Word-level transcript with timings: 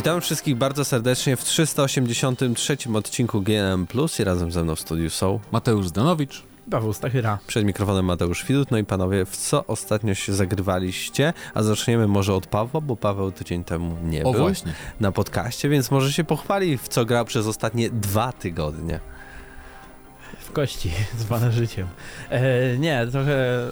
Witam 0.00 0.20
wszystkich 0.20 0.56
bardzo 0.56 0.84
serdecznie 0.84 1.36
w 1.36 1.44
383 1.44 2.76
odcinku 2.94 3.40
GNM 3.42 3.86
Plus 3.86 4.20
i 4.20 4.24
razem 4.24 4.52
ze 4.52 4.64
mną 4.64 4.74
w 4.74 4.80
studiu 4.80 5.10
są 5.10 5.40
Mateusz 5.52 5.88
Zdanowicz. 5.88 6.42
Paweł 6.70 6.92
Stachyra. 6.92 7.38
Przed 7.46 7.64
mikrofonem 7.64 8.04
Mateusz 8.04 8.44
Widut. 8.44 8.70
No 8.70 8.78
i 8.78 8.84
panowie, 8.84 9.24
w 9.24 9.36
co 9.36 9.66
ostatnio 9.66 10.14
się 10.14 10.32
zagrywaliście? 10.32 11.32
A 11.54 11.62
zaczniemy 11.62 12.06
może 12.06 12.34
od 12.34 12.46
Pawła, 12.46 12.80
bo 12.80 12.96
Paweł 12.96 13.32
tydzień 13.32 13.64
temu 13.64 13.96
nie 14.04 14.24
o, 14.24 14.32
był 14.32 14.40
właśnie. 14.40 14.72
na 15.00 15.12
podcaście, 15.12 15.68
więc 15.68 15.90
może 15.90 16.12
się 16.12 16.24
pochwali, 16.24 16.78
w 16.78 16.88
co 16.88 17.04
grał 17.04 17.24
przez 17.24 17.46
ostatnie 17.46 17.90
dwa 17.90 18.32
tygodnie. 18.32 19.00
W 20.38 20.52
kości, 20.52 20.90
zwane 21.18 21.52
życiem. 21.52 21.86
E, 22.30 22.78
nie, 22.78 23.06
trochę... 23.06 23.68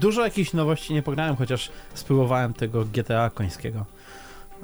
Dużo 0.00 0.24
jakichś 0.24 0.52
nowości 0.52 0.94
nie 0.94 1.02
pograłem, 1.02 1.36
chociaż 1.36 1.70
spróbowałem 1.94 2.54
tego 2.54 2.84
GTA 2.84 3.30
końskiego. 3.30 3.86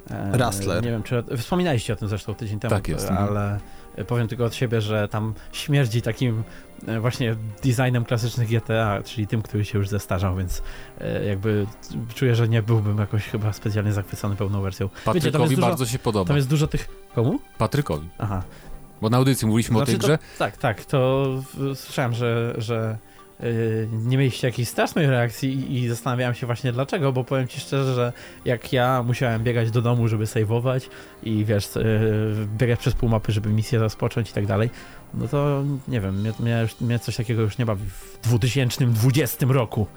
E, 0.09 0.37
Rustler. 0.37 0.83
Nie 0.83 0.91
wiem, 0.91 1.03
czy... 1.03 1.23
Wspominaliście 1.37 1.93
o 1.93 1.95
tym 1.95 2.07
zresztą 2.07 2.35
tydzień 2.35 2.59
temu. 2.59 2.75
Tak 2.75 2.87
jest. 2.87 3.09
Mhm. 3.09 3.29
Ale 3.29 3.59
powiem 4.07 4.27
tylko 4.27 4.45
od 4.45 4.55
siebie, 4.55 4.81
że 4.81 5.07
tam 5.07 5.33
śmierdzi 5.51 6.01
takim 6.01 6.43
e, 6.87 6.99
właśnie 6.99 7.35
designem 7.63 8.05
klasycznych 8.05 8.49
GTA, 8.49 9.01
czyli 9.05 9.27
tym, 9.27 9.41
który 9.41 9.65
się 9.65 9.77
już 9.77 9.89
zestarzał, 9.89 10.35
więc 10.35 10.61
e, 11.01 11.25
jakby 11.25 11.67
czuję, 12.15 12.35
że 12.35 12.47
nie 12.47 12.61
byłbym 12.61 12.97
jakoś 12.97 13.23
chyba 13.23 13.53
specjalnie 13.53 13.93
zachwycony 13.93 14.35
pełną 14.35 14.61
wersją. 14.61 14.89
Patrykowi 15.05 15.49
Wiecie, 15.49 15.61
bardzo 15.61 15.85
się 15.85 15.99
podoba. 15.99 16.27
Tam 16.27 16.35
jest 16.35 16.49
dużo 16.49 16.67
tych... 16.67 16.87
Komu? 17.15 17.39
Patrykowi. 17.57 18.09
Aha. 18.17 18.43
Bo 19.01 19.09
na 19.09 19.17
audycji 19.17 19.47
mówiliśmy 19.47 19.75
znaczy, 19.75 19.91
o 19.91 19.93
tej 19.93 19.99
grze. 19.99 20.17
To, 20.17 20.23
tak, 20.39 20.57
tak, 20.57 20.85
to 20.85 21.27
słyszałem, 21.75 22.13
że, 22.13 22.53
że 22.57 22.97
nie 23.91 24.17
mieliście 24.17 24.47
jakiejś 24.47 24.69
strasznej 24.69 25.07
reakcji 25.07 25.77
i, 25.77 25.89
zastanawiałem 25.89 26.35
się 26.35 26.45
właśnie 26.45 26.71
dlaczego, 26.71 27.11
bo 27.11 27.23
powiem 27.23 27.47
ci 27.47 27.59
szczerze, 27.59 27.93
że 27.95 28.13
jak 28.45 28.73
ja 28.73 29.03
musiałem 29.03 29.43
biegać 29.43 29.71
do 29.71 29.81
domu, 29.81 30.07
żeby 30.07 30.27
saveować 30.27 30.89
i 31.23 31.45
wiesz, 31.45 31.75
yy, 31.75 32.47
biegać 32.57 32.79
przez 32.79 32.93
pół 32.93 33.09
mapy, 33.09 33.31
żeby 33.31 33.49
misję 33.49 33.79
rozpocząć 33.79 34.29
i 34.29 34.33
tak 34.33 34.45
dalej, 34.45 34.69
no 35.13 35.27
to 35.27 35.63
nie 35.87 36.01
wiem, 36.01 36.19
mnie, 36.19 36.33
mnie, 36.39 36.67
mnie 36.81 36.99
coś 36.99 37.15
takiego 37.15 37.41
już 37.41 37.57
nie 37.57 37.65
bawi 37.65 37.85
w 37.85 38.19
2020 38.23 39.45
roku. 39.49 39.87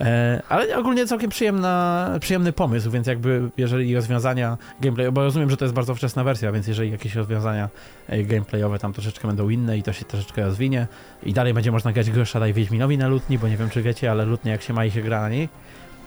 E, 0.00 0.42
ale 0.48 0.76
ogólnie 0.76 1.06
całkiem 1.06 1.30
przyjemna, 1.30 2.10
przyjemny 2.20 2.52
pomysł, 2.52 2.90
więc 2.90 3.06
jakby 3.06 3.50
jeżeli 3.56 3.94
rozwiązania 3.94 4.58
gameplay, 4.80 5.12
bo 5.12 5.22
rozumiem, 5.22 5.50
że 5.50 5.56
to 5.56 5.64
jest 5.64 5.74
bardzo 5.74 5.94
wczesna 5.94 6.24
wersja, 6.24 6.52
więc 6.52 6.66
jeżeli 6.66 6.90
jakieś 6.90 7.14
rozwiązania 7.14 7.68
e, 8.08 8.22
gameplayowe 8.22 8.78
tam 8.78 8.92
troszeczkę 8.92 9.28
będą 9.28 9.48
inne 9.48 9.78
i 9.78 9.82
to 9.82 9.92
się 9.92 10.04
troszeczkę 10.04 10.44
rozwinie 10.44 10.86
i 11.22 11.32
dalej 11.32 11.54
będzie 11.54 11.72
można 11.72 11.92
grać 11.92 12.10
Grosza 12.10 12.40
Daj 12.40 12.52
Wiedźminowi 12.52 12.98
na 12.98 13.08
lutni, 13.08 13.38
bo 13.38 13.48
nie 13.48 13.56
wiem 13.56 13.70
czy 13.70 13.82
wiecie, 13.82 14.10
ale 14.10 14.24
lutnie 14.24 14.52
jak 14.52 14.62
się 14.62 14.72
ma 14.72 14.84
i 14.84 14.90
się 14.90 15.02
gra 15.02 15.20
na 15.20 15.28
niej, 15.28 15.48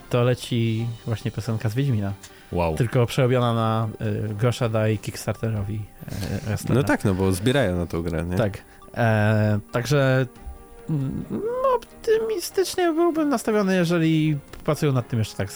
to 0.09 0.23
leci 0.23 0.87
właśnie 1.05 1.31
piosenka 1.31 1.69
z 1.69 1.75
Wiedźmina. 1.75 2.13
Wow. 2.51 2.75
Tylko 2.75 3.05
przerobiona 3.05 3.53
na 3.53 3.87
y, 4.01 4.33
Grosza 4.33 4.69
Daj 4.69 4.97
Kickstarterowi. 4.97 5.81
Y, 6.69 6.73
no 6.73 6.83
tak, 6.83 7.05
no 7.05 7.13
bo 7.13 7.31
zbierają 7.31 7.77
na 7.77 7.85
tą 7.85 8.01
grę, 8.01 8.25
nie? 8.25 8.37
Tak. 8.37 8.57
E, 8.97 9.59
także 9.71 10.25
no, 10.89 11.39
optymistycznie 12.15 12.93
byłbym 12.93 13.29
nastawiony, 13.29 13.75
jeżeli 13.75 14.37
pracują 14.65 14.91
nad 14.91 15.07
tym 15.07 15.19
jeszcze 15.19 15.35
tak 15.35 15.49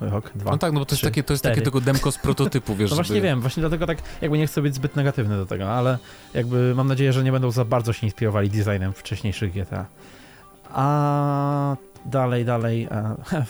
rok, 0.00 0.30
dwa. 0.34 0.50
No 0.50 0.58
tak, 0.58 0.72
no 0.72 0.80
bo 0.80 0.86
to 0.86 0.94
jest 0.94 1.04
takie, 1.04 1.22
to 1.22 1.32
jest 1.32 1.44
takie 1.44 1.62
tego 1.62 1.80
demko 1.80 2.12
z 2.12 2.18
prototypu, 2.18 2.74
wiesz. 2.74 2.90
No 2.90 2.96
właśnie 2.96 3.14
żeby... 3.14 3.26
wiem, 3.26 3.40
właśnie 3.40 3.60
dlatego 3.60 3.86
tak 3.86 3.98
jakby 4.22 4.38
nie 4.38 4.46
chcę 4.46 4.62
być 4.62 4.74
zbyt 4.74 4.96
negatywny 4.96 5.36
do 5.36 5.46
tego, 5.46 5.70
ale 5.70 5.98
jakby 6.34 6.74
mam 6.74 6.88
nadzieję, 6.88 7.12
że 7.12 7.24
nie 7.24 7.32
będą 7.32 7.50
za 7.50 7.64
bardzo 7.64 7.92
się 7.92 8.06
inspirowali 8.06 8.50
designem 8.50 8.92
wcześniejszych 8.92 9.52
GTA. 9.52 9.86
A 10.70 11.76
dalej, 12.06 12.44
dalej. 12.44 12.88
A, 12.90 13.16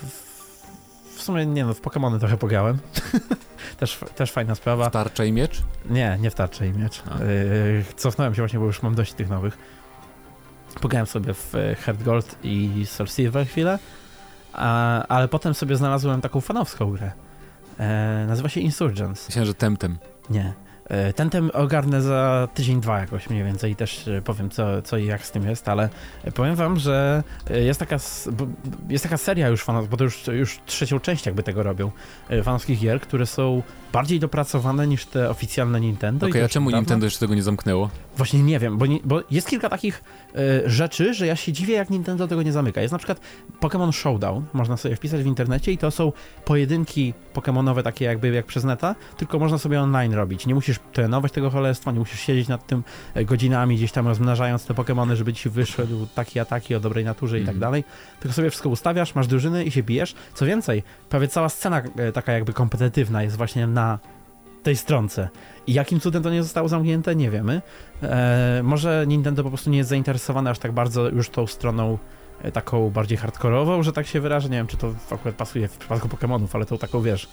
w 1.16 1.22
sumie 1.22 1.46
nie 1.46 1.64
no, 1.64 1.74
w 1.74 1.80
Pokémony 1.80 2.18
trochę 2.18 2.36
pograłem. 2.36 2.78
też, 3.80 3.98
też 4.16 4.32
fajna 4.32 4.54
sprawa. 4.54 4.88
W 4.88 4.92
tarczę 4.92 5.26
i 5.26 5.32
miecz? 5.32 5.62
Nie, 5.90 6.18
nie 6.20 6.30
w 6.30 6.34
tarczę 6.34 6.66
i 6.66 6.72
miecz. 6.72 7.02
Yy, 7.06 7.84
cofnąłem 7.96 8.34
się 8.34 8.42
właśnie, 8.42 8.58
bo 8.58 8.64
już 8.64 8.82
mam 8.82 8.94
dość 8.94 9.12
tych 9.12 9.28
nowych. 9.28 9.58
Pograłem 10.80 11.06
sobie 11.06 11.34
w 11.34 11.54
e, 11.54 11.74
Heart 11.74 12.02
Gold 12.02 12.36
i 12.42 12.86
Soul 12.86 13.08
Silver 13.08 13.46
chwilę, 13.46 13.78
a, 14.52 15.06
ale 15.06 15.28
potem 15.28 15.54
sobie 15.54 15.76
znalazłem 15.76 16.20
taką 16.20 16.40
fanowską 16.40 16.90
grę. 16.90 17.12
E, 17.78 18.24
nazywa 18.28 18.48
się 18.48 18.60
Insurgents. 18.60 19.28
Myślałem, 19.28 19.46
że 19.46 19.54
Temtem. 19.54 19.98
Nie. 20.30 20.52
E, 20.84 21.12
ten 21.12 21.30
tem 21.30 21.50
ogarnę 21.54 22.02
za 22.02 22.48
tydzień, 22.54 22.80
dwa 22.80 22.98
jakoś 22.98 23.30
mniej 23.30 23.44
więcej 23.44 23.72
i 23.72 23.76
też 23.76 24.08
e, 24.08 24.22
powiem 24.22 24.50
co, 24.50 24.82
co 24.82 24.98
i 24.98 25.06
jak 25.06 25.26
z 25.26 25.30
tym 25.30 25.48
jest, 25.48 25.68
ale 25.68 25.88
powiem 26.34 26.54
wam, 26.54 26.78
że 26.78 27.22
jest 27.50 27.80
taka, 27.80 27.96
jest 28.88 29.04
taka 29.04 29.16
seria 29.16 29.48
już 29.48 29.62
fanów, 29.62 29.88
bo 29.88 29.96
to 29.96 30.04
już, 30.04 30.26
już 30.26 30.60
trzecią 30.66 31.00
część 31.00 31.26
jakby 31.26 31.42
tego 31.42 31.62
robią, 31.62 31.90
fanowskich 32.42 32.80
gier, 32.80 33.00
które 33.00 33.26
są 33.26 33.62
bardziej 33.92 34.20
dopracowane 34.20 34.86
niż 34.86 35.06
te 35.06 35.30
oficjalne 35.30 35.80
Nintendo. 35.80 36.26
Okej, 36.26 36.40
okay, 36.40 36.44
a 36.44 36.48
czemu 36.48 36.70
dawno? 36.70 36.80
Nintendo 36.80 37.06
jeszcze 37.06 37.20
tego 37.20 37.34
nie 37.34 37.42
zamknęło? 37.42 37.90
Właśnie 38.16 38.42
nie 38.42 38.58
wiem, 38.58 38.78
bo, 38.78 38.86
nie, 38.86 38.98
bo 39.04 39.22
jest 39.30 39.48
kilka 39.48 39.68
takich 39.68 40.04
rzeczy, 40.66 41.14
że 41.14 41.26
ja 41.26 41.36
się 41.36 41.52
dziwię, 41.52 41.74
jak 41.74 41.90
Nintendo 41.90 42.28
tego 42.28 42.42
nie 42.42 42.52
zamyka. 42.52 42.80
Jest 42.80 42.92
na 42.92 42.98
przykład 42.98 43.20
Pokémon 43.60 43.92
Showdown, 43.92 44.44
można 44.52 44.76
sobie 44.76 44.96
wpisać 44.96 45.22
w 45.22 45.26
internecie 45.26 45.72
i 45.72 45.78
to 45.78 45.90
są 45.90 46.12
pojedynki 46.44 47.14
Pokémonowe 47.34 47.82
takie 47.82 48.04
jakby 48.04 48.28
jak 48.28 48.46
przez 48.46 48.64
neta, 48.64 48.94
tylko 49.16 49.38
można 49.38 49.58
sobie 49.58 49.80
online 49.80 50.14
robić. 50.14 50.46
Nie 50.46 50.54
musisz 50.54 50.80
trenować 50.92 51.32
tego 51.32 51.50
cholerstwa, 51.50 51.92
nie 51.92 51.98
musisz 51.98 52.20
siedzieć 52.20 52.48
nad 52.48 52.66
tym 52.66 52.82
e, 53.14 53.24
godzinami, 53.24 53.76
gdzieś 53.76 53.92
tam 53.92 54.08
rozmnażając 54.08 54.66
te 54.66 54.74
Pokémony, 54.74 55.14
żeby 55.14 55.32
ci 55.32 55.50
wyszedł 55.50 56.06
taki 56.14 56.40
ataki 56.40 56.74
o 56.74 56.80
dobrej 56.80 57.04
naturze 57.04 57.38
i 57.38 57.42
tak 57.42 57.54
mhm. 57.54 57.60
dalej. 57.60 57.84
Tylko 58.20 58.34
sobie 58.34 58.50
wszystko 58.50 58.68
ustawiasz, 58.68 59.14
masz 59.14 59.26
drużyny 59.26 59.64
i 59.64 59.70
się 59.70 59.82
bijesz. 59.82 60.14
Co 60.34 60.46
więcej, 60.46 60.82
prawie 61.08 61.28
cała 61.28 61.48
scena 61.48 61.82
taka 62.14 62.32
jakby 62.32 62.52
kompetytywna 62.52 63.22
jest 63.22 63.36
właśnie 63.36 63.66
na 63.66 63.98
tej 64.62 64.76
stronce. 64.76 65.28
I 65.66 65.72
jakim 65.72 66.00
cudem 66.00 66.22
to 66.22 66.30
nie 66.30 66.42
zostało 66.42 66.68
zamknięte, 66.68 67.16
nie 67.16 67.30
wiemy. 67.30 67.62
E, 68.02 68.60
może 68.62 69.04
Nintendo 69.06 69.42
po 69.42 69.48
prostu 69.48 69.70
nie 69.70 69.78
jest 69.78 69.90
zainteresowane 69.90 70.50
aż 70.50 70.58
tak 70.58 70.72
bardzo 70.72 71.08
już 71.08 71.28
tą 71.28 71.46
stroną 71.46 71.98
e, 72.42 72.52
taką 72.52 72.90
bardziej 72.90 73.18
hardkorową, 73.18 73.82
że 73.82 73.92
tak 73.92 74.06
się 74.06 74.20
wyrażę. 74.20 74.48
Nie 74.48 74.56
wiem, 74.56 74.66
czy 74.66 74.76
to 74.76 74.94
akurat 75.10 75.34
pasuje 75.34 75.68
w 75.68 75.78
przypadku 75.78 76.08
Pokémonów, 76.08 76.48
ale 76.52 76.66
tą 76.66 76.78
taką, 76.78 77.02
wiesz, 77.02 77.28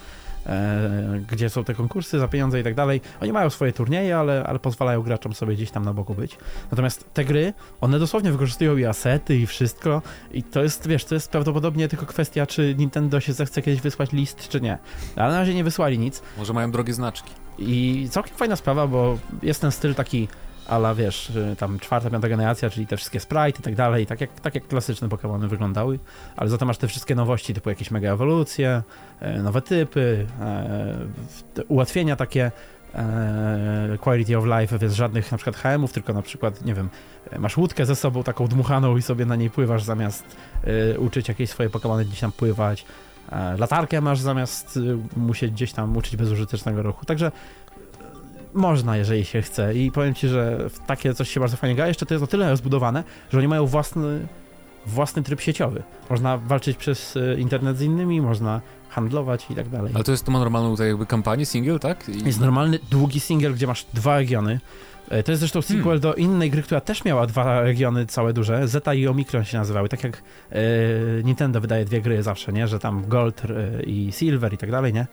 gdzie 1.31 1.49
są 1.49 1.63
te 1.63 1.73
konkursy 1.73 2.19
za 2.19 2.27
pieniądze 2.27 2.59
i 2.59 2.63
tak 2.63 2.75
dalej. 2.75 3.01
Oni 3.21 3.33
mają 3.33 3.49
swoje 3.49 3.73
turnieje, 3.73 4.17
ale, 4.17 4.43
ale 4.43 4.59
pozwalają 4.59 5.01
graczom 5.01 5.33
sobie 5.33 5.55
gdzieś 5.55 5.71
tam 5.71 5.85
na 5.85 5.93
boku 5.93 6.15
być. 6.15 6.37
Natomiast 6.71 7.13
te 7.13 7.25
gry, 7.25 7.53
one 7.81 7.99
dosłownie 7.99 8.31
wykorzystują 8.31 8.77
i 8.77 8.85
asety 8.85 9.37
i 9.37 9.47
wszystko 9.47 10.01
i 10.31 10.43
to 10.43 10.63
jest, 10.63 10.87
wiesz, 10.87 11.05
to 11.05 11.15
jest 11.15 11.31
prawdopodobnie 11.31 11.87
tylko 11.87 12.05
kwestia, 12.05 12.45
czy 12.45 12.75
Nintendo 12.77 13.19
się 13.19 13.33
zechce 13.33 13.61
kiedyś 13.61 13.81
wysłać 13.81 14.11
list, 14.11 14.49
czy 14.49 14.61
nie. 14.61 14.77
Ale 15.15 15.31
na 15.31 15.39
razie 15.39 15.53
nie 15.53 15.63
wysłali 15.63 15.99
nic. 15.99 16.21
Może 16.37 16.53
mają 16.53 16.71
drogie 16.71 16.93
znaczki. 16.93 17.31
I 17.59 18.07
całkiem 18.11 18.37
fajna 18.37 18.55
sprawa, 18.55 18.87
bo 18.87 19.17
jest 19.43 19.61
ten 19.61 19.71
styl 19.71 19.95
taki 19.95 20.27
ale 20.69 20.95
wiesz, 20.95 21.29
y, 21.29 21.55
tam 21.55 21.79
czwarta, 21.79 22.09
piąta 22.09 22.29
generacja, 22.29 22.69
czyli 22.69 22.87
te 22.87 22.97
wszystkie 22.97 23.19
sprite 23.19 23.59
i 23.59 23.63
tak 23.63 23.75
dalej, 23.75 24.05
tak 24.05 24.21
jak, 24.21 24.39
tak 24.39 24.55
jak 24.55 24.67
klasyczne 24.67 25.07
Pokémony 25.07 25.47
wyglądały, 25.47 25.99
ale 26.37 26.49
za 26.49 26.57
to 26.57 26.65
masz 26.65 26.77
te 26.77 26.87
wszystkie 26.87 27.15
nowości, 27.15 27.53
typu 27.53 27.69
jakieś 27.69 27.91
mega 27.91 28.13
ewolucje, 28.13 28.83
e, 29.19 29.43
nowe 29.43 29.61
typy, 29.61 30.27
e, 30.41 31.63
ułatwienia 31.67 32.15
takie, 32.15 32.51
e, 32.95 33.97
quality 34.01 34.37
of 34.37 34.45
life, 34.45 34.79
bez 34.79 34.95
żadnych 34.95 35.31
na 35.31 35.37
przykład 35.37 35.55
HM-ów, 35.55 35.93
tylko 35.93 36.13
na 36.13 36.21
przykład, 36.21 36.65
nie 36.65 36.73
wiem, 36.73 36.89
masz 37.39 37.57
łódkę 37.57 37.85
ze 37.85 37.95
sobą 37.95 38.23
taką 38.23 38.47
dmuchaną 38.47 38.97
i 38.97 39.01
sobie 39.01 39.25
na 39.25 39.35
niej 39.35 39.49
pływasz 39.49 39.83
zamiast 39.83 40.35
uczyć 40.97 41.27
jakieś 41.27 41.49
swoje 41.49 41.69
Pokémony 41.69 42.05
gdzieś 42.05 42.19
tam 42.19 42.31
pływać, 42.31 42.85
latarkę 43.57 44.01
masz 44.01 44.19
zamiast 44.19 44.79
musieć 45.17 45.51
gdzieś 45.51 45.73
tam 45.73 45.97
uczyć 45.97 46.15
bezużytecznego 46.15 46.83
ruchu, 46.83 47.05
także 47.05 47.31
można, 48.53 48.97
jeżeli 48.97 49.25
się 49.25 49.41
chce. 49.41 49.73
I 49.73 49.91
powiem 49.91 50.13
ci, 50.13 50.27
że 50.27 50.69
w 50.69 50.79
takie 50.79 51.13
coś 51.13 51.29
się 51.29 51.39
bardzo 51.39 51.57
fajnie 51.57 51.75
gra. 51.75 51.87
Jeszcze 51.87 52.05
to 52.05 52.13
jest 52.13 52.23
o 52.23 52.27
tyle 52.27 52.49
rozbudowane, 52.49 53.03
że 53.31 53.37
oni 53.37 53.47
mają 53.47 53.65
własny, 53.65 54.27
własny 54.85 55.23
tryb 55.23 55.41
sieciowy. 55.41 55.83
Można 56.09 56.37
walczyć 56.37 56.77
przez 56.77 57.17
e, 57.17 57.39
internet 57.39 57.77
z 57.77 57.81
innymi, 57.81 58.21
można 58.21 58.61
handlować 58.89 59.45
i 59.49 59.55
tak 59.55 59.69
dalej. 59.69 59.91
Ale 59.95 60.03
to 60.03 60.11
jest 60.11 60.25
to 60.25 60.31
ma 60.31 60.39
normalną 60.39 60.75
tak 60.75 60.87
jakby 60.87 61.05
kampanię, 61.05 61.45
single, 61.45 61.79
tak? 61.79 62.09
I... 62.09 62.25
Jest 62.25 62.39
normalny, 62.39 62.79
długi 62.91 63.19
single, 63.19 63.51
gdzie 63.51 63.67
masz 63.67 63.85
dwa 63.93 64.17
regiony. 64.17 64.59
E, 65.09 65.23
to 65.23 65.31
jest 65.31 65.39
zresztą 65.39 65.61
sequel 65.61 65.83
hmm. 65.83 65.99
do 65.99 66.13
innej 66.13 66.51
gry, 66.51 66.61
która 66.61 66.81
też 66.81 67.05
miała 67.05 67.27
dwa 67.27 67.61
regiony 67.61 68.05
całe 68.05 68.33
duże. 68.33 68.67
Zeta 68.67 68.93
i 68.93 69.07
Omikron 69.07 69.45
się 69.45 69.57
nazywały. 69.57 69.89
Tak 69.89 70.03
jak 70.03 70.23
e, 70.51 70.59
Nintendo 71.23 71.61
wydaje 71.61 71.85
dwie 71.85 72.01
gry 72.01 72.23
zawsze, 72.23 72.53
nie? 72.53 72.67
Że 72.67 72.79
tam 72.79 73.07
Gold 73.07 73.41
i 73.87 74.11
Silver 74.11 74.53
i 74.53 74.57
tak 74.57 74.71
dalej, 74.71 74.93
nie? 74.93 75.07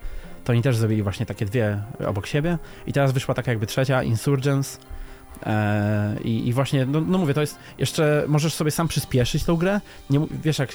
To 0.46 0.52
oni 0.52 0.62
też 0.62 0.76
zrobili 0.76 1.02
właśnie 1.02 1.26
takie 1.26 1.46
dwie 1.46 1.78
obok 2.06 2.26
siebie 2.26 2.58
i 2.86 2.92
teraz 2.92 3.12
wyszła 3.12 3.34
taka 3.34 3.50
jakby 3.50 3.66
trzecia, 3.66 4.02
Insurgents, 4.02 4.78
E, 5.46 6.16
i, 6.24 6.48
I 6.48 6.52
właśnie, 6.52 6.86
no, 6.86 7.00
no 7.00 7.18
mówię, 7.18 7.34
to 7.34 7.40
jest 7.40 7.58
jeszcze, 7.78 8.24
możesz 8.28 8.54
sobie 8.54 8.70
sam 8.70 8.88
przyspieszyć 8.88 9.44
tą 9.44 9.56
grę. 9.56 9.80
Nie, 10.10 10.20
wiesz, 10.44 10.58
jak 10.58 10.70
e, 10.70 10.72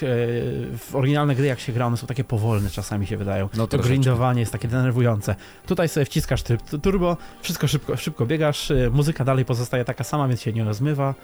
w 0.78 0.90
oryginalne 0.92 1.34
gry, 1.34 1.46
jak 1.46 1.60
się 1.60 1.72
gra, 1.72 1.86
one 1.86 1.96
są 1.96 2.06
takie 2.06 2.24
powolne, 2.24 2.70
czasami 2.70 3.06
się 3.06 3.16
wydają. 3.16 3.48
No 3.56 3.66
To 3.66 3.78
grindowanie 3.78 4.40
jest 4.40 4.52
takie 4.52 4.68
denerwujące. 4.68 5.34
Tutaj 5.66 5.88
sobie 5.88 6.06
wciskasz 6.06 6.42
tryb 6.42 6.60
turbo, 6.82 7.16
wszystko 7.42 7.68
szybko, 7.68 7.96
szybko 7.96 8.26
biegasz, 8.26 8.70
y, 8.70 8.90
muzyka 8.92 9.24
dalej 9.24 9.44
pozostaje 9.44 9.84
taka 9.84 10.04
sama, 10.04 10.28
więc 10.28 10.42
się 10.42 10.52
nie 10.52 10.64
rozmywa. 10.64 11.14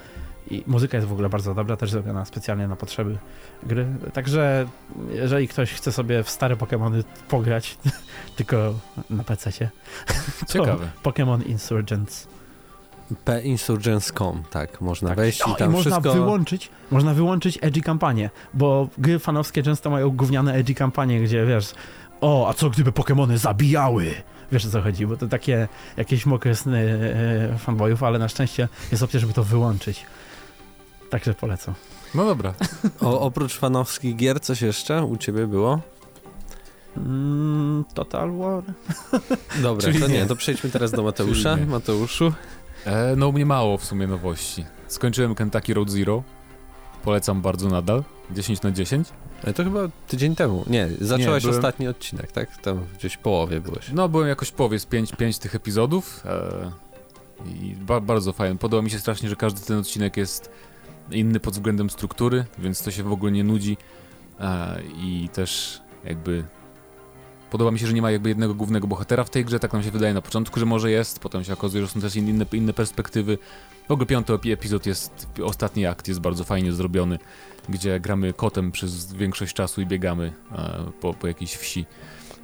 I 0.51 0.65
muzyka 0.67 0.97
jest 0.97 1.09
w 1.09 1.13
ogóle 1.13 1.29
bardzo 1.29 1.55
dobra, 1.55 1.77
też 1.77 1.91
zrobiona 1.91 2.25
specjalnie 2.25 2.69
na 2.69 2.77
potrzeby 2.77 3.19
gry. 3.63 3.87
Także 4.13 4.67
jeżeli 5.13 5.49
ktoś 5.49 5.73
chce 5.73 5.93
sobie 5.93 6.23
w 6.23 6.31
stare 6.31 6.57
Pokémony 6.57 7.03
pograć, 7.29 7.79
tylko 8.37 8.75
na 9.11 9.25
PC-cie, 9.25 9.71
to 10.41 10.53
Ciekawe. 10.53 10.91
Pokémon 11.03 11.47
Insurgents. 11.47 12.29
P-Insurgents.com, 13.25 14.43
tak, 14.51 14.81
można 14.81 15.09
Tak. 15.09 15.19
wejść 15.19 15.43
O, 15.43 15.53
i 15.53 15.57
tam 15.57 15.73
można 15.73 15.91
wszystko... 15.91 16.13
wyłączyć, 16.13 16.71
można 16.91 17.15
wyłączyć 17.15 17.59
edgy 17.63 17.81
kampanię, 17.81 18.31
bo 18.55 18.89
gry 18.99 19.19
fanowskie 19.19 19.63
często 19.63 19.91
mają 19.91 20.11
gówniane 20.11 20.55
edgy 20.55 20.75
kampanie, 20.75 21.21
gdzie 21.21 21.47
wiesz, 21.47 21.75
o, 22.21 22.49
a 22.49 22.55
co 22.55 22.71
gdyby 22.71 22.93
Pokémony 22.93 23.37
zabijały? 23.37 24.15
Wiesz 24.53 24.67
o 24.67 24.71
co 24.71 24.83
chodzi, 24.83 25.07
bo 25.07 25.17
to 25.17 25.27
takie 25.27 25.69
jakieś 25.97 26.27
mokre 26.27 26.55
sny 26.55 26.99
e, 27.55 27.59
fanboyów, 27.59 28.03
ale 28.03 28.19
na 28.19 28.29
szczęście 28.29 28.69
jest 28.91 29.03
opcja, 29.03 29.21
żeby 29.21 29.33
to 29.33 29.45
wyłączyć. 29.45 30.07
Także 31.11 31.35
polecam. 31.35 31.75
No 32.15 32.25
dobra. 32.25 32.55
O, 33.01 33.21
oprócz 33.21 33.59
fanowskich 33.59 34.17
gier, 34.17 34.41
coś 34.41 34.63
jeszcze 34.63 35.05
u 35.05 35.17
ciebie 35.17 35.47
było? 35.47 35.81
Mm, 36.97 37.85
Total 37.95 38.33
War? 38.37 38.63
Dobra, 39.63 39.83
Czyli 39.83 40.01
to 40.01 40.09
nie, 40.09 40.15
nie. 40.15 40.27
to 40.27 40.37
przejdźmy 40.37 40.71
teraz 40.71 40.91
do 40.93 41.03
Mateusza. 41.03 41.57
Nie. 41.57 41.67
Mateuszu. 41.67 42.33
E, 42.85 43.15
no 43.17 43.29
u 43.29 43.33
mnie 43.33 43.47
mało 43.47 43.79
w 43.79 43.85
sumie 43.85 44.07
nowości. 44.07 44.65
Skończyłem 44.89 45.35
Kentucky 45.35 45.75
Road 45.75 45.91
Zero. 45.91 46.23
Polecam 47.05 47.43
bardzo 47.43 47.69
nadal. 47.69 48.05
10 48.31 48.63
na 48.63 48.71
10. 48.71 49.09
Ale 49.45 49.53
to 49.55 49.65
chyba 49.65 49.81
tydzień 50.09 50.35
temu. 50.37 50.65
Nie, 50.67 50.89
zacząłeś 51.01 51.43
byłem- 51.45 51.57
ostatni 51.59 51.89
odcinek, 51.89 52.33
tak? 52.33 52.57
Tam 52.57 52.85
gdzieś 52.99 53.15
w 53.15 53.19
połowie 53.19 53.61
byłeś. 53.61 53.91
No 53.93 54.09
byłem 54.09 54.29
jakoś 54.29 54.51
powie 54.51 54.79
z 54.79 54.87
5, 54.87 55.13
5 55.13 55.39
tych 55.39 55.55
epizodów. 55.55 56.23
E, 56.27 56.71
I 57.47 57.75
ba 57.81 58.01
bardzo 58.01 58.33
fajny. 58.33 58.59
Podoba 58.59 58.83
mi 58.83 58.91
się 58.91 58.99
strasznie, 58.99 59.29
że 59.29 59.37
każdy 59.37 59.61
ten 59.61 59.79
odcinek 59.79 60.17
jest 60.17 60.51
inny 61.11 61.41
pod 61.41 61.55
względem 61.55 61.91
struktury, 61.91 62.45
więc 62.59 62.83
to 62.83 62.91
się 62.91 63.03
w 63.03 63.13
ogóle 63.13 63.33
nie 63.33 63.45
nudzi. 63.45 63.77
E, 64.41 64.83
I 65.03 65.29
też 65.33 65.81
jakby 66.05 66.45
podoba 67.51 67.71
mi 67.71 67.79
się, 67.79 67.87
że 67.87 67.93
nie 67.93 68.03
ma 68.03 68.11
jakby 68.11 68.29
jednego 68.29 68.55
głównego 68.55 68.87
bohatera 68.87 69.25
w 69.25 69.31
tej 69.31 69.45
grze, 69.45 69.61
tak 69.61 69.73
nam 69.73 69.83
się 69.83 69.91
wydaje 69.91 70.15
na 70.15 70.23
początku, 70.23 70.61
że 70.61 70.67
może 70.67 70.91
jest, 70.91 71.19
potem 71.19 71.45
się 71.45 71.53
okazuje, 71.53 71.87
że 71.87 71.93
są 71.93 72.01
też 72.01 72.17
inne, 72.17 72.47
inne 72.53 72.73
perspektywy. 72.73 73.39
W 73.89 73.91
ogóle 73.91 74.07
piąty 74.07 74.33
epi- 74.33 74.53
epizod 74.53 74.87
jest, 74.87 75.29
ostatni 75.45 75.87
akt 75.87 76.09
jest 76.09 76.21
bardzo 76.21 76.45
fajnie 76.45 76.73
zrobiony, 76.73 77.19
gdzie 77.69 78.01
gramy 78.01 78.33
kotem 78.33 78.73
przez 78.73 79.13
większość 79.13 79.55
czasu 79.55 79.81
i 79.81 79.87
biegamy 79.87 80.33
e, 80.53 80.91
po, 81.01 81.15
po 81.15 81.27
jakiejś 81.27 81.57
wsi. 81.57 81.87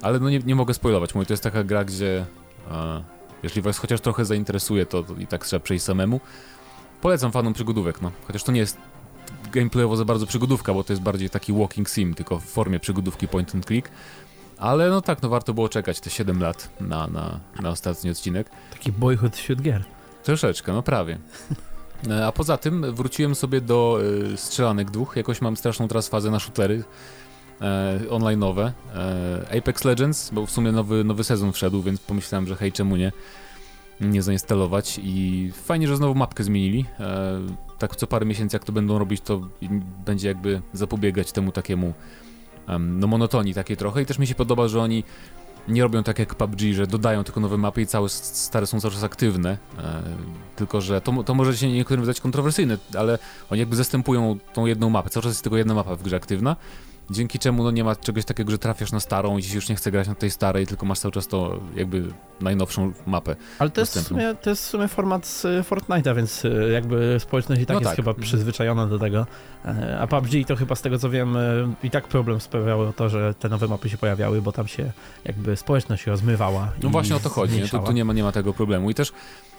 Ale 0.01 0.19
no 0.19 0.29
nie, 0.29 0.39
nie 0.39 0.55
mogę 0.55 0.73
spoilować, 0.73 1.15
mówię, 1.15 1.25
to 1.25 1.33
jest 1.33 1.43
taka 1.43 1.63
gra, 1.63 1.85
gdzie 1.85 2.25
e, 2.71 3.03
jeśli 3.43 3.61
was 3.61 3.77
chociaż 3.77 4.01
trochę 4.01 4.25
zainteresuje, 4.25 4.85
to, 4.85 5.03
to 5.03 5.13
i 5.15 5.27
tak 5.27 5.45
trzeba 5.45 5.59
przejść 5.59 5.85
samemu. 5.85 6.19
Polecam 7.05 7.31
fanom 7.31 7.53
przygodówek, 7.53 8.01
no. 8.01 8.11
Chociaż 8.27 8.43
to 8.43 8.51
nie 8.51 8.59
jest 8.59 8.77
gameplayowo 9.51 9.95
za 9.95 10.05
bardzo 10.05 10.25
przygodówka, 10.25 10.73
bo 10.73 10.83
to 10.83 10.93
jest 10.93 11.03
bardziej 11.03 11.29
taki 11.29 11.53
walking 11.53 11.89
sim, 11.89 12.13
tylko 12.13 12.39
w 12.39 12.45
formie 12.45 12.79
przygodówki 12.79 13.27
point 13.27 13.55
and 13.55 13.65
click. 13.65 13.89
Ale 14.57 14.89
no 14.89 15.01
tak, 15.01 15.21
no 15.21 15.29
warto 15.29 15.53
było 15.53 15.69
czekać 15.69 15.99
te 15.99 16.09
7 16.09 16.41
lat 16.41 16.69
na, 16.81 17.07
na, 17.07 17.39
na 17.61 17.69
ostatni 17.69 18.09
odcinek. 18.09 18.49
Taki 18.71 18.91
boyhood 18.91 19.35
wśród 19.35 19.61
gier. 19.61 19.83
Troszeczkę, 20.23 20.73
no 20.73 20.83
prawie. 20.83 21.17
E, 22.09 22.25
A 22.25 22.31
poza 22.31 22.57
tym 22.57 22.95
wróciłem 22.95 23.35
sobie 23.35 23.61
do 23.61 23.99
y, 24.33 24.37
strzelanek 24.37 24.91
dwóch. 24.91 25.15
Jakoś 25.15 25.41
mam 25.41 25.57
straszną 25.57 25.87
teraz 25.87 26.07
fazę 26.07 26.31
na 26.31 26.39
shootery 26.39 26.83
e, 27.61 27.99
online'owe. 28.09 28.71
Apex 29.57 29.83
Legends, 29.83 30.29
bo 30.33 30.45
w 30.45 30.51
sumie 30.51 30.71
nowy, 30.71 31.03
nowy 31.03 31.23
sezon 31.23 31.51
wszedł, 31.51 31.81
więc 31.81 31.99
pomyślałem, 31.99 32.47
że 32.47 32.55
hej, 32.55 32.71
czemu 32.71 32.95
nie? 32.95 33.11
Nie 34.01 34.21
zainstalować 34.21 34.99
i 35.03 35.51
fajnie, 35.63 35.87
że 35.87 35.97
znowu 35.97 36.15
mapkę 36.15 36.43
zmienili. 36.43 36.85
E, 36.99 37.39
tak 37.79 37.95
co 37.95 38.07
parę 38.07 38.25
miesięcy 38.25 38.55
jak 38.55 38.63
to 38.63 38.71
będą 38.71 38.99
robić, 38.99 39.21
to 39.21 39.41
będzie 40.05 40.27
jakby 40.27 40.61
zapobiegać 40.73 41.31
temu 41.31 41.51
takiemu 41.51 41.93
em, 42.67 42.99
no 42.99 43.07
monotonii 43.07 43.53
takiej 43.53 43.77
trochę 43.77 44.01
i 44.01 44.05
też 44.05 44.19
mi 44.19 44.27
się 44.27 44.35
podoba, 44.35 44.67
że 44.67 44.81
oni 44.81 45.03
nie 45.67 45.83
robią 45.83 46.03
tak 46.03 46.19
jak 46.19 46.35
PUBG, 46.35 46.61
że 46.73 46.87
dodają 46.87 47.23
tylko 47.23 47.39
nowe 47.39 47.57
mapy 47.57 47.81
i 47.81 47.87
całe 47.87 48.09
stare 48.09 48.67
są 48.67 48.79
cały 48.79 48.93
czas 48.93 49.03
aktywne. 49.03 49.57
E, 49.77 50.03
tylko, 50.55 50.81
że 50.81 51.01
to, 51.01 51.23
to 51.23 51.33
może 51.33 51.57
się 51.57 51.71
niektórym 51.71 52.01
wydać 52.01 52.21
kontrowersyjne, 52.21 52.77
ale 52.97 53.19
oni 53.49 53.59
jakby 53.59 53.75
zastępują 53.75 54.37
tą 54.53 54.65
jedną 54.65 54.89
mapę. 54.89 55.09
Cały 55.09 55.23
czas 55.23 55.31
jest 55.31 55.43
tylko 55.43 55.57
jedna 55.57 55.73
mapa 55.73 55.95
w 55.95 56.03
grze 56.03 56.15
aktywna. 56.15 56.55
Dzięki 57.09 57.39
czemu 57.39 57.63
no, 57.63 57.71
nie 57.71 57.83
ma 57.83 57.95
czegoś 57.95 58.25
takiego, 58.25 58.51
że 58.51 58.57
trafiasz 58.57 58.91
na 58.91 58.99
starą 58.99 59.37
i 59.37 59.43
ci 59.43 59.55
już 59.55 59.69
nie 59.69 59.75
chce 59.75 59.91
grać 59.91 60.07
na 60.07 60.15
tej 60.15 60.31
starej, 60.31 60.67
tylko 60.67 60.85
masz 60.85 60.99
cały 60.99 61.11
czas 61.11 61.27
to 61.27 61.59
jakby 61.75 62.03
najnowszą 62.41 62.93
mapę. 63.05 63.35
Ale 63.59 63.69
to 63.69 63.81
jest, 63.81 63.99
w 63.99 64.07
sumie, 64.07 64.35
to 64.41 64.49
jest 64.49 64.63
w 64.63 64.65
sumie 64.69 64.87
format 64.87 65.25
z 65.25 65.45
y, 65.45 65.63
Fortnite'a, 65.69 66.15
więc 66.15 66.45
y, 66.45 66.69
jakby 66.73 67.17
społeczność 67.19 67.61
i 67.61 67.65
tak 67.65 67.73
No 67.73 67.79
jest 67.79 67.89
tak. 67.89 67.95
chyba 67.95 68.13
przyzwyczajona 68.13 68.87
do 68.87 68.99
tego. 68.99 69.27
E, 69.65 69.99
A 69.99 70.07
PUBG 70.07 70.47
to 70.47 70.55
chyba 70.55 70.75
z 70.75 70.81
tego 70.81 70.99
co 70.99 71.09
wiem 71.09 71.35
y, 71.35 71.67
i 71.83 71.89
tak 71.89 72.07
problem 72.07 72.39
sprawiało 72.39 72.93
to, 72.93 73.09
że 73.09 73.33
te 73.33 73.49
nowe 73.49 73.67
mapy 73.67 73.89
się 73.89 73.97
pojawiały, 73.97 74.41
bo 74.41 74.51
tam 74.51 74.67
się 74.67 74.91
jakby 75.25 75.55
społeczność 75.55 76.07
rozmywała. 76.07 76.71
No 76.83 76.89
właśnie 76.89 77.15
o 77.15 77.19
to 77.19 77.29
chodzi? 77.29 77.61
Tu, 77.69 77.79
tu 77.79 77.91
nie, 77.91 78.05
ma, 78.05 78.13
nie 78.13 78.23
ma 78.23 78.31
tego 78.31 78.53
problemu. 78.53 78.89
I 78.89 78.93
też 78.93 79.13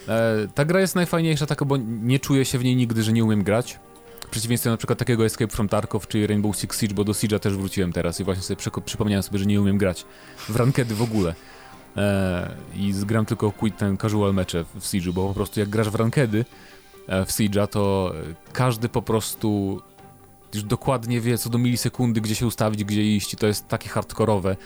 e, 0.09 0.49
ta 0.55 0.65
gra 0.65 0.81
jest 0.81 0.95
najfajniejsza 0.95 1.47
taka, 1.47 1.65
bo 1.65 1.77
nie 2.03 2.19
czuję 2.19 2.45
się 2.45 2.59
w 2.59 2.65
niej 2.65 2.77
nigdy, 2.77 3.03
że 3.03 3.13
nie 3.13 3.25
umiem 3.25 3.43
grać. 3.43 3.79
W 4.27 4.31
przeciwieństwie 4.31 4.71
na 4.71 4.77
przykład 4.77 4.99
takiego 4.99 5.25
Escape 5.25 5.53
from 5.53 5.69
Tarkov 5.69 6.07
czy 6.09 6.27
Rainbow 6.27 6.57
Six 6.57 6.81
Siege, 6.81 6.95
bo 6.95 7.05
do 7.05 7.13
Siege'a 7.13 7.39
też 7.39 7.57
wróciłem 7.57 7.93
teraz 7.93 8.21
i 8.21 8.25
właśnie 8.25 8.43
sobie 8.43 8.83
przypomniałem 8.85 9.23
sobie, 9.23 9.39
że 9.39 9.47
nie 9.47 9.61
umiem 9.61 9.79
grać 9.79 10.05
w 10.49 10.57
rankedy 10.57 10.95
w 10.95 11.03
ogóle. 11.03 11.35
E, 11.97 12.51
I 12.75 12.93
zgram 12.93 13.27
tylko 13.27 13.53
quit 13.53 13.77
ten 13.77 13.99
casual 13.99 14.35
mecze 14.35 14.65
w 14.65 14.81
Siege'u, 14.81 15.13
bo 15.13 15.29
po 15.29 15.35
prostu 15.35 15.61
jak 15.61 15.69
grasz 15.69 15.91
w 15.91 15.95
rankedy 15.95 16.45
e, 17.07 17.25
w 17.25 17.29
Siege'a, 17.29 17.67
to 17.67 18.13
każdy 18.53 18.89
po 18.89 19.03
prostu 19.03 19.83
już 20.55 20.65
dokładnie 20.65 21.21
wie 21.21 21.39
co 21.39 21.51
do 21.51 21.59
milisekundy, 21.59 22.21
gdzie 22.21 22.35
się 22.35 22.47
ustawić, 22.47 22.85
gdzie 22.85 23.03
iść 23.03 23.35
i 23.35 23.37
to 23.37 23.47
jest 23.47 23.69
takie 23.69 23.89
hardkorowe, 23.89 24.57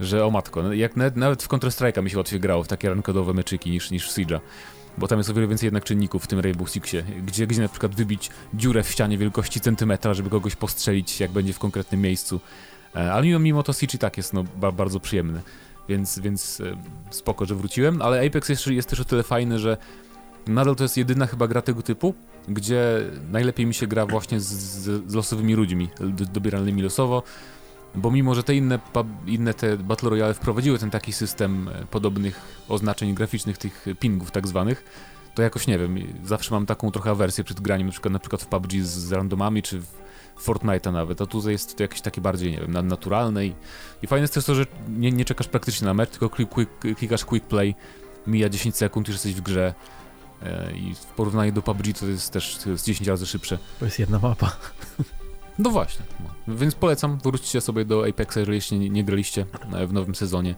że 0.00 0.26
o 0.26 0.30
matko, 0.30 0.62
no 0.62 0.72
jak 0.72 0.96
nawet, 0.96 1.16
nawet 1.16 1.42
w 1.42 1.48
Counter-Strike'a 1.48 2.02
mi 2.02 2.10
się 2.10 2.18
łatwiej 2.18 2.40
grało 2.40 2.62
w 2.62 2.68
takie 2.68 2.88
rankedowe 2.88 3.34
meczyki 3.34 3.70
niż, 3.70 3.90
niż 3.90 4.12
w 4.12 4.14
Siege'a. 4.14 4.40
Bo 4.98 5.08
tam 5.08 5.18
jest 5.18 5.30
o 5.30 5.34
wiele 5.34 5.46
więcej 5.46 5.66
jednak 5.66 5.84
czynników 5.84 6.24
w 6.24 6.26
tym 6.26 6.40
Rainbow 6.40 6.70
Sixie, 6.70 7.02
gdzie, 7.26 7.46
gdzie 7.46 7.62
na 7.62 7.68
przykład 7.68 7.94
wybić 7.94 8.30
dziurę 8.54 8.82
w 8.82 8.90
ścianie 8.90 9.18
wielkości 9.18 9.60
centymetra, 9.60 10.14
żeby 10.14 10.30
kogoś 10.30 10.56
postrzelić, 10.56 11.20
jak 11.20 11.30
będzie 11.30 11.52
w 11.52 11.58
konkretnym 11.58 12.00
miejscu. 12.00 12.40
E, 12.96 13.12
Ale 13.12 13.26
mimo, 13.26 13.38
mimo 13.38 13.62
to 13.62 13.72
Siege 13.72 13.94
i 13.96 13.98
tak 13.98 14.16
jest 14.16 14.32
no, 14.32 14.44
ba, 14.56 14.72
bardzo 14.72 15.00
przyjemny, 15.00 15.40
więc, 15.88 16.18
więc 16.18 16.60
e, 16.60 16.76
spoko, 17.10 17.46
że 17.46 17.54
wróciłem. 17.54 18.02
Ale 18.02 18.26
Apex 18.26 18.48
jest, 18.48 18.66
jest 18.66 18.88
też 18.88 19.00
o 19.00 19.04
tyle 19.04 19.22
fajny, 19.22 19.58
że 19.58 19.76
nadal 20.46 20.76
to 20.76 20.82
jest 20.84 20.96
jedyna 20.96 21.26
chyba 21.26 21.48
gra 21.48 21.62
tego 21.62 21.82
typu, 21.82 22.14
gdzie 22.48 22.82
najlepiej 23.32 23.66
mi 23.66 23.74
się 23.74 23.86
gra 23.86 24.06
właśnie 24.06 24.40
z, 24.40 24.44
z, 24.44 25.10
z 25.10 25.14
losowymi 25.14 25.54
ludźmi, 25.54 25.88
do- 26.00 26.24
dobieralnymi 26.26 26.82
losowo, 26.82 27.22
bo 27.94 28.10
mimo, 28.10 28.34
że 28.34 28.42
te 28.42 28.54
inne, 28.54 28.78
inne 29.26 29.54
te 29.54 29.76
Battle 29.76 30.10
Royale 30.10 30.34
wprowadziły 30.34 30.78
ten 30.78 30.90
taki 30.90 31.12
system 31.12 31.68
e, 31.68 31.86
podobnych 31.86 32.40
oznaczeń 32.68 33.14
graficznych, 33.14 33.58
tych 33.58 33.86
pingów 34.00 34.30
tak 34.30 34.48
zwanych, 34.48 34.84
to 35.34 35.42
jakoś 35.42 35.66
nie 35.66 35.78
wiem, 35.78 35.98
zawsze 36.24 36.54
mam 36.54 36.66
taką 36.66 36.90
trochę 36.90 37.10
awersję 37.10 37.44
przed 37.44 37.60
graniem, 37.60 37.86
na 37.86 37.92
przykład, 37.92 38.12
na 38.12 38.18
przykład 38.18 38.42
w 38.42 38.46
PUBG 38.46 38.72
z, 38.72 38.86
z 38.86 39.12
randomami, 39.12 39.62
czy 39.62 39.80
w 39.80 40.46
Fortnite'a 40.46 40.92
nawet, 40.92 41.20
a 41.20 41.26
tutaj 41.26 41.52
jest 41.52 41.76
to 41.76 41.82
jakieś 41.82 42.00
takie 42.00 42.20
bardziej, 42.20 42.52
nie 42.52 42.58
wiem, 42.58 42.72
na- 42.72 42.82
naturalne 42.82 43.46
i, 43.46 43.54
i 44.02 44.06
fajne 44.06 44.22
jest 44.22 44.34
też 44.34 44.44
to, 44.44 44.54
że 44.54 44.66
nie, 44.88 45.12
nie 45.12 45.24
czekasz 45.24 45.48
praktycznie 45.48 45.84
na 45.84 45.94
mecz, 45.94 46.10
tylko 46.10 46.30
klik, 46.30 46.48
quick, 46.48 46.70
klikasz 46.96 47.24
quick 47.24 47.46
play, 47.46 47.74
mija 48.26 48.48
10 48.48 48.76
sekund, 48.76 49.08
już 49.08 49.14
jesteś 49.14 49.34
w 49.34 49.40
grze 49.40 49.74
e, 50.42 50.72
i 50.72 50.94
w 50.94 51.04
porównaniu 51.04 51.52
do 51.52 51.62
PUBG 51.62 51.98
to 52.00 52.06
jest 52.06 52.32
też 52.32 52.56
to 52.64 52.70
jest 52.70 52.84
10 52.84 53.08
razy 53.08 53.26
szybsze. 53.26 53.58
To 53.78 53.84
jest 53.84 53.98
jedna 53.98 54.18
mapa. 54.18 54.56
No 55.58 55.70
właśnie. 55.70 56.04
No. 56.20 56.54
Więc 56.54 56.74
polecam, 56.74 57.18
wróćcie 57.24 57.60
sobie 57.60 57.84
do 57.84 58.08
Apexa, 58.08 58.36
jeżeli 58.36 58.56
jeszcze 58.56 58.76
nie, 58.76 58.90
nie 58.90 59.04
graliście 59.04 59.46
e, 59.74 59.86
w 59.86 59.92
nowym 59.92 60.14
sezonie. 60.14 60.54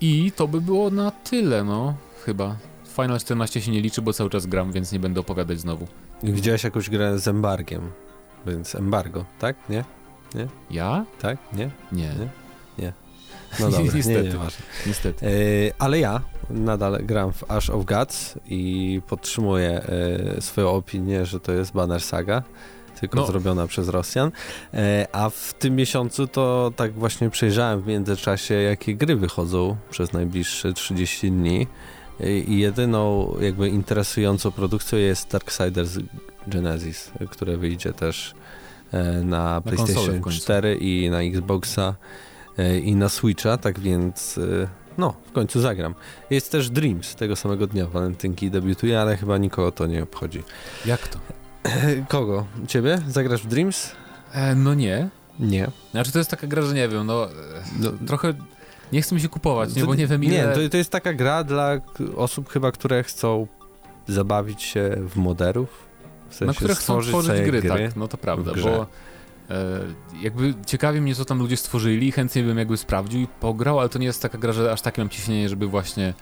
I 0.00 0.32
to 0.36 0.48
by 0.48 0.60
było 0.60 0.90
na 0.90 1.10
tyle, 1.10 1.64
no, 1.64 1.94
chyba. 2.24 2.56
Final 2.96 3.20
14 3.20 3.60
się 3.60 3.70
nie 3.70 3.80
liczy, 3.80 4.02
bo 4.02 4.12
cały 4.12 4.30
czas 4.30 4.46
gram, 4.46 4.72
więc 4.72 4.92
nie 4.92 4.98
będę 4.98 5.20
opowiadać 5.20 5.60
znowu. 5.60 5.86
Widziałeś 6.22 6.64
jakąś 6.64 6.90
grę 6.90 7.18
z 7.18 7.28
embargiem, 7.28 7.90
więc 8.46 8.74
embargo, 8.74 9.24
tak? 9.38 9.56
Nie? 9.68 9.84
Ja? 10.70 11.04
Tak? 11.20 11.38
Nie? 11.52 11.70
Nie. 11.92 12.12
Nie. 12.78 12.92
No 13.60 13.70
dobra, 13.70 13.86
nie, 13.86 13.90
Niestety. 13.94 14.28
nie, 14.28 14.36
ważne. 14.36 14.64
Niestety. 14.86 15.26
Yy, 15.26 15.72
ale 15.78 15.98
ja 15.98 16.20
nadal 16.50 16.98
gram 17.04 17.32
w 17.32 17.50
Ash 17.50 17.70
of 17.70 17.84
Gods 17.84 18.38
i 18.46 19.00
podtrzymuję 19.08 19.82
yy, 20.34 20.42
swoją 20.42 20.70
opinię, 20.70 21.26
że 21.26 21.40
to 21.40 21.52
jest 21.52 21.72
Banner 21.72 22.00
Saga, 22.00 22.42
tylko 23.02 23.20
No. 23.20 23.26
zrobiona 23.26 23.66
przez 23.66 23.88
Rosjan. 23.88 24.30
Yy, 24.72 24.80
a 25.12 25.30
w 25.30 25.54
tym 25.58 25.76
miesiącu 25.76 26.26
to 26.26 26.72
tak 26.76 26.92
właśnie 26.92 27.30
przejrzałem 27.30 27.82
w 27.82 27.86
międzyczasie, 27.86 28.54
jakie 28.54 28.94
gry 28.94 29.16
wychodzą 29.16 29.76
przez 29.90 30.12
najbliższe 30.12 30.72
30 30.72 31.30
dni. 31.30 31.66
I 32.20 32.52
i 32.52 32.58
jedyną 32.58 33.34
jakby 33.40 33.68
interesującą 33.68 34.50
produkcją 34.50 34.98
jest 34.98 35.30
Darksiders 35.30 35.98
Genesis, 36.46 37.10
które 37.30 37.56
wyjdzie 37.56 37.92
też 37.92 38.34
e, 38.92 39.02
na 39.12 39.60
w 39.60 39.62
PlayStation 39.62 40.20
końcu. 40.20 40.40
4 40.40 40.76
i 40.80 41.10
na 41.10 41.22
Xboxa 41.22 41.94
e, 42.58 42.78
i 42.78 42.96
na 42.96 43.08
Switcha, 43.08 43.56
tak 43.56 43.80
więc 43.80 44.38
e, 44.38 44.68
no, 44.98 45.14
w 45.26 45.32
końcu 45.32 45.60
zagram. 45.60 45.94
Jest 46.30 46.52
też 46.52 46.70
Dreams, 46.70 47.14
tego 47.14 47.36
samego 47.36 47.66
dnia 47.66 47.86
walentynki 47.86 48.50
debiutuje, 48.50 49.00
ale 49.00 49.16
chyba 49.16 49.38
nikogo 49.38 49.72
to 49.72 49.86
nie 49.86 50.02
obchodzi. 50.02 50.42
Jak 50.86 51.08
to? 51.08 51.18
Kogo? 52.08 52.46
Ciebie? 52.68 52.98
Zagrasz 53.08 53.42
w 53.42 53.46
Dreams? 53.46 53.92
E, 54.32 54.54
no 54.54 54.74
nie. 54.74 55.08
Nie. 55.38 55.70
Znaczy 55.90 56.12
to 56.12 56.18
jest 56.18 56.30
taka 56.30 56.46
gra, 56.46 56.62
że 56.62 56.74
nie 56.74 56.88
wiem, 56.88 57.06
no, 57.06 57.30
e, 57.30 57.32
No, 57.80 57.90
trochę 58.06 58.34
nie 58.92 59.02
chce 59.02 59.14
mi 59.14 59.20
się 59.20 59.28
kupować, 59.28 59.74
nie, 59.74 59.80
To- 59.80 59.86
bo 59.86 59.94
nie 59.94 60.06
wiem 60.06 60.24
ile... 60.24 60.34
Nie, 60.34 60.44
to, 60.44 60.68
to 60.70 60.76
jest 60.76 60.90
taka 60.90 61.12
gra 61.12 61.44
dla 61.44 61.80
osób 62.16 62.48
chyba, 62.48 62.72
które 62.72 63.02
chcą 63.02 63.46
zabawić 64.08 64.62
się 64.62 64.96
w 65.08 65.16
moderów. 65.16 65.68
W 66.28 66.34
sensie 66.34 66.46
na 66.46 66.54
które 66.54 66.74
chcą 66.74 67.00
tworzyć 67.00 67.26
sobie 67.26 67.42
gry, 67.42 67.62
tak, 67.62 67.96
no 67.96 68.08
to 68.08 68.16
prawda, 68.16 68.52
bo 68.62 68.86
e, 69.50 69.80
jakby 70.22 70.54
ciekawi 70.66 71.00
mnie, 71.00 71.14
co 71.14 71.24
tam 71.24 71.38
ludzie 71.38 71.56
stworzyli, 71.56 72.12
chętnie 72.12 72.42
bym 72.42 72.58
jakby 72.58 72.76
sprawdził 72.76 73.20
i 73.20 73.26
pograł, 73.26 73.80
ale 73.80 73.88
to 73.88 73.98
nie 73.98 74.06
jest 74.06 74.22
taka 74.22 74.38
gra, 74.38 74.52
że 74.52 74.72
aż 74.72 74.80
takie 74.80 75.02
mam 75.02 75.08
ciśnienie, 75.08 75.48
żeby 75.48 75.66
właśnie 75.66 76.14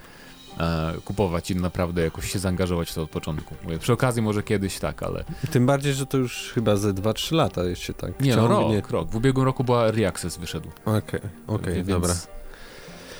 kupować 1.04 1.50
i 1.50 1.56
naprawdę 1.56 2.02
jakoś 2.02 2.32
się 2.32 2.38
zaangażować 2.38 2.90
w 2.90 2.94
to 2.94 3.02
od 3.02 3.10
początku. 3.10 3.54
Mówię, 3.64 3.78
przy 3.78 3.92
okazji 3.92 4.22
może 4.22 4.42
kiedyś 4.42 4.78
tak, 4.78 5.02
ale 5.02 5.24
Tym 5.50 5.66
bardziej, 5.66 5.94
że 5.94 6.06
to 6.06 6.18
już 6.18 6.50
chyba 6.54 6.76
ze 6.76 6.92
2-3 6.92 7.34
lata 7.34 7.64
jeszcze 7.64 7.94
tak 7.94 8.20
nie, 8.20 8.36
no 8.36 8.48
rok, 8.48 8.90
rok. 8.90 9.10
W 9.10 9.16
ubiegłym 9.16 9.46
roku 9.46 9.64
była 9.64 9.84
Early 9.84 10.08
Access 10.08 10.36
wyszedł. 10.38 10.68
Okej, 10.84 11.20
okej, 11.46 11.74
Więc- 11.74 11.88
dobra. 11.88 12.14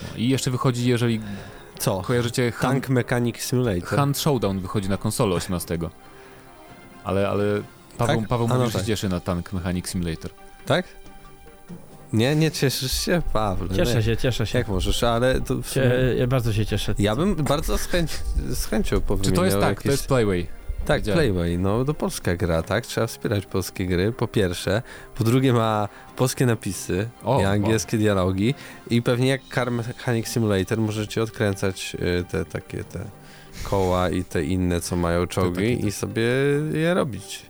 No, 0.02 0.16
I 0.16 0.28
jeszcze 0.28 0.50
wychodzi, 0.50 0.88
jeżeli 0.88 1.20
Co? 1.78 2.00
kojarzycie 2.02 2.50
Hunt, 2.52 2.72
Tank 2.72 2.88
Mechanic 2.88 3.36
Simulator. 3.40 3.98
Hunt 3.98 4.18
Showdown 4.18 4.60
wychodzi 4.60 4.88
na 4.88 4.96
konsolę 4.96 5.34
18. 5.34 5.78
Ale, 7.04 7.28
ale 7.28 7.44
Paweł, 7.98 8.20
Tak? 8.20 8.28
Paweł 8.28 8.48
no 8.48 8.66
że 8.66 8.72
się 8.72 8.78
tak. 8.78 8.86
cieszy 8.86 9.08
na 9.08 9.20
Tank 9.20 9.52
Mechanic 9.52 9.88
Simulator. 9.88 10.30
Tak? 10.66 10.84
Nie, 12.12 12.36
nie 12.36 12.50
cieszysz 12.50 12.92
się, 12.92 13.22
Paweł. 13.32 13.68
Cieszę 13.68 13.94
nie. 13.94 14.02
się, 14.02 14.16
cieszę 14.16 14.46
się. 14.46 14.58
Jak 14.58 14.68
możesz, 14.68 15.02
ale 15.02 15.40
to 15.40 15.62
w 15.62 15.68
sumie... 15.68 15.84
Cie, 15.84 16.14
ja 16.18 16.26
bardzo 16.26 16.52
się 16.52 16.66
cieszę. 16.66 16.94
Ja 16.98 17.16
bym 17.16 17.34
bardzo 17.34 17.78
z, 17.78 17.86
chęć, 17.86 18.10
z 18.50 18.64
chęcią 18.66 19.00
Czy 19.22 19.32
to 19.32 19.44
jest 19.44 19.60
tak, 19.60 19.68
jakieś... 19.68 19.84
to 19.84 19.90
jest 19.90 20.06
Playway. 20.06 20.46
Tak, 20.86 21.00
Wiedziałem. 21.00 21.18
Playway, 21.18 21.58
no 21.58 21.84
to 21.84 21.94
polska 21.94 22.36
gra, 22.36 22.62
tak? 22.62 22.86
Trzeba 22.86 23.06
wspierać 23.06 23.46
polskie 23.46 23.86
gry, 23.86 24.12
po 24.12 24.28
pierwsze. 24.28 24.82
Po 25.14 25.24
drugie 25.24 25.52
ma 25.52 25.88
polskie 26.16 26.46
napisy 26.46 27.08
O, 27.24 27.40
i 27.40 27.44
angielskie 27.44 27.98
dialogi 27.98 28.54
i 28.90 29.02
pewnie 29.02 29.28
jak 29.28 29.40
Car 29.54 29.70
Mechanic 29.70 30.28
Simulator 30.28 30.78
możecie 30.78 31.22
odkręcać 31.22 31.96
y, 32.20 32.24
te 32.24 32.44
takie 32.44 32.84
te 32.84 33.04
koła 33.64 34.10
i 34.10 34.24
te 34.24 34.44
inne, 34.44 34.80
co 34.80 34.96
mają 34.96 35.26
czołgi 35.26 35.86
i 35.86 35.92
sobie 35.92 36.22
je 36.72 36.94
robić. 36.94 37.42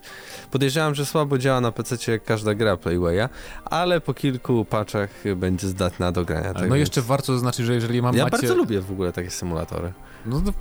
Podejrzewam, 0.50 0.94
że 0.94 1.06
słabo 1.06 1.38
działa 1.38 1.60
na 1.60 1.72
PC 1.72 2.12
jak 2.12 2.24
każda 2.24 2.54
gra 2.54 2.76
Playwaya, 2.76 3.28
ale 3.64 4.00
po 4.00 4.14
kilku 4.14 4.64
patchach 4.64 5.10
będzie 5.36 5.68
zdatna 5.68 6.12
do 6.12 6.24
grania. 6.24 6.48
No 6.48 6.54
tak 6.54 6.62
więc- 6.68 6.80
jeszcze 6.80 7.02
warto 7.02 7.32
zaznaczyć, 7.32 7.66
że 7.66 7.74
jeżeli 7.74 8.02
mam 8.02 8.16
Ja 8.16 8.24
macie... 8.24 8.30
bardzo 8.36 8.54
lubię 8.54 8.80
w 8.80 8.90
ogóle 8.92 9.12
takie 9.12 9.30
symulatory. 9.30 9.92
No, 10.26 10.40
to, 10.40 10.52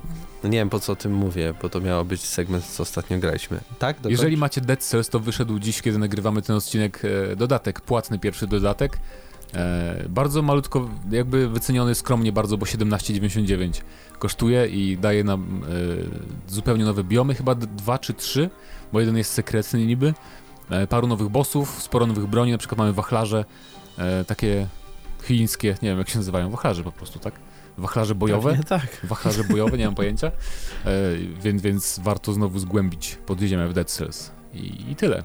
No 0.42 0.48
nie 0.48 0.58
wiem 0.58 0.70
po 0.70 0.80
co 0.80 0.92
o 0.92 0.96
tym 0.96 1.12
mówię, 1.14 1.54
bo 1.62 1.68
to 1.68 1.80
miało 1.80 2.04
być 2.04 2.20
segment, 2.20 2.64
co 2.64 2.82
ostatnio 2.82 3.18
graliśmy. 3.18 3.60
Tak? 3.78 3.96
Dokończ? 3.96 4.10
jeżeli 4.12 4.36
macie 4.36 4.60
Dead 4.60 4.82
Cells, 4.82 5.08
to 5.08 5.20
wyszedł 5.20 5.58
dziś, 5.58 5.82
kiedy 5.82 5.98
nagrywamy 5.98 6.42
ten 6.42 6.56
odcinek, 6.56 7.02
e, 7.32 7.36
dodatek, 7.36 7.80
płatny 7.80 8.18
pierwszy 8.18 8.46
dodatek. 8.46 8.98
E, 9.54 10.04
bardzo 10.08 10.42
malutko, 10.42 10.88
jakby 11.10 11.48
wyceniony 11.48 11.94
skromnie 11.94 12.32
bardzo, 12.32 12.58
bo 12.58 12.66
17,99 12.66 13.82
kosztuje 14.18 14.66
i 14.66 14.98
daje 14.98 15.24
nam 15.24 15.62
e, 16.48 16.52
zupełnie 16.52 16.84
nowe 16.84 17.04
biomy, 17.04 17.34
chyba 17.34 17.54
dwa 17.54 17.98
czy 17.98 18.14
trzy, 18.14 18.50
bo 18.92 19.00
jeden 19.00 19.16
jest 19.16 19.32
sekretny 19.32 19.86
niby. 19.86 20.14
E, 20.70 20.86
paru 20.86 21.06
nowych 21.06 21.28
bossów, 21.28 21.82
sporo 21.82 22.06
nowych 22.06 22.26
broni, 22.26 22.52
na 22.52 22.58
przykład 22.58 22.78
mamy 22.78 22.92
wachlarze, 22.92 23.44
takie 24.26 24.66
chińskie, 25.22 25.76
nie 25.82 25.88
wiem 25.88 25.98
jak 25.98 26.08
się 26.08 26.18
nazywają, 26.18 26.50
wachlarze 26.50 26.82
po 26.82 26.92
prostu, 26.92 27.18
tak? 27.18 27.34
Wachlarze 27.78 28.14
bojowe. 28.14 28.50
Pewnie 28.50 28.64
tak. 28.64 29.00
wachlarze 29.04 29.44
bojowe, 29.44 29.78
nie 29.78 29.84
mam 29.84 29.94
pojęcia, 30.02 30.32
więc, 31.42 31.62
więc 31.62 32.00
warto 32.02 32.32
znowu 32.32 32.58
zgłębić 32.58 33.18
podziemia 33.26 33.68
w 33.68 33.72
Dead 33.72 33.90
Cells. 33.90 34.30
I, 34.54 34.90
I 34.90 34.96
tyle. 34.96 35.22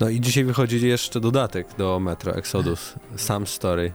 No 0.00 0.08
i 0.08 0.20
dzisiaj 0.20 0.44
wychodzi 0.44 0.88
jeszcze 0.88 1.20
dodatek 1.20 1.66
do 1.78 2.00
Metro 2.00 2.34
Exodus, 2.34 2.94
Sam 3.16 3.46
Story. 3.46 3.92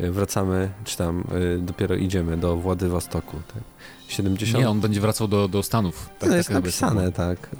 Y, 0.00 0.12
Wracamy, 0.12 0.70
czy 0.84 0.96
tam 0.96 1.24
y, 1.56 1.58
dopiero 1.58 1.94
idziemy 1.94 2.36
do 2.36 2.56
Władywostoku. 2.56 3.36
Tak? 3.54 3.62
70. 4.08 4.58
Nie, 4.58 4.70
on 4.70 4.80
będzie 4.80 5.00
wracał 5.00 5.28
do, 5.28 5.48
do 5.48 5.62
Stanów. 5.62 6.08
Tak, 6.18 6.30
to 6.30 6.36
jest 6.36 6.48
tak 6.48 6.54
jakby 6.54 6.68
napisane, 6.68 7.12
tak. 7.12 7.50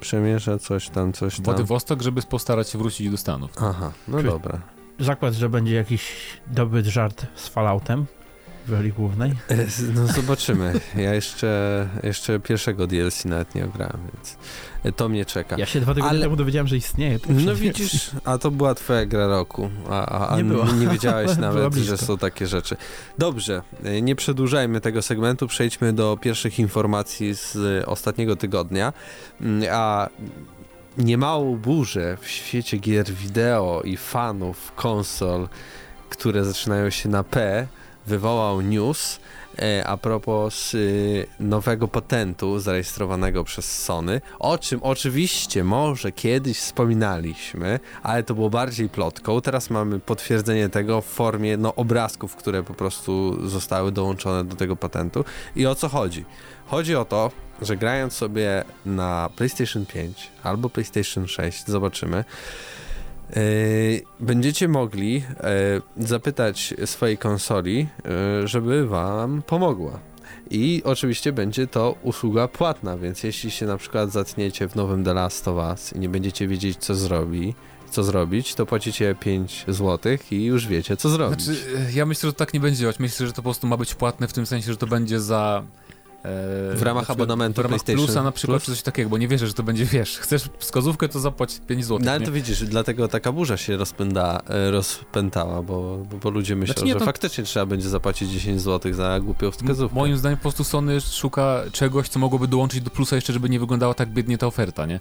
Przemierza 0.00 0.58
coś 0.58 0.88
tam, 0.88 1.12
coś 1.12 1.36
tam. 1.36 1.44
Władywostok, 1.44 2.02
żeby 2.02 2.22
postarać 2.22 2.68
się 2.68 2.78
wrócić 2.78 3.10
do 3.10 3.16
Stanów. 3.16 3.50
Aha, 3.56 3.92
no 4.08 4.18
Czy- 4.18 4.24
dobra. 4.24 4.60
Zakład, 4.98 5.34
że 5.34 5.48
będzie 5.48 5.74
jakiś 5.74 6.12
dobry 6.46 6.84
żart 6.84 7.26
z 7.34 7.48
Falloutem 7.48 8.06
w 8.66 8.72
roli 8.72 8.92
głównej. 8.92 9.30
E, 9.48 9.56
No 9.94 10.06
zobaczymy. 10.06 10.72
Ja 10.96 11.14
jeszcze, 11.14 11.88
jeszcze 12.02 12.40
pierwszego 12.40 12.86
DLC 12.86 13.24
nawet 13.24 13.54
nie 13.54 13.64
ograłem, 13.64 13.98
więc 14.14 14.36
to 14.96 15.08
mnie 15.08 15.24
czeka. 15.24 15.56
Ja 15.58 15.66
się 15.66 15.80
dwa 15.80 15.94
tygodnie 15.94 16.10
Ale- 16.10 16.20
temu 16.22 16.36
dowiedziałem, 16.36 16.66
że 16.68 16.76
istnieje. 16.76 17.18
No 17.28 17.54
widzisz, 17.54 18.10
a 18.24 18.38
to 18.38 18.50
była 18.50 18.74
twoja 18.74 19.06
gra 19.06 19.26
roku, 19.26 19.70
a, 19.90 20.06
a, 20.06 20.28
a 20.28 20.36
Nie 20.36 20.44
była. 20.44 20.66
nie 20.72 20.86
wiedziałeś 20.88 21.36
nawet, 21.46 21.74
że 21.74 21.98
są 21.98 22.18
takie 22.18 22.46
rzeczy. 22.46 22.76
Dobrze, 23.18 23.62
e, 23.84 24.02
nie 24.02 24.16
przedłużajmy 24.16 24.80
tego 24.80 25.02
segmentu, 25.02 25.46
przejdźmy 25.46 25.92
do 25.92 26.18
pierwszych 26.22 26.58
informacji 26.58 27.34
z 27.34 27.56
e, 27.82 27.86
ostatniego 27.86 28.36
tygodnia, 28.36 28.92
Mm, 29.40 29.68
a 29.72 30.08
niemałą 30.98 31.56
burzę 31.56 32.16
w 32.20 32.28
świecie 32.28 32.76
gier 32.78 33.06
wideo 33.10 33.82
i 33.84 33.96
fanów 33.96 34.72
konsol, 34.76 35.48
które 36.10 36.44
zaczynają 36.44 36.90
się 36.90 37.08
na 37.08 37.24
P, 37.24 37.66
wywołał 38.06 38.60
news 38.60 39.20
e, 39.58 39.86
a 39.86 39.96
propos 39.96 40.74
y, 40.74 41.26
nowego 41.40 41.88
patentu 41.88 42.58
zarejestrowanego 42.58 43.44
przez 43.44 43.82
Sony, 43.82 44.20
o 44.38 44.58
czym 44.58 44.80
oczywiście 44.82 45.64
może 45.64 46.12
kiedyś 46.12 46.58
wspominaliśmy, 46.58 47.80
ale 48.02 48.22
to 48.22 48.34
było 48.34 48.50
bardziej 48.50 48.88
plotką. 48.88 49.40
Teraz 49.40 49.70
mamy 49.70 50.00
potwierdzenie 50.00 50.68
tego 50.68 51.00
w 51.00 51.06
formie 51.06 51.56
no, 51.56 51.74
obrazków, 51.74 52.36
które 52.36 52.62
po 52.62 52.74
prostu 52.74 53.38
zostały 53.48 53.92
dołączone 53.92 54.44
do 54.44 54.56
tego 54.56 54.76
patentu. 54.76 55.24
I 55.56 55.66
o 55.66 55.74
co 55.74 55.88
chodzi? 55.88 56.24
Chodzi 56.66 56.96
o 56.96 57.04
to, 57.04 57.30
że 57.62 57.76
grając 57.76 58.12
sobie 58.12 58.64
na 58.86 59.30
PlayStation 59.36 59.86
5 59.86 60.30
albo 60.42 60.70
PlayStation 60.70 61.28
6, 61.28 61.66
zobaczymy, 61.66 62.24
będziecie 64.20 64.68
mogli 64.68 65.14
yy, 65.14 66.06
zapytać 66.06 66.74
swojej 66.84 67.18
konsoli, 67.18 67.88
yy, 68.40 68.48
żeby 68.48 68.86
wam 68.86 69.42
pomogła. 69.42 69.98
I 70.50 70.82
oczywiście 70.84 71.32
będzie 71.32 71.66
to 71.66 71.94
usługa 72.02 72.48
płatna, 72.48 72.98
więc 72.98 73.22
jeśli 73.22 73.50
się 73.50 73.66
na 73.66 73.76
przykład 73.76 74.12
zatniecie 74.12 74.68
w 74.68 74.76
nowym 74.76 75.04
The 75.04 75.14
Last 75.14 75.48
of 75.48 75.56
Us 75.56 75.92
i 75.92 75.98
nie 75.98 76.08
będziecie 76.08 76.48
wiedzieć 76.48 76.78
co 76.78 76.94
zrobi, 76.94 77.54
co 77.90 78.04
zrobić, 78.04 78.54
to 78.54 78.66
płacicie 78.66 79.14
5 79.20 79.64
zł 79.68 80.16
i 80.30 80.44
już 80.44 80.66
wiecie 80.66 80.96
co 80.96 81.08
zrobić. 81.08 81.42
Znaczy, 81.42 81.60
e, 81.88 81.92
ja 81.92 82.06
myślę, 82.06 82.28
że 82.28 82.34
tak 82.34 82.54
nie 82.54 82.60
będzie 82.60 82.80
działać. 82.80 82.98
Myślę, 82.98 83.26
że 83.26 83.32
to 83.32 83.36
po 83.36 83.42
prostu 83.42 83.66
ma 83.66 83.76
być 83.76 83.94
płatne 83.94 84.28
w 84.28 84.32
tym 84.32 84.46
sensie, 84.46 84.72
że 84.72 84.76
to 84.76 84.86
będzie 84.86 85.20
za... 85.20 85.62
e, 86.24 86.76
W 86.76 86.82
ramach 86.82 87.08
na 87.08 87.14
abonamentu 87.14 87.54
W 87.62 87.64
ramach 87.64 87.70
PlayStation 87.70 88.06
Plusa 88.06 88.22
na 88.22 88.32
przykład, 88.32 88.56
Plus? 88.62 88.64
czy 88.64 88.70
coś 88.72 88.82
takiego, 88.82 89.10
bo 89.10 89.18
nie 89.18 89.28
wierzę, 89.28 89.46
że 89.46 89.54
to 89.54 89.62
będzie, 89.62 89.84
wiesz, 89.84 90.18
chcesz 90.18 90.48
wskazówkę, 90.58 91.08
to 91.08 91.20
zapłać 91.20 91.60
5 91.66 91.84
zł. 91.84 91.98
No 92.04 92.10
ale 92.12 92.20
to 92.20 92.32
widzisz, 92.32 92.64
dlatego 92.64 93.08
taka 93.08 93.32
burza 93.32 93.56
się 93.56 93.76
rozpęda, 93.76 94.40
e, 94.48 94.70
rozpętała, 94.70 95.62
bo, 95.62 95.98
bo, 96.22 96.30
ludzie 96.30 96.56
myślą, 96.56 96.72
Znaczy 96.74 96.86
nie, 96.86 96.92
że 96.92 96.98
to- 96.98 97.04
faktycznie 97.04 97.44
trzeba 97.44 97.66
będzie 97.66 97.88
zapłacić 97.88 98.30
10 98.30 98.60
zł 98.60 98.92
za 98.94 99.20
głupią 99.20 99.50
wskazówkę. 99.50 99.94
Moim 99.96 100.16
zdaniem 100.16 100.38
po 100.38 100.42
prostu 100.42 100.64
Sony 100.64 101.00
szuka 101.00 101.62
czegoś, 101.72 102.08
co 102.08 102.18
mogłoby 102.18 102.48
dołączyć 102.48 102.80
do 102.80 102.90
plusa 102.90 103.16
jeszcze, 103.16 103.32
żeby 103.32 103.48
nie 103.48 103.60
wyglądała 103.60 103.94
tak 103.94 104.08
biednie 104.08 104.38
ta 104.38 104.46
oferta, 104.46 104.86
nie? 104.86 105.00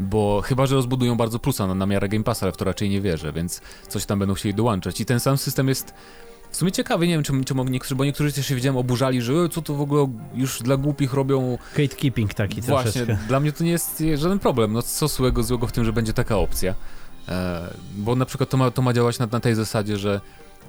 Bo 0.00 0.40
chyba, 0.44 0.66
że 0.66 0.74
rozbudują 0.74 1.16
bardzo 1.16 1.38
plusa 1.38 1.66
na, 1.66 1.74
na 1.74 1.86
miarę 1.86 2.08
Game 2.08 2.24
Passa, 2.24 2.46
ale 2.46 2.52
w 2.52 2.56
to 2.56 2.64
raczej 2.64 2.90
nie 2.90 3.00
wierzę, 3.00 3.32
więc 3.32 3.60
coś 3.88 4.06
tam 4.06 4.18
będą 4.18 4.34
chcieli 4.34 4.54
dołączać. 4.54 5.00
I 5.00 5.04
ten 5.04 5.20
sam 5.20 5.38
system 5.38 5.68
jest 5.68 5.94
w 6.50 6.56
sumie 6.56 6.72
ciekawy, 6.72 7.06
nie 7.06 7.14
wiem, 7.14 7.22
czy, 7.22 7.44
czy 7.44 7.54
mogli 7.54 7.72
niektórzy, 7.72 7.94
bo 7.94 8.04
niektórzy 8.04 8.32
też 8.32 8.46
się 8.46 8.54
widziałem 8.54 8.76
oburzali, 8.76 9.22
że 9.22 9.32
"E, 9.32 9.48
co 9.48 9.62
to 9.62 9.74
w 9.74 9.80
ogóle 9.80 10.08
już 10.34 10.62
dla 10.62 10.76
głupich 10.76 11.12
robią. 11.14 11.58
Gatekeeping 11.76 12.34
taki 12.34 12.60
Właśnie, 12.60 12.92
troszeczkę. 12.92 13.18
dla 13.28 13.40
mnie 13.40 13.52
to 13.52 13.64
nie 13.64 13.70
jest 13.70 14.04
żaden 14.14 14.38
problem. 14.38 14.72
No 14.72 14.82
co 14.82 15.08
złego, 15.08 15.42
złego 15.42 15.66
w 15.66 15.72
tym, 15.72 15.84
że 15.84 15.92
będzie 15.92 16.12
taka 16.12 16.36
opcja. 16.36 16.74
E, 17.28 17.70
bo 17.96 18.16
na 18.16 18.24
przykład 18.26 18.50
to 18.50 18.56
ma, 18.56 18.70
to 18.70 18.82
ma 18.82 18.92
działać 18.92 19.18
na, 19.18 19.26
na 19.32 19.40
tej 19.40 19.54
zasadzie, 19.54 19.96
że 19.96 20.20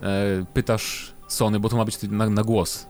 e, 0.03 0.45
pytasz 0.53 1.13
Sony, 1.27 1.59
bo 1.59 1.69
to 1.69 1.77
ma 1.77 1.85
być 1.85 1.97
na, 2.01 2.29
na 2.29 2.43
głos. 2.43 2.85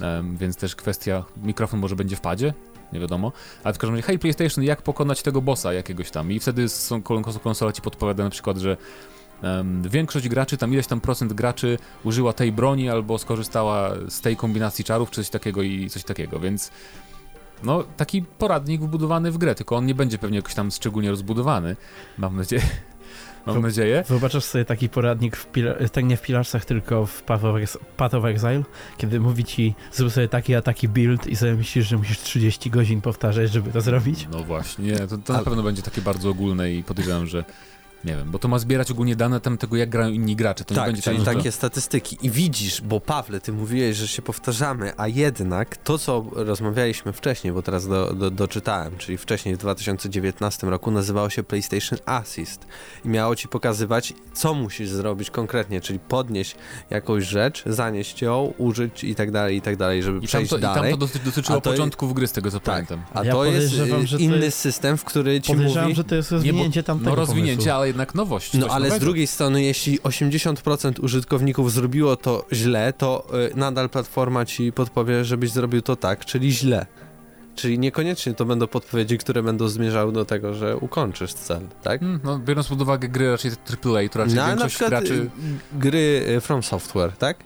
Em, 0.00 0.36
więc 0.36 0.56
też 0.56 0.76
kwestia, 0.76 1.24
mikrofon 1.42 1.80
może 1.80 1.96
będzie 1.96 2.16
w 2.16 2.20
padzie, 2.20 2.54
nie 2.92 3.00
wiadomo. 3.00 3.32
Ale 3.64 3.74
w 3.74 3.78
każdym 3.78 3.94
razie, 3.94 4.06
hej 4.06 4.18
PlayStation, 4.18 4.64
jak 4.64 4.82
pokonać 4.82 5.22
tego 5.22 5.42
bossa 5.42 5.72
jakiegoś 5.72 6.10
tam? 6.10 6.32
I 6.32 6.40
wtedy 6.40 6.68
są, 6.68 7.02
konsola 7.42 7.72
ci 7.72 7.82
podpowiada 7.82 8.24
na 8.24 8.30
przykład, 8.30 8.56
że 8.58 8.76
em, 9.42 9.82
większość 9.82 10.28
graczy, 10.28 10.56
tam 10.56 10.72
ileś 10.72 10.86
tam 10.86 11.00
procent 11.00 11.32
graczy 11.32 11.78
użyła 12.04 12.32
tej 12.32 12.52
broni 12.52 12.88
albo 12.88 13.18
skorzystała 13.18 13.90
z 14.08 14.20
tej 14.20 14.36
kombinacji 14.36 14.84
czarów, 14.84 15.10
czy 15.10 15.16
coś 15.16 15.30
takiego 15.30 15.62
i 15.62 15.90
coś 15.90 16.04
takiego, 16.04 16.40
więc 16.40 16.70
no, 17.62 17.84
taki 17.96 18.22
poradnik 18.22 18.80
wbudowany 18.80 19.32
w 19.32 19.38
grę, 19.38 19.54
tylko 19.54 19.76
on 19.76 19.86
nie 19.86 19.94
będzie 19.94 20.18
pewnie 20.18 20.36
jakoś 20.36 20.54
tam 20.54 20.70
szczególnie 20.70 21.10
rozbudowany, 21.10 21.76
mam 22.18 22.36
nadzieję. 22.36 22.62
Mam 23.46 23.62
nadzieję. 23.62 24.04
Wyobrażasz 24.08 24.44
sobie 24.44 24.64
taki 24.64 24.88
poradnik, 24.88 25.36
w 25.36 25.46
tak 25.92 26.04
nie 26.04 26.16
w 26.16 26.22
Pilarsach, 26.22 26.64
tylko 26.64 27.06
w 27.06 27.22
Path 27.22 27.44
of, 27.44 27.56
Ex- 27.56 27.78
Path 27.96 28.14
of 28.14 28.24
Exile, 28.24 28.62
kiedy 28.96 29.20
mówi 29.20 29.44
ci, 29.44 29.74
zrób 29.92 30.12
sobie 30.12 30.28
taki, 30.28 30.54
a 30.54 30.62
taki 30.62 30.88
build 30.88 31.26
i 31.26 31.36
sobie 31.36 31.54
myślisz, 31.54 31.88
że 31.88 31.96
musisz 31.96 32.18
30 32.18 32.70
godzin 32.70 33.00
powtarzać, 33.00 33.52
żeby 33.52 33.70
to 33.70 33.80
zrobić? 33.80 34.28
No 34.32 34.44
właśnie, 34.44 34.84
nie, 34.84 34.98
to, 34.98 35.18
to 35.18 35.32
na 35.32 35.42
pewno 35.42 35.62
będzie 35.62 35.82
takie 35.82 36.02
bardzo 36.02 36.30
ogólne 36.30 36.72
i 36.72 36.84
podejrzewam, 36.84 37.26
że 37.26 37.44
nie 38.04 38.16
wiem, 38.16 38.30
bo 38.30 38.38
to 38.38 38.48
ma 38.48 38.58
zbierać 38.58 38.90
ogólnie 38.90 39.16
dane 39.16 39.40
tam 39.40 39.58
tego, 39.58 39.76
jak 39.76 39.88
grają 39.90 40.10
inni 40.10 40.36
gracze. 40.36 40.64
To 40.64 40.74
nie 40.74 40.80
tak, 40.80 40.86
będzie 40.86 41.02
czyli 41.02 41.24
tak, 41.24 41.36
takie 41.36 41.52
statystyki. 41.52 42.18
I 42.22 42.30
widzisz, 42.30 42.80
bo 42.80 43.00
Pawle, 43.00 43.40
ty 43.40 43.52
mówiłeś, 43.52 43.96
że 43.96 44.08
się 44.08 44.22
powtarzamy, 44.22 44.92
a 44.96 45.08
jednak 45.08 45.76
to, 45.76 45.98
co 45.98 46.24
rozmawialiśmy 46.32 47.12
wcześniej, 47.12 47.52
bo 47.52 47.62
teraz 47.62 47.88
do, 47.88 48.14
do, 48.14 48.30
doczytałem, 48.30 48.96
czyli 48.98 49.18
wcześniej 49.18 49.54
w 49.54 49.58
2019 49.58 50.66
roku 50.66 50.90
nazywało 50.90 51.30
się 51.30 51.42
PlayStation 51.42 51.98
Assist 52.06 52.66
i 53.04 53.08
miało 53.08 53.36
ci 53.36 53.48
pokazywać, 53.48 54.12
co 54.34 54.54
musisz 54.54 54.88
zrobić 54.88 55.30
konkretnie, 55.30 55.80
czyli 55.80 55.98
podnieść 55.98 56.56
jakąś 56.90 57.24
rzecz, 57.24 57.62
zanieść 57.66 58.22
ją, 58.22 58.52
użyć 58.58 59.04
i 59.04 59.14
tak 59.14 59.30
dalej, 59.30 59.56
i 59.56 59.60
tak 59.60 59.76
dalej, 59.76 60.02
żeby 60.02 60.18
I 60.18 60.26
przejść 60.26 60.50
to, 60.50 60.58
I 60.58 60.60
tam 60.60 60.74
dalej. 60.74 60.90
to 60.92 60.96
doty, 60.98 61.18
dotyczyło 61.18 61.60
to- 61.60 61.70
początków 61.70 62.14
gry, 62.14 62.26
z 62.26 62.32
tego 62.32 62.50
co 62.50 62.60
Tak, 62.60 62.74
pamiętam. 62.86 63.02
a 63.14 63.24
Ja 63.24 63.32
to 63.32 63.44
jest 63.44 63.72
y, 63.72 63.76
że 63.76 63.86
to 63.86 64.18
inny 64.18 64.38
jest- 64.44 64.58
system, 64.58 64.96
w 64.96 65.04
który 65.04 65.40
ci 65.40 65.54
mówi... 65.56 65.94
że 65.94 66.04
to 66.04 66.14
jest 66.14 66.30
Nie, 66.30 66.36
bo- 66.38 66.42
rozwinięcie 66.44 66.82
tamtego 66.82 67.10
No 67.10 67.16
rozwinięcie, 67.16 67.52
pomysłu. 67.56 67.72
ale 67.72 67.89
jednak 67.90 68.14
nowość. 68.14 68.54
No 68.54 68.66
ale 68.66 68.86
z 68.86 68.88
nowego. 68.88 69.04
drugiej 69.04 69.26
strony, 69.26 69.62
jeśli 69.62 70.00
80% 70.00 71.04
użytkowników 71.04 71.72
zrobiło 71.72 72.16
to 72.16 72.46
źle, 72.52 72.92
to 72.92 73.26
y, 73.52 73.56
nadal 73.56 73.90
platforma 73.90 74.44
ci 74.44 74.72
podpowie, 74.72 75.24
żebyś 75.24 75.50
zrobił 75.50 75.82
to 75.82 75.96
tak, 75.96 76.24
czyli 76.24 76.52
źle. 76.52 76.86
Czyli 77.54 77.78
niekoniecznie 77.78 78.34
to 78.34 78.44
będą 78.44 78.66
podpowiedzi, 78.66 79.18
które 79.18 79.42
będą 79.42 79.68
zmierzały 79.68 80.12
do 80.12 80.24
tego, 80.24 80.54
że 80.54 80.76
ukończysz 80.76 81.32
cel, 81.34 81.60
tak? 81.82 82.00
Hmm, 82.00 82.20
no, 82.24 82.38
biorąc 82.38 82.68
pod 82.68 82.82
uwagę 82.82 83.08
gry 83.08 83.30
raczej 83.30 83.50
AAA, 83.50 84.08
to 84.08 84.18
raczej 84.18 84.34
No, 84.34 84.42
na 84.42 84.48
większość 84.48 84.74
przykład 84.74 84.90
graczy... 84.90 85.14
y, 85.14 85.30
gry 85.78 86.24
y, 86.36 86.40
From 86.40 86.62
Software, 86.62 87.12
tak? 87.16 87.36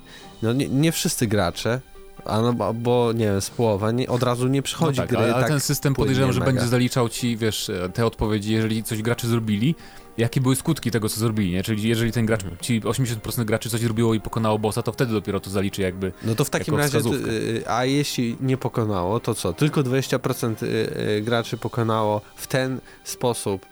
No 0.43 0.53
nie, 0.53 0.69
nie 0.69 0.93
wszyscy 0.93 1.27
gracze, 1.27 1.81
a 2.25 2.41
no, 2.41 2.75
bo- 2.75 3.13
nie 3.13 3.25
wiem, 3.25 3.41
z 3.41 3.51
połowa 3.51 3.91
nie, 3.91 4.09
od 4.09 4.23
razu 4.23 4.49
nie 4.49 4.59
No 4.59 4.63
przychodzi 4.63 4.99
tak, 4.99 5.09
gry 5.09 5.19
ale, 5.19 5.35
ale 5.35 5.43
tak 5.43 5.51
ten 5.51 5.61
system 5.61 5.95
podejrzewam, 5.95 6.33
że 6.33 6.41
mega. 6.41 6.53
będzie 6.53 6.69
zaliczał 6.69 7.09
ci, 7.09 7.37
wiesz, 7.37 7.71
te 7.95 8.07
odpowiedzi, 8.07 8.53
jeżeli 8.53 8.83
coś 8.83 9.03
gracze 9.03 9.29
zrobili, 9.29 9.75
jakie 10.19 10.41
były 10.41 10.57
skutki 10.57 10.91
tego, 10.91 11.09
co 11.09 11.21
zrobili, 11.21 11.53
nie? 11.53 11.63
Czyli 11.63 11.89
jeżeli 11.89 12.13
ten 12.13 12.27
gracz, 12.27 12.41
ci 12.61 12.81
80% 12.81 13.45
graczy 13.45 13.71
coś 13.71 13.81
zrobiło 13.81 14.15
i 14.15 14.21
pokonało 14.21 14.59
bossa, 14.59 14.83
to 14.83 14.93
wtedy 14.93 15.13
dopiero 15.13 15.41
to 15.41 15.51
zaliczy 15.51 15.83
jakby... 15.83 16.13
No 16.23 16.35
to 16.35 16.45
w 16.45 16.51
takim 16.51 16.75
razie, 16.75 16.99
wskazówkę. 16.99 17.31
y, 17.31 17.63
a 17.67 17.85
jeśli 17.85 18.37
nie 18.41 18.57
pokonało, 18.57 19.21
to 19.21 19.35
co? 19.35 19.53
Tylko 19.53 19.81
20% 19.81 20.63
y, 20.63 20.67
y, 20.67 21.23
graczy 21.23 21.57
pokonało 21.57 22.21
w 22.37 22.47
ten 22.47 22.81
sposób 23.05 23.67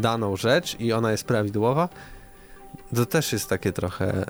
daną 0.00 0.36
rzecz 0.36 0.76
i 0.80 0.92
ona 0.92 1.10
jest 1.12 1.24
prawidłowa? 1.24 1.88
To 2.94 3.06
też 3.06 3.32
jest 3.32 3.48
takie 3.48 3.72
trochę... 3.72 4.24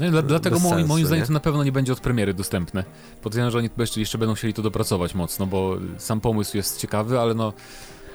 No 0.00 0.06
i 0.06 0.10
dla, 0.10 0.22
dlatego 0.22 0.56
Bez 0.56 0.62
moim, 0.64 0.74
sensu, 0.76 0.88
moim 0.88 1.06
zdaniem 1.06 1.22
nie? 1.22 1.26
to 1.26 1.32
na 1.32 1.40
pewno 1.40 1.64
nie 1.64 1.72
będzie 1.72 1.92
od 1.92 2.00
premiery 2.00 2.34
dostępne. 2.34 2.84
Podejrzewam, 3.22 3.50
że 3.50 3.58
oni 3.58 3.70
jeszcze, 3.78 4.00
jeszcze 4.00 4.18
będą 4.18 4.34
chcieli 4.34 4.54
to 4.54 4.62
dopracować 4.62 5.14
mocno, 5.14 5.46
bo 5.46 5.76
sam 5.98 6.20
pomysł 6.20 6.56
jest 6.56 6.80
ciekawy, 6.80 7.18
ale 7.20 7.34
no 7.34 7.52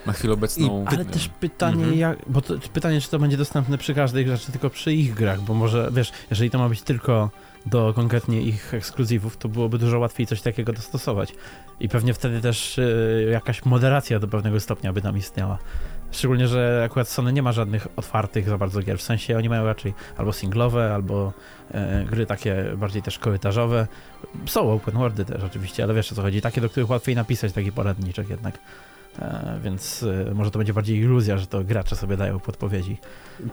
na 0.05 0.13
chwilę 0.13 0.33
obecną... 0.33 0.85
Ale 0.87 0.97
nie 0.97 1.05
też 1.05 1.29
pytanie, 1.39 1.75
Mhm. 1.83 1.99
jak, 1.99 2.17
bo 2.27 2.41
to, 2.41 2.53
pytanie, 2.73 3.01
czy 3.01 3.09
to 3.09 3.19
będzie 3.19 3.37
dostępne 3.37 3.77
przy 3.77 3.93
każdej 3.93 4.25
grze, 4.25 4.37
czy 4.37 4.51
tylko 4.51 4.69
przy 4.69 4.93
ich 4.93 5.13
grach, 5.13 5.41
bo 5.41 5.53
może, 5.53 5.89
wiesz, 5.93 6.11
jeżeli 6.29 6.49
to 6.49 6.57
ma 6.57 6.69
być 6.69 6.81
tylko 6.81 7.29
do 7.65 7.93
konkretnie 7.95 8.41
ich 8.41 8.73
ekskluzywów, 8.73 9.37
to 9.37 9.49
byłoby 9.49 9.77
dużo 9.77 9.99
łatwiej 9.99 10.27
coś 10.27 10.41
takiego 10.41 10.73
dostosować. 10.73 11.33
I 11.79 11.89
pewnie 11.89 12.13
wtedy 12.13 12.41
też 12.41 12.77
y, 12.77 13.29
jakaś 13.31 13.65
moderacja 13.65 14.19
do 14.19 14.27
pewnego 14.27 14.59
stopnia 14.59 14.93
by 14.93 15.01
tam 15.01 15.17
istniała. 15.17 15.57
Szczególnie, 16.13 16.47
że 16.47 16.83
akurat 16.85 17.09
Sony 17.09 17.33
nie 17.33 17.43
ma 17.43 17.51
żadnych 17.51 17.87
otwartych 17.95 18.49
za 18.49 18.57
bardzo 18.57 18.81
gier, 18.81 18.97
w 18.97 19.01
sensie 19.01 19.37
oni 19.37 19.49
mają 19.49 19.65
raczej 19.65 19.93
albo 20.17 20.33
singlowe, 20.33 20.93
albo 20.93 21.33
e, 21.71 22.05
gry 22.05 22.25
takie 22.25 22.65
bardziej 22.77 23.01
też 23.01 23.19
korytarzowe. 23.19 23.87
Są 24.45 24.71
open 24.71 24.93
worldy 24.93 25.25
też 25.25 25.43
oczywiście, 25.43 25.83
ale 25.83 25.93
wiesz 25.93 26.11
o 26.11 26.15
co 26.15 26.21
chodzi, 26.21 26.41
takie, 26.41 26.61
do 26.61 26.69
których 26.69 26.89
łatwiej 26.89 27.15
napisać 27.15 27.53
taki 27.53 27.71
poradniczek 27.71 28.29
jednak. 28.29 28.59
E, 29.19 29.59
więc 29.63 30.03
e, 30.29 30.33
może 30.33 30.51
to 30.51 30.59
będzie 30.59 30.73
bardziej 30.73 30.99
iluzja, 30.99 31.37
że 31.37 31.47
to 31.47 31.63
gracze 31.63 31.95
sobie 31.95 32.17
dają 32.17 32.39
podpowiedzi. 32.39 32.97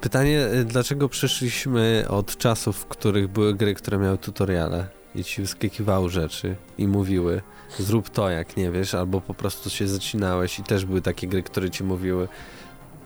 Pytanie, 0.00 0.46
y, 0.46 0.64
dlaczego 0.64 1.08
przyszliśmy 1.08 2.04
od 2.08 2.36
czasów, 2.36 2.76
w 2.76 2.86
których 2.86 3.28
były 3.28 3.54
gry, 3.54 3.74
które 3.74 3.98
miały 3.98 4.18
tutoriale 4.18 4.86
i 5.14 5.24
ci 5.24 5.42
wyskakiwały 5.42 6.10
rzeczy 6.10 6.56
i 6.78 6.88
mówiły 6.88 7.42
zrób 7.78 8.10
to, 8.10 8.30
jak 8.30 8.56
nie 8.56 8.70
wiesz, 8.70 8.94
albo 8.94 9.20
po 9.20 9.34
prostu 9.34 9.70
się 9.70 9.88
zacinałeś 9.88 10.58
i 10.58 10.62
też 10.62 10.84
były 10.84 11.02
takie 11.02 11.26
gry, 11.28 11.42
które 11.42 11.70
ci 11.70 11.84
mówiły 11.84 12.28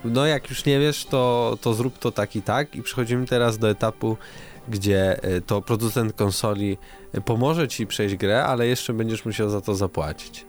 no 0.05 0.27
jak 0.27 0.51
już 0.51 0.65
nie 0.65 0.79
wiesz, 0.79 1.05
to, 1.05 1.57
to 1.61 1.75
zrób 1.75 1.99
to 1.99 2.11
tak 2.11 2.37
i 2.37 2.43
tak 2.43 2.77
i 2.77 2.83
przechodzimy 2.83 3.27
teraz 3.27 3.59
do 3.59 3.71
etapu, 3.71 4.17
gdzie 4.69 5.25
y, 5.37 5.41
to 5.41 5.63
producent 5.63 6.13
konsoli 6.13 6.79
y, 7.15 7.21
pomoże 7.21 7.69
ci 7.69 7.87
przejść 7.87 8.17
grę, 8.17 8.45
ale 8.45 8.67
jeszcze 8.67 8.93
będziesz 8.93 9.25
musiał 9.25 9.51
za 9.51 9.61
to 9.61 9.75
zapłacić. 9.75 10.47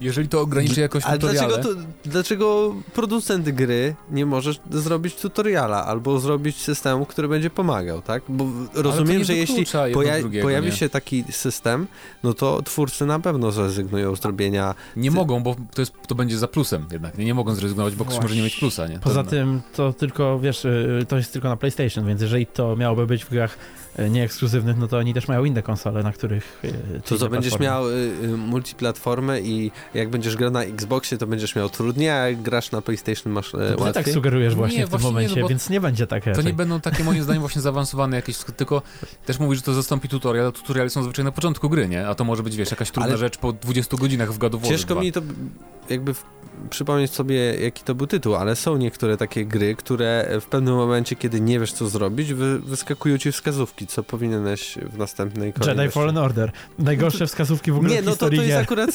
Jeżeli 0.00 0.28
to 0.28 0.40
ograniczy 0.40 0.80
jakoś 0.80 1.04
Ale 1.04 1.18
tutoriale... 1.18 1.48
dlaczego, 1.48 1.74
to, 1.74 1.80
dlaczego 2.04 2.74
producent 2.94 3.50
gry 3.50 3.94
nie 4.10 4.26
może 4.26 4.50
zrobić 4.70 5.14
tutoriala 5.14 5.84
albo 5.86 6.18
zrobić 6.20 6.56
systemu, 6.56 7.06
który 7.06 7.28
będzie 7.28 7.50
pomagał, 7.50 8.02
tak? 8.02 8.22
Bo 8.28 8.46
rozumiem, 8.74 9.24
że 9.24 9.34
jeśli 9.34 9.66
poja 9.94 10.20
drugiego, 10.20 10.46
pojawi 10.46 10.66
nie? 10.66 10.76
się 10.76 10.88
taki 10.88 11.24
system, 11.30 11.86
no 12.22 12.34
to 12.34 12.62
twórcy 12.62 13.06
na 13.06 13.20
pewno 13.20 13.52
zrezygnują 13.52 14.16
z 14.16 14.24
robienia. 14.24 14.74
Nie 14.96 15.10
Ty- 15.10 15.16
mogą, 15.16 15.42
bo 15.42 15.56
to, 15.74 15.82
jest, 15.82 15.92
to 16.08 16.14
będzie 16.14 16.38
za 16.38 16.48
plusem 16.48 16.86
jednak. 16.92 17.18
Nie, 17.18 17.24
nie 17.24 17.34
mogą 17.34 17.54
zrezygnować, 17.54 17.94
bo 17.96 18.04
ktoś 18.04 18.22
może 18.22 18.36
nie 18.36 18.42
mieć 18.42 18.56
plusa, 18.56 18.86
nie? 18.88 18.98
Poza 18.98 19.24
To- 19.24 19.30
tym 19.30 19.60
to 19.74 19.92
tylko, 19.92 20.38
wiesz, 20.38 20.64
y, 20.64 21.06
to 21.08 21.16
jest 21.16 21.32
tylko 21.32 21.48
na 21.48 21.56
PlayStation, 21.56 22.06
więc 22.06 22.20
jeżeli 22.20 22.46
to 22.46 22.76
miałoby 22.76 23.06
być 23.06 23.24
w 23.24 23.30
grach 23.30 23.58
nieekskluzywnych, 24.10 24.76
no 24.78 24.88
to 24.88 24.98
oni 24.98 25.14
też 25.14 25.28
mają 25.28 25.44
inne 25.44 25.62
konsole, 25.62 26.02
na 26.02 26.12
których... 26.12 26.60
y, 26.64 27.00
To 27.04 27.18
co, 27.18 27.28
będziesz 27.28 27.58
miał 27.58 27.88
y, 27.90 27.92
y, 28.24 28.28
multiplatformę 28.36 29.40
i 29.40 29.70
jak 29.94 30.08
będziesz 30.10 30.36
grał 30.36 30.50
na 30.50 30.62
Xboxie, 30.64 31.18
to 31.18 31.26
będziesz 31.26 31.56
miał 31.56 31.68
trudniej, 31.68 32.10
a 32.10 32.28
jak 32.28 32.42
grasz 32.42 32.70
na 32.72 32.82
PlayStation 32.82 33.32
masz 33.32 33.54
y, 33.54 33.58
Ty 33.86 33.92
tak 33.92 34.08
sugerujesz 34.08 34.54
właśnie 34.54 34.78
Nie, 34.78 34.86
w 34.86 34.90
tym 34.90 34.98
właśnie 34.98 35.08
nie, 35.08 35.12
momencie, 35.14 35.36
no 35.36 35.42
bo 35.42 35.48
więc 35.48 35.70
nie 35.70 35.80
będzie 35.80 36.06
tak 36.06 36.24
To 36.24 36.30
raczej. 36.30 36.44
nie 36.44 36.52
będą 36.52 36.80
takie 36.80 37.04
moim 37.04 37.22
zdaniem 37.22 37.40
właśnie 37.40 37.62
zaawansowane 37.62 38.16
jakieś, 38.16 38.36
tylko 38.56 38.82
też 39.26 39.38
mówisz, 39.38 39.58
że 39.58 39.62
to 39.64 39.74
zastąpi 39.74 40.08
tutorial, 40.08 40.46
a 40.46 40.52
tutoriale 40.52 40.90
są 40.90 41.00
zazwyczaj 41.00 41.24
na 41.24 41.32
początku 41.32 41.70
gry, 41.70 41.88
nie? 41.88 42.08
A 42.08 42.14
to 42.14 42.24
może 42.24 42.42
być, 42.42 42.56
wiesz, 42.56 42.70
jakaś 42.70 42.90
trudna 42.90 43.08
Ale- 43.10 43.18
rzecz 43.18 43.38
po 43.38 43.52
20 43.52 43.96
godzinach 43.96 44.32
w 44.32 44.38
God 44.38 44.54
of 44.54 44.60
War 44.60 44.70
Ciężko 44.70 44.94
2. 44.94 45.02
mi 45.02 45.12
to 45.12 45.20
jakby 45.90 46.14
w, 46.14 46.24
przypomnieć 46.70 47.10
sobie, 47.10 47.36
jaki 47.54 47.82
to 47.84 47.94
był 47.94 48.06
tytuł, 48.06 48.34
ale 48.34 48.56
są 48.56 48.76
niektóre 48.76 49.16
takie 49.16 49.46
gry, 49.46 49.74
które 49.76 50.28
w 50.40 50.46
pewnym 50.46 50.74
momencie, 50.74 51.16
kiedy 51.16 51.40
nie 51.40 51.60
wiesz, 51.60 51.72
co 51.72 51.88
zrobić, 51.88 52.32
wy, 52.34 52.58
wyskakują 52.58 53.18
ci 53.18 53.32
wskazówki, 53.32 53.85
co 53.86 54.02
powinieneś 54.02 54.78
w 54.92 54.98
następnej 54.98 55.46
Jedi 55.46 55.60
kolejności. 55.60 55.92
Fallen 55.94 56.18
Order. 56.18 56.52
Najgorsze 56.78 57.26
wskazówki 57.26 57.72
w 57.72 57.76
ogóle 57.76 57.90
Nie, 57.90 58.02
w 58.02 58.04
no 58.04 58.16
to, 58.16 58.28
to 58.28 58.34
jest 58.34 58.46
gier. 58.46 58.62
akurat 58.62 58.90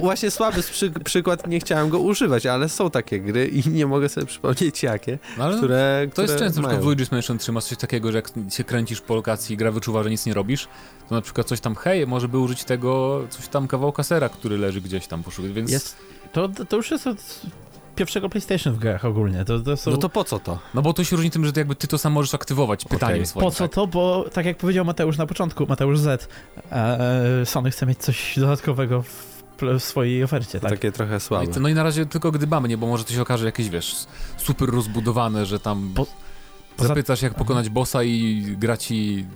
właśnie 0.00 0.30
słaby 0.30 0.62
przy, 0.62 0.90
przykład, 0.90 1.46
nie 1.46 1.60
chciałem 1.60 1.88
go 1.88 1.98
używać, 1.98 2.46
ale 2.46 2.68
są 2.68 2.90
takie 2.90 3.20
gry 3.20 3.48
i 3.48 3.68
nie 3.68 3.86
mogę 3.86 4.08
sobie 4.08 4.26
przypomnieć 4.26 4.82
jakie, 4.82 5.18
No, 5.38 5.44
ale 5.44 5.56
które 5.56 6.08
to 6.14 6.22
jest 6.22 6.34
które 6.34 6.46
często, 6.48 6.60
na 6.62 6.68
mają. 6.68 6.78
przykład 6.80 6.98
w 6.98 7.00
Luigi's 7.00 7.12
Mansion 7.12 7.38
3 7.38 7.52
masz 7.52 7.64
coś 7.64 7.78
takiego, 7.78 8.12
że 8.12 8.18
jak 8.18 8.30
się 8.50 8.64
kręcisz 8.64 9.00
po 9.00 9.14
lokacji 9.14 9.54
i 9.54 9.56
gra 9.56 9.70
wyczuwa, 9.70 10.02
że 10.02 10.10
nic 10.10 10.26
nie 10.26 10.34
robisz, 10.34 10.68
to 11.08 11.14
na 11.14 11.20
przykład 11.22 11.46
coś 11.46 11.60
tam, 11.60 11.74
hej, 11.74 12.06
może 12.06 12.28
by 12.28 12.38
użyć 12.38 12.64
tego, 12.64 13.20
coś 13.30 13.48
tam 13.48 13.68
kawałka 13.68 14.02
sera, 14.02 14.28
który 14.28 14.58
leży 14.58 14.80
gdzieś 14.80 15.06
tam 15.06 15.22
poszukać, 15.22 15.52
więc... 15.52 15.70
Jest, 15.70 15.96
to, 16.32 16.48
to 16.68 16.76
już 16.76 16.90
jest 16.90 17.06
od 17.06 17.40
pierwszego 17.96 18.28
PlayStation 18.28 18.72
w 18.74 18.78
grach 18.78 19.04
ogólnie. 19.04 19.44
To, 19.44 19.60
to 19.60 19.76
są... 19.76 19.90
No 19.90 19.96
to 19.96 20.08
po 20.08 20.24
co 20.24 20.38
to? 20.38 20.58
No 20.74 20.82
bo 20.82 20.92
to 20.92 21.04
się 21.04 21.16
różni 21.16 21.30
tym, 21.30 21.44
że 21.46 21.52
jakby 21.56 21.74
ty 21.74 21.86
to 21.86 21.98
sam 21.98 22.12
możesz 22.12 22.34
aktywować 22.34 22.84
pytaniem 22.84 23.14
Okej. 23.14 23.26
swoim. 23.26 23.44
Po 23.46 23.50
co 23.50 23.64
tak? 23.64 23.74
to? 23.74 23.86
Bo 23.86 24.24
tak 24.32 24.46
jak 24.46 24.56
powiedział 24.56 24.84
Mateusz 24.84 25.18
na 25.18 25.26
początku, 25.26 25.66
Mateusz 25.68 25.98
Z, 25.98 26.28
e, 26.72 27.46
Sony 27.46 27.70
chce 27.70 27.86
mieć 27.86 27.98
coś 27.98 28.38
dodatkowego 28.38 29.02
w, 29.02 29.30
w 29.62 29.80
swojej 29.80 30.24
ofercie, 30.24 30.60
tak? 30.60 30.70
Takie 30.70 30.92
trochę 30.92 31.12
No 31.12 31.20
słabe. 31.20 31.44
i, 31.44 31.48
to, 31.48 31.60
no 31.60 31.68
i 31.68 31.74
na 31.74 31.82
razie 31.82 32.06
tylko 32.06 32.32
gdybamy, 32.32 32.68
nie? 32.68 32.78
Bo 32.78 32.86
może 32.86 33.04
to 33.04 33.12
się 33.12 33.22
okaże 33.22 33.46
jakieś, 33.46 33.68
wiesz, 33.68 33.96
super 34.36 34.68
rozbudowane, 34.68 35.46
że 35.46 35.60
tam 35.60 35.92
Po- 35.94 36.06
poza- 36.76 36.88
zapytasz 36.88 37.22
jak 37.22 37.34
pokonać 37.34 37.68
bossa 37.68 38.02
i 38.02 38.44
gra 38.58 38.76
ci 38.76 39.26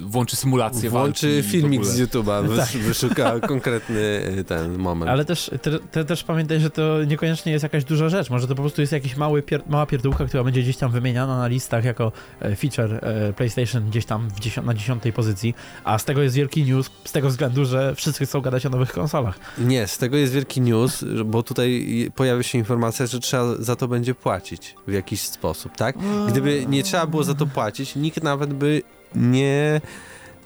włączy 0.00 0.36
symulację 0.36 0.90
Włączy 0.90 1.44
filmik 1.46 1.84
z 1.84 2.00
YouTube'a, 2.00 2.56
Tak. 2.56 2.68
wyszuka 2.68 3.40
konkretny 3.40 4.00
y, 4.38 4.44
ten 4.44 4.78
moment. 4.78 5.10
Ale 5.10 5.24
też, 5.24 5.50
te, 5.62 5.78
te, 5.78 6.04
też 6.04 6.24
pamiętaj, 6.24 6.60
że 6.60 6.70
to 6.70 7.04
niekoniecznie 7.04 7.52
jest 7.52 7.62
jakaś 7.62 7.84
duża 7.84 8.08
rzecz. 8.08 8.30
Może 8.30 8.46
to 8.46 8.54
po 8.54 8.62
prostu 8.62 8.80
jest 8.80 9.16
mały 9.16 9.42
pier, 9.42 9.62
mała 9.68 9.86
pierdółka, 9.86 10.24
która 10.24 10.44
będzie 10.44 10.62
gdzieś 10.62 10.76
tam 10.76 10.90
wymieniana 10.90 11.38
na 11.38 11.46
listach 11.46 11.84
jako 11.84 12.12
e, 12.40 12.56
feature 12.56 12.94
e, 13.02 13.32
PlayStation 13.32 13.90
gdzieś 13.90 14.04
tam 14.04 14.28
w 14.28 14.40
dziesią, 14.40 14.62
na 14.62 14.74
dziesiątej 14.74 15.12
pozycji. 15.12 15.54
A 15.84 15.98
z 15.98 16.04
tego 16.04 16.22
jest 16.22 16.36
wielki 16.36 16.64
news, 16.64 16.90
z 17.04 17.12
tego 17.12 17.28
względu, 17.28 17.64
że 17.64 17.94
wszyscy 17.94 18.26
chcą 18.26 18.40
gadać 18.40 18.66
o 18.66 18.70
nowych 18.70 18.92
konsolach. 18.92 19.38
Nie, 19.58 19.86
z 19.86 19.98
tego 19.98 20.16
jest 20.16 20.32
wielki 20.32 20.60
news, 20.60 21.04
bo 21.24 21.42
tutaj 21.42 21.86
pojawia 22.14 22.42
się 22.42 22.58
informacja, 22.58 23.06
że 23.06 23.20
trzeba 23.20 23.54
za 23.58 23.76
to 23.76 23.88
będzie 23.88 24.14
płacić 24.14 24.74
w 24.86 24.92
jakiś 24.92 25.20
sposób, 25.20 25.76
tak? 25.76 25.96
Gdyby 26.28 26.66
nie 26.68 26.82
trzeba 26.82 27.06
było 27.06 27.24
za 27.24 27.34
to 27.34 27.46
płacić, 27.46 27.96
nikt 27.96 28.22
nawet 28.22 28.54
by 28.54 28.82
nie, 29.14 29.80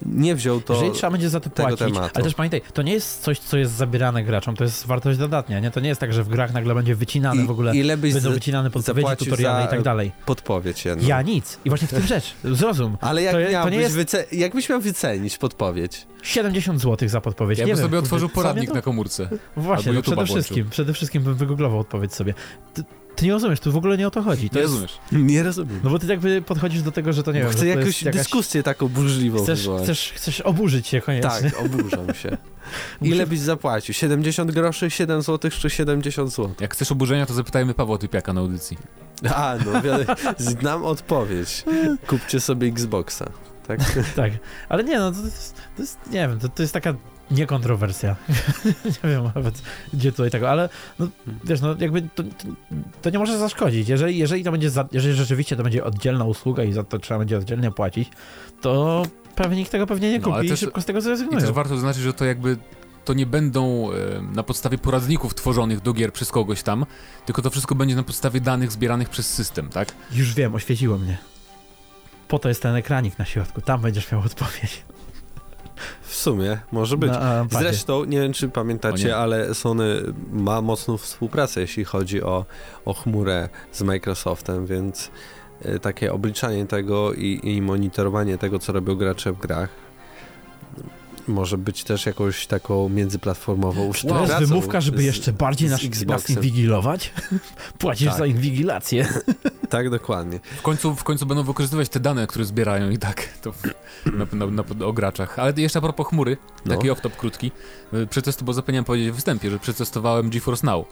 nie 0.06 0.34
wziął 0.34 0.60
to... 0.60 0.74
Jeżeli 0.74 0.92
trzeba 0.92 1.10
będzie 1.10 1.28
za 1.28 1.40
to 1.40 1.50
płacić, 1.50 1.78
tematu. 1.78 2.10
ale 2.14 2.24
też 2.24 2.34
pamiętaj, 2.34 2.62
to 2.74 2.82
nie 2.82 2.92
jest 2.92 3.22
coś, 3.22 3.38
co 3.38 3.56
jest 3.56 3.72
zabierane 3.72 4.24
graczom, 4.24 4.56
to 4.56 4.64
jest 4.64 4.86
wartość 4.86 5.18
dodatnia, 5.18 5.60
nie? 5.60 5.70
To 5.70 5.80
nie 5.80 5.88
jest 5.88 6.00
tak, 6.00 6.12
że 6.12 6.24
w 6.24 6.28
grach 6.28 6.52
nagle 6.52 6.74
będzie 6.74 6.94
wycinane 6.94 7.44
w 7.44 7.50
ogóle, 7.50 7.76
ile 7.76 7.96
byś 7.96 8.14
będą 8.14 8.30
wycinane 8.30 8.70
podpowiedzi, 8.70 9.16
tutoriale 9.16 9.64
i 9.64 9.68
tak 9.68 9.82
dalej. 9.82 10.12
podpowiedź 10.26 10.84
jedną? 10.84 11.08
Ja 11.08 11.22
nic. 11.22 11.58
I 11.64 11.68
właśnie 11.68 11.88
w 11.88 11.90
tym 11.90 12.06
rzecz. 12.06 12.34
Zrozum. 12.44 12.96
Ale 13.00 13.22
jak 13.22 13.32
to 13.32 13.68
jest- 13.70 13.96
wyce- 13.96 14.24
jakbyś 14.32 14.68
miał 14.68 14.80
wycenić 14.80 15.38
podpowiedź? 15.38 16.06
70 16.22 16.80
zł 16.80 17.08
za 17.08 17.20
podpowiedź. 17.20 17.58
Ja 17.58 17.66
bym 17.66 17.76
sobie 17.76 17.98
to-. 23.14 23.20
Ty, 23.20 23.26
nie 23.26 23.32
rozumiesz, 23.32 23.60
tu 23.60 23.72
w 23.72 23.76
ogóle 23.76 23.98
nie 23.98 24.06
o 24.06 24.10
to 24.10 24.22
chodzi. 24.22 24.50
To 24.50 24.56
Nie 24.56 24.62
jest, 24.62 24.72
rozumiesz. 24.74 24.98
Nie 25.32 25.42
rozumiem. 25.42 25.80
No 25.84 25.90
bo 25.90 25.98
ty 25.98 26.06
jakby 26.06 26.42
podchodzisz 26.42 26.82
do 26.82 26.92
tego, 26.92 27.12
że 27.12 27.22
to 27.22 27.32
nie 27.32 27.40
Bo 27.40 27.44
wiem, 27.44 27.52
chcę 27.52 27.60
to 27.60 27.66
jakąś 27.66 28.02
jakaś... 28.02 28.20
dyskusję 28.20 28.62
taką 28.62 28.88
burzliwą 28.88 29.42
Chcesz, 29.42 29.68
chcesz, 29.82 30.12
chcesz 30.14 30.40
oburzyć 30.40 30.86
się 30.86 31.00
koniecznie. 31.00 31.50
Tak, 31.50 31.60
oburzam 31.60 32.14
się. 32.14 32.36
Ile 33.02 33.26
byś 33.26 33.38
zapłacił? 33.38 33.94
70 33.94 34.50
groszy, 34.50 34.90
7 34.90 35.22
zł 35.22 35.50
czy 35.50 35.70
70 35.70 36.30
zł? 36.30 36.54
Jak 36.60 36.74
chcesz 36.74 36.92
oburzenia, 36.92 37.26
to 37.26 37.34
zapytajmy 37.34 37.74
Pawła 37.74 37.98
Typiaka 37.98 38.32
na 38.32 38.40
audycji. 38.40 38.78
A, 39.34 39.54
no, 39.66 39.80
znam 40.38 40.84
odpowiedź. 40.84 41.64
Kupcie 42.06 42.40
sobie 42.40 42.68
Xboxa. 42.68 43.30
Tak? 43.66 43.80
tak. 44.16 44.32
Ale 44.68 44.84
nie 44.84 44.98
no, 44.98 45.12
to 45.12 45.24
jest, 45.24 45.54
to 45.76 45.82
jest 45.82 45.98
nie 46.06 46.28
wiem, 46.28 46.38
to, 46.38 46.48
to 46.48 46.62
jest 46.62 46.74
taka 46.74 46.94
niekontrowersja. 47.30 48.16
nie 49.04 49.10
wiem 49.10 49.30
nawet, 49.34 49.62
gdzie 49.92 50.12
tutaj 50.12 50.30
tego, 50.30 50.50
ale 50.50 50.68
no, 50.98 51.08
wiesz, 51.44 51.60
no 51.60 51.76
jakby 51.78 52.02
to, 52.02 52.22
to, 52.22 52.28
to 53.02 53.10
nie 53.10 53.18
może 53.18 53.38
zaszkodzić. 53.38 53.88
Jeżeli, 53.88 54.18
jeżeli 54.18 54.44
to 54.44 54.52
będzie, 54.52 54.70
za, 54.70 54.88
jeżeli 54.92 55.14
rzeczywiście 55.14 55.56
to 55.56 55.62
będzie 55.62 55.84
oddzielna 55.84 56.24
usługa 56.24 56.64
i 56.64 56.72
za 56.72 56.84
to 56.84 56.98
trzeba 56.98 57.18
będzie 57.18 57.38
oddzielnie 57.38 57.70
płacić, 57.70 58.10
to 58.60 59.02
pewnie 59.34 59.56
nikt 59.56 59.70
tego 59.72 59.86
pewnie 59.86 60.10
nie 60.10 60.18
No, 60.18 60.24
kupi 60.24 60.34
ale 60.36 60.44
i 60.44 60.48
też- 60.48 60.60
szybko 60.60 60.80
z 60.80 60.84
tego 60.84 60.98
I 60.98 61.02
zrezygnują. 61.02 61.40
też 61.40 61.52
warto 61.52 61.74
zaznaczyć, 61.74 62.02
że 62.02 62.12
to 62.12 62.24
jakby 62.24 62.56
to 63.04 63.14
nie 63.14 63.26
będą 63.26 63.88
na 64.34 64.42
podstawie 64.42 64.78
poradników 64.78 65.34
tworzonych 65.34 65.80
do 65.80 65.92
gier 65.92 66.12
przez 66.12 66.30
kogoś 66.30 66.62
tam, 66.62 66.86
tylko 67.26 67.42
to 67.42 67.50
wszystko 67.50 67.74
będzie 67.74 67.96
na 67.96 68.02
podstawie 68.02 68.40
danych 68.40 68.72
zbieranych 68.72 69.08
przez 69.08 69.34
system, 69.34 69.68
tak? 69.68 69.92
Już 70.12 70.34
wiem, 70.34 70.54
oświeciło 70.54 70.98
mnie. 70.98 71.18
Po 72.28 72.38
to 72.38 72.48
jest 72.48 72.62
ten 72.62 72.74
ekranik 72.74 73.18
na 73.18 73.24
środku, 73.24 73.60
tam 73.60 73.80
będziesz 73.80 74.12
miał 74.12 74.20
odpowiedź. 74.20 74.82
W 76.02 76.14
sumie, 76.14 76.58
może 76.72 76.96
być. 76.96 77.10
Na. 77.10 77.46
Zresztą, 77.50 78.04
nie 78.04 78.20
wiem 78.20 78.32
czy 78.32 78.48
pamiętacie, 78.48 79.06
nie. 79.06 79.16
ale 79.16 79.54
Sony 79.54 80.00
ma 80.32 80.60
mocną 80.60 80.96
współpracę, 80.98 81.60
jeśli 81.60 81.84
chodzi 81.84 82.22
o, 82.22 82.44
o 82.84 82.94
chmurę 82.94 83.48
z 83.72 83.82
Microsoftem, 83.82 84.66
więc 84.66 85.10
e, 85.62 85.78
takie 85.78 86.12
obliczanie 86.12 86.66
tego 86.66 87.12
i, 87.14 87.40
i 87.42 87.62
monitorowanie 87.62 88.38
tego, 88.38 88.58
co 88.58 88.72
robią 88.72 88.94
gracze 88.94 89.32
w 89.32 89.38
grach, 89.38 89.68
może 91.28 91.58
być 91.58 91.84
też 91.84 92.06
jakąś 92.06 92.46
taką 92.46 92.88
międzyplatformową 92.88 93.80
To 93.80 93.86
jest 93.86 93.98
współpracą 93.98 94.46
wymówka, 94.46 94.80
żeby 94.80 94.98
z- 95.02 95.04
jeszcze 95.04 95.32
bardziej 95.32 95.68
z 95.68 95.72
nas, 95.72 96.06
nas 96.06 96.30
inwigilować? 96.30 97.12
Płacisz 97.78 98.08
Tak. 98.08 98.18
za 98.18 98.26
inwigilację. 98.26 99.08
Tak, 99.68 99.90
dokładnie. 99.90 100.40
W 100.58 100.62
końcu, 100.62 100.94
w 100.94 101.04
końcu 101.04 101.26
będą 101.26 101.42
wykorzystywać 101.42 101.88
te 101.88 102.00
dane, 102.00 102.26
które 102.26 102.44
zbierają 102.44 102.90
i 102.90 102.98
tak 102.98 103.28
to 103.42 103.52
na, 104.12 104.46
na, 104.46 104.46
na, 104.46 104.86
o 104.86 104.92
graczach. 104.92 105.38
Ale 105.38 105.52
jeszcze 105.56 105.78
a 105.78 105.82
propos 105.82 106.06
chmury, 106.08 106.36
No. 106.66 106.74
taki 106.76 106.90
off-top 106.90 107.10
krótki. 107.16 107.52
Y, 107.94 108.06
Przetestu, 108.06 108.44
bo 108.44 108.52
zapomniałem 108.52 108.84
powiedzieć 108.84 109.10
w 109.10 109.16
wstępie, 109.16 109.50
że 109.50 109.58
przetestowałem 109.58 110.30
GeForce 110.30 110.66
Now. 110.66 110.86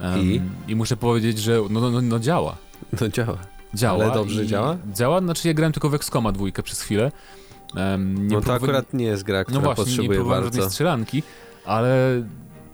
Em, 0.00 0.20
I? 0.20 0.40
I 0.68 0.76
muszę 0.76 0.96
powiedzieć, 0.96 1.38
że 1.38 1.60
no, 1.70 1.80
no, 1.80 1.90
no, 1.90 2.00
no 2.02 2.18
działa. 2.18 2.56
No 3.00 3.08
działa. 3.08 3.38
Działa. 3.74 4.04
Ale 4.04 4.14
dobrze 4.14 4.46
działa? 4.46 4.76
Działa, 4.94 5.20
znaczy 5.20 5.48
ja 5.48 5.54
grałem 5.54 5.72
tylko 5.72 5.88
w 5.90 5.94
XCOMa 5.94 6.32
dwójkę 6.32 6.62
przez 6.62 6.80
chwilę. 6.82 7.12
Em, 7.76 8.28
nie 8.28 8.36
No 8.36 8.42
to 8.42 8.54
akurat 8.54 8.94
nie 8.94 9.04
jest 9.04 9.22
gra, 9.22 9.44
która 9.44 9.60
No 9.60 9.64
właśnie, 9.64 9.82
nie 9.82 9.86
potrzebuje 9.86 10.18
próbowałem 10.18 10.44
bardzo. 10.44 10.56
żadnej 10.56 10.70
strzelanki, 10.70 11.22
ale 11.66 12.22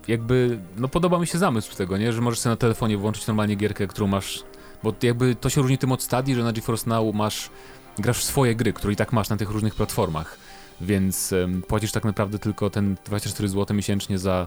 jakby, 0.08 0.58
no 0.76 0.88
podoba 0.88 1.18
mi 1.18 1.26
się 1.26 1.38
zamysł 1.38 1.76
tego, 1.76 1.98
nie? 1.98 2.12
Że 2.12 2.20
możesz 2.20 2.40
sobie 2.40 2.50
na 2.52 2.56
telefonie 2.56 2.96
włączyć 2.98 3.26
normalnie 3.26 3.54
gierkę, 3.54 3.86
którą 3.86 4.06
masz, 4.06 4.42
bo 4.84 4.94
jakby 5.02 5.34
to 5.34 5.48
się 5.50 5.62
różni 5.62 5.78
tym 5.78 5.92
od 5.92 6.02
Stadii, 6.02 6.34
że 6.34 6.42
na 6.44 6.52
GeForce 6.52 6.90
Now 6.90 7.14
masz, 7.14 7.50
grasz 7.98 8.18
w 8.18 8.24
swoje 8.24 8.54
gry, 8.54 8.72
które 8.72 8.92
i 8.92 8.96
tak 8.96 9.12
masz 9.12 9.28
na 9.28 9.36
tych 9.36 9.50
różnych 9.50 9.74
platformach, 9.74 10.38
więc 10.80 11.34
płacisz 11.68 11.92
tak 11.92 12.04
naprawdę 12.04 12.38
tylko 12.38 12.70
ten 12.70 12.96
24 13.04 13.48
zł 13.48 13.76
miesięcznie 13.76 14.18
za, 14.18 14.46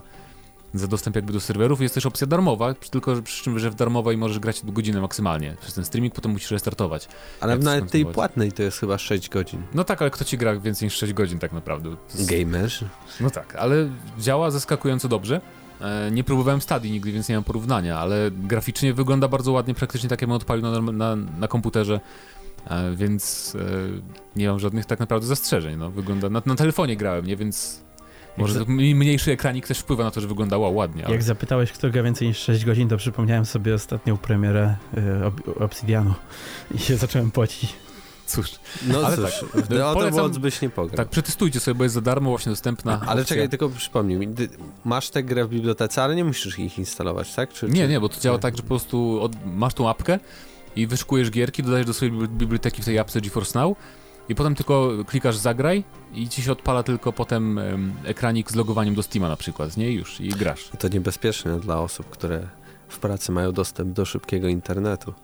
za 0.74 0.86
dostęp 0.86 1.16
jakby 1.16 1.32
do 1.32 1.40
serwerów. 1.40 1.80
Jest 1.80 1.94
też 1.94 2.06
opcja 2.06 2.26
darmowa, 2.26 2.74
tylko 2.74 3.22
przy 3.22 3.44
czym, 3.44 3.58
że 3.58 3.70
w 3.70 3.74
darmowej 3.74 4.16
możesz 4.16 4.38
grać 4.38 4.62
godzinę 4.64 5.00
maksymalnie 5.00 5.56
przez 5.60 5.74
ten 5.74 5.84
streaming, 5.84 6.14
potem 6.14 6.32
musisz 6.32 6.50
restartować. 6.50 7.08
Ale 7.40 7.58
nawet 7.58 7.90
tej 7.90 8.06
płatnej 8.06 8.52
to 8.52 8.62
jest 8.62 8.78
chyba 8.78 8.98
6 8.98 9.28
godzin. 9.28 9.62
No 9.74 9.84
tak, 9.84 10.02
ale 10.02 10.10
kto 10.10 10.24
ci 10.24 10.38
gra 10.38 10.56
więcej 10.56 10.86
niż 10.86 10.94
6 10.94 11.12
godzin 11.12 11.38
tak 11.38 11.52
naprawdę? 11.52 11.96
Jest- 12.14 12.30
Gamerzy. 12.30 12.88
no 13.20 13.30
tak, 13.30 13.56
ale 13.56 13.90
działa 14.18 14.50
zaskakująco 14.50 15.08
dobrze. 15.08 15.40
E, 15.80 16.10
Nie 16.10 16.24
próbowałem 16.24 16.60
Stadii 16.60 16.90
nigdy, 16.90 17.12
więc 17.12 17.28
nie 17.28 17.34
mam 17.34 17.44
porównania, 17.44 17.98
ale 17.98 18.30
graficznie 18.30 18.94
wygląda 18.94 19.28
bardzo 19.28 19.52
ładnie, 19.52 19.74
praktycznie 19.74 20.08
tak 20.08 20.20
jakbym 20.20 20.36
odpalił 20.36 20.62
na, 20.62 20.80
na, 20.92 21.16
na 21.16 21.48
komputerze, 21.48 22.00
e, 22.70 22.94
więc 22.96 23.54
e, 23.60 24.38
nie 24.38 24.48
mam 24.48 24.58
żadnych 24.58 24.86
tak 24.86 25.00
naprawdę 25.00 25.26
zastrzeżeń. 25.26 25.76
No, 25.78 25.90
wygląda, 25.90 26.28
na, 26.30 26.42
na 26.46 26.54
telefonie 26.54 26.96
grałem, 26.96 27.26
nie, 27.26 27.36
więc 27.36 27.80
może 28.36 28.64
mniejszy 28.68 29.32
ekranik 29.32 29.66
też 29.66 29.78
wpływa 29.78 30.04
na 30.04 30.10
to, 30.10 30.20
że 30.20 30.28
wyglądała 30.28 30.68
ładnie. 30.70 31.04
Ale... 31.04 31.12
Jak 31.14 31.22
zapytałeś, 31.22 31.72
kto 31.72 31.90
gra 31.90 32.02
więcej 32.02 32.28
niż 32.28 32.38
6 32.38 32.64
godzin, 32.64 32.88
to 32.88 32.96
przypomniałem 32.96 33.44
sobie 33.46 33.74
ostatnią 33.74 34.16
premierę 34.16 34.76
y, 34.98 35.00
Ob- 35.24 35.62
Obsidianu 35.64 36.14
i 36.74 36.78
się 36.78 36.96
zacząłem 36.96 37.30
płacić. 37.30 37.74
Cóż, 38.28 38.50
No 38.86 38.98
Ale 39.06 39.16
cóż, 39.16 39.24
tak, 39.24 39.66
The 39.66 39.86
Outer 39.86 39.94
polecam- 40.02 40.14
Worlds 40.20 40.38
byś 40.38 40.62
nie 40.62 40.70
pograł. 40.70 40.96
tak, 40.96 41.08
przetestujcie 41.08 41.60
sobie, 41.60 41.74
bo 41.74 41.84
jest 41.84 41.94
za 41.94 42.00
darmo, 42.00 42.30
właśnie 42.30 42.50
dostępna. 42.52 43.00
Ale 43.06 43.20
opcja. 43.22 43.24
czekaj, 43.36 43.48
tylko 43.48 43.68
przypomnij 43.68 44.16
mi, 44.18 44.28
masz 44.84 45.10
tę 45.10 45.22
grę 45.22 45.44
w 45.44 45.48
bibliotece, 45.48 46.02
ale 46.02 46.14
nie 46.16 46.24
musisz 46.24 46.58
ich 46.58 46.78
instalować, 46.78 47.34
tak? 47.34 47.52
Czy, 47.52 47.66
Nie, 47.68 47.82
czy... 47.82 47.88
nie, 47.88 48.00
bo 48.00 48.08
to 48.08 48.20
działa 48.20 48.38
tak, 48.38 48.56
że 48.56 48.62
po 48.62 48.68
prostu 48.68 49.18
od, 49.22 49.32
masz 49.46 49.74
tą 49.74 49.88
apkę 49.88 50.18
i 50.76 50.86
wyszukujesz 50.86 51.30
gierki, 51.30 51.62
dodajesz 51.62 51.86
do 51.86 51.94
swojej 51.94 52.14
bibli- 52.14 52.28
biblioteki 52.28 52.82
w 52.82 52.84
tej 52.84 52.98
apce 52.98 53.20
GeForce 53.20 53.58
Now 53.58 53.76
i 54.28 54.34
potem 54.34 54.54
tylko 54.54 54.90
klikasz 55.06 55.36
zagraj 55.36 55.84
i 56.14 56.28
ci 56.28 56.42
się 56.42 56.52
odpala 56.52 56.82
tylko 56.82 57.12
potem 57.12 57.58
em, 57.58 57.92
ekranik 58.04 58.50
z 58.50 58.54
logowaniem 58.54 58.94
do 58.94 59.02
Steama 59.02 59.28
na 59.28 59.36
przykład, 59.36 59.76
nie? 59.76 59.90
I 59.90 59.94
już, 59.94 60.20
i 60.20 60.28
grasz. 60.28 60.70
To 60.78 60.88
niebezpieczne 60.88 61.60
dla 61.60 61.80
osób, 61.80 62.10
które 62.10 62.48
w 62.88 62.98
pracy 62.98 63.32
mają 63.32 63.52
dostęp 63.52 63.92
do 63.92 64.04
szybkiego 64.04 64.48
internetu. 64.48 65.14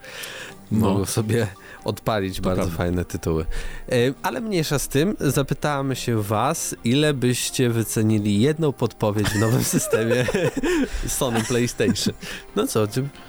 No. 0.72 0.79
Mogą 0.88 1.05
sobie 1.05 1.46
odpalić 1.85 2.37
To 2.37 2.42
bardzo 2.42 2.61
prawda. 2.62 2.77
fajne 2.77 3.05
tytuły. 3.05 3.44
E, 3.88 3.94
Ale 4.22 4.40
mniejsza 4.40 4.79
z 4.79 4.88
tym, 4.88 5.16
zapytamy 5.20 5.96
się 5.96 6.22
was, 6.22 6.77
ile 6.85 7.14
byście 7.14 7.70
wycenili 7.70 8.40
jedną 8.40 8.72
podpowiedź 8.72 9.29
w 9.29 9.38
nowym 9.40 9.64
systemie 9.74 10.27
Sony 11.09 11.44
PlayStation. 11.44 12.14
No 12.57 12.66
co, 12.66 12.87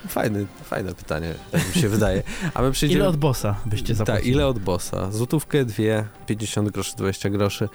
fajne, 0.07 0.45
fajne 0.63 0.93
pytanie, 0.93 1.33
tak 1.51 1.75
mi 1.75 1.81
się 1.81 1.89
wydaje. 1.89 2.23
A 2.53 2.61
my 2.61 2.71
przejdziemy... 2.71 2.99
Ile 2.99 3.09
od 3.09 3.17
bossa 3.17 3.55
byście 3.65 3.87
Tak, 3.87 3.95
zapłacili? 3.97 4.31
ile 4.31 4.47
od 4.47 4.59
bossa? 4.59 5.11
Złotówkę, 5.11 5.65
dwie, 5.65 6.05
50 6.27 6.69
groszy, 6.69 6.95
20 6.97 7.29
groszy. 7.29 7.69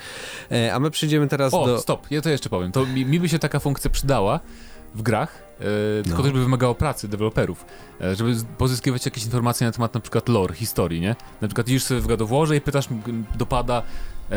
E, 0.53 0.75
a 0.75 0.81
my 0.81 0.91
przejdziemy 0.91 1.29
teraz 1.29 1.55
O, 1.55 1.67
do... 1.67 1.79
stop, 1.81 2.07
ja 2.11 2.21
to 2.21 2.31
jeszcze 2.31 2.49
powiem. 2.49 2.73
To 2.73 2.87
mi, 2.87 3.07
mi 3.07 3.21
by 3.21 3.29
się 3.29 3.39
taka 3.39 3.61
funkcja 3.61 3.91
przydała 3.91 4.41
w 4.95 5.03
grach, 5.03 5.43
e, 5.61 6.03
tylko 6.03 6.19
No. 6.19 6.25
też 6.25 6.33
by 6.33 6.41
wymagało 6.41 6.75
pracy 6.75 7.09
deweloperów, 7.09 7.65
e, 8.01 8.15
żeby 8.15 8.35
pozyskiwać 8.59 9.05
jakieś 9.05 9.25
informacje 9.25 9.67
na 9.67 9.73
temat 9.73 9.95
na 9.95 10.01
przykład 10.01 10.29
lore, 10.29 10.55
historii, 10.55 11.01
nie? 11.01 11.17
Na 11.41 11.49
przykład 11.49 11.69
idziesz 11.69 11.83
sobie 11.85 12.01
w 12.01 12.07
gadowłorze 12.07 12.57
i 12.57 12.61
pytasz, 12.61 12.89
dopada 13.39 13.83
e, 14.31 14.37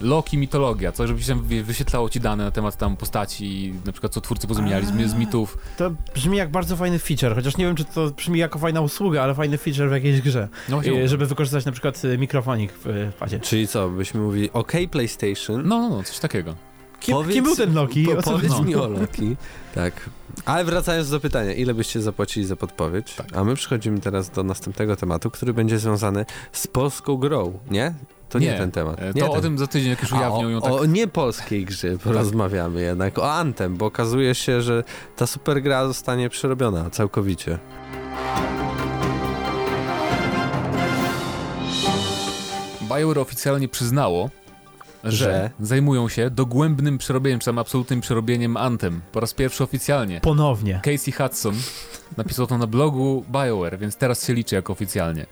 Loki, 0.00 0.38
mitologia, 0.38 0.92
coś, 0.92 1.08
żeby 1.08 1.22
się 1.22 1.42
wie- 1.42 1.62
wyświetlało 1.62 2.10
ci 2.10 2.20
dane 2.20 2.44
na 2.44 2.50
temat 2.50 2.76
tam 2.76 2.96
postaci, 2.96 3.64
i 3.66 3.74
na 3.86 3.92
przykład 3.92 4.12
co 4.12 4.20
twórcy 4.20 4.46
pozamieniali 4.46 4.86
z, 4.86 5.10
z 5.10 5.14
mitów. 5.14 5.58
To 5.76 5.90
brzmi 6.14 6.36
jak 6.38 6.50
bardzo 6.50 6.76
fajny 6.76 6.98
feature, 6.98 7.34
chociaż 7.34 7.56
nie 7.56 7.64
wiem, 7.64 7.76
czy 7.76 7.84
to 7.84 8.10
brzmi 8.10 8.38
jako 8.38 8.58
fajna 8.58 8.80
usługa, 8.80 9.22
ale 9.22 9.34
fajny 9.34 9.58
feature 9.58 9.88
w 9.88 9.92
jakiejś 9.92 10.20
grze. 10.20 10.48
No, 10.68 10.80
żeby 11.06 11.26
wykorzystać 11.26 11.64
na 11.64 11.72
przykład 11.72 12.02
mikrofonik 12.18 12.72
w 12.84 13.12
padzie. 13.18 13.40
Czyli 13.40 13.68
co, 13.68 13.88
byśmy 13.88 14.20
mówili, 14.20 14.50
ok 14.52 14.72
PlayStation, 14.90 15.62
no, 15.68 15.78
no, 15.80 15.88
no, 15.88 16.02
coś 16.02 16.18
takiego. 16.18 16.54
Kim, 17.02 17.14
Powiedz- 17.14 17.34
kim 17.34 17.44
był 17.44 17.56
ten 17.56 17.74
Loki? 17.74 18.04
Po, 18.04 18.22
powiedz 18.22 18.52
chodzi? 18.52 18.64
mi 18.64 18.74
o 18.74 18.88
Loki. 18.88 19.36
Tak. 19.74 20.10
Ale 20.44 20.64
wracając 20.64 21.10
do 21.10 21.20
pytania, 21.20 21.52
ile 21.52 21.74
byście 21.74 22.02
zapłacili 22.02 22.46
za 22.46 22.56
podpowiedź? 22.56 23.14
Tak. 23.14 23.26
A 23.36 23.44
my 23.44 23.54
przechodzimy 23.54 24.00
teraz 24.00 24.30
do 24.30 24.42
następnego 24.42 24.96
tematu, 24.96 25.30
który 25.30 25.54
będzie 25.54 25.78
związany 25.78 26.24
z 26.52 26.66
polską 26.66 27.16
grą, 27.16 27.58
nie? 27.70 27.94
To 28.28 28.38
nie, 28.38 28.52
ten 28.58 28.70
temat. 28.70 29.00
e, 29.02 29.06
Nie 29.14 29.22
to 29.22 29.28
ten. 29.28 29.38
o 29.38 29.40
tym 29.40 29.58
za 29.58 29.66
tydzień, 29.66 29.90
jak 29.90 30.02
już 30.02 30.12
ujawnią 30.12 30.48
ją 30.48 30.60
tak... 30.60 30.72
o 30.72 30.84
nie 30.84 31.08
polskiej 31.08 31.64
grze 31.64 31.98
porozmawiamy 31.98 32.82
jednak, 32.82 33.18
o 33.18 33.32
Antem, 33.32 33.76
bo 33.76 33.86
okazuje 33.86 34.34
się, 34.34 34.62
że 34.62 34.84
ta 35.16 35.26
super 35.26 35.62
gra 35.62 35.86
zostanie 35.86 36.28
przerobiona 36.28 36.90
całkowicie. 36.90 37.58
BioWare 42.88 43.18
oficjalnie 43.18 43.68
przyznało, 43.68 44.30
że, 45.04 45.10
Że? 45.10 45.50
zajmują 45.60 46.08
się 46.08 46.30
dogłębnym 46.30 46.98
przerobieniem, 46.98 47.40
czy 47.40 47.46
tam 47.46 47.58
absolutnym 47.58 48.00
przerobieniem 48.00 48.56
Anthem. 48.56 49.00
Po 49.12 49.20
raz 49.20 49.34
pierwszy 49.34 49.64
oficjalnie. 49.64 50.20
Ponownie. 50.20 50.80
Casey 50.84 51.12
Hudson 51.12 51.54
napisał 52.16 52.46
to 52.46 52.58
na 52.58 52.66
blogu 52.66 53.24
BioWare, 53.28 53.78
więc 53.78 53.96
teraz 53.96 54.26
się 54.26 54.34
liczy 54.34 54.54
jako 54.54 54.72
oficjalnie. 54.72 55.26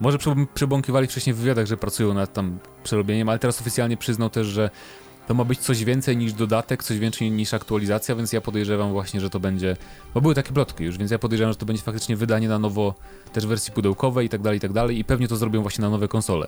Może 0.00 0.18
przybąkiwali 0.54 1.06
wcześniej 1.06 1.34
w 1.34 1.38
wywiadach, 1.38 1.66
że 1.66 1.76
pracują 1.76 2.14
nad 2.14 2.32
tam 2.32 2.58
przerobieniem, 2.84 3.28
ale 3.28 3.38
teraz 3.38 3.60
oficjalnie 3.60 3.96
przyznał 3.96 4.30
też, 4.30 4.46
że 4.46 4.70
to 5.26 5.34
ma 5.34 5.44
być 5.44 5.58
coś 5.58 5.84
więcej 5.84 6.16
niż 6.16 6.32
dodatek, 6.32 6.84
coś 6.84 6.98
więcej 6.98 7.30
niż 7.30 7.54
aktualizacja, 7.54 8.16
więc 8.16 8.32
ja 8.32 8.40
podejrzewam 8.40 8.92
właśnie, 8.92 9.20
że 9.20 9.30
to 9.30 9.40
będzie, 9.40 9.76
bo 10.14 10.20
były 10.20 10.34
takie 10.34 10.52
plotki 10.52 10.84
już, 10.84 10.98
więc 10.98 11.10
ja 11.10 11.18
podejrzewam, 11.18 11.52
że 11.52 11.58
to 11.58 11.66
będzie 11.66 11.82
faktycznie 11.82 12.16
wydanie 12.16 12.48
na 12.48 12.58
nowo 12.58 12.94
też 13.32 13.46
wersji 13.46 13.72
pudełkowej 13.72 14.26
i 14.26 14.28
tak 14.28 14.42
dalej, 14.42 14.56
i 14.56 14.60
tak 14.60 14.72
dalej 14.72 14.98
i 14.98 15.04
pewnie 15.04 15.28
to 15.28 15.36
zrobią 15.36 15.62
właśnie 15.62 15.82
na 15.82 15.90
nowe 15.90 16.08
konsole. 16.08 16.46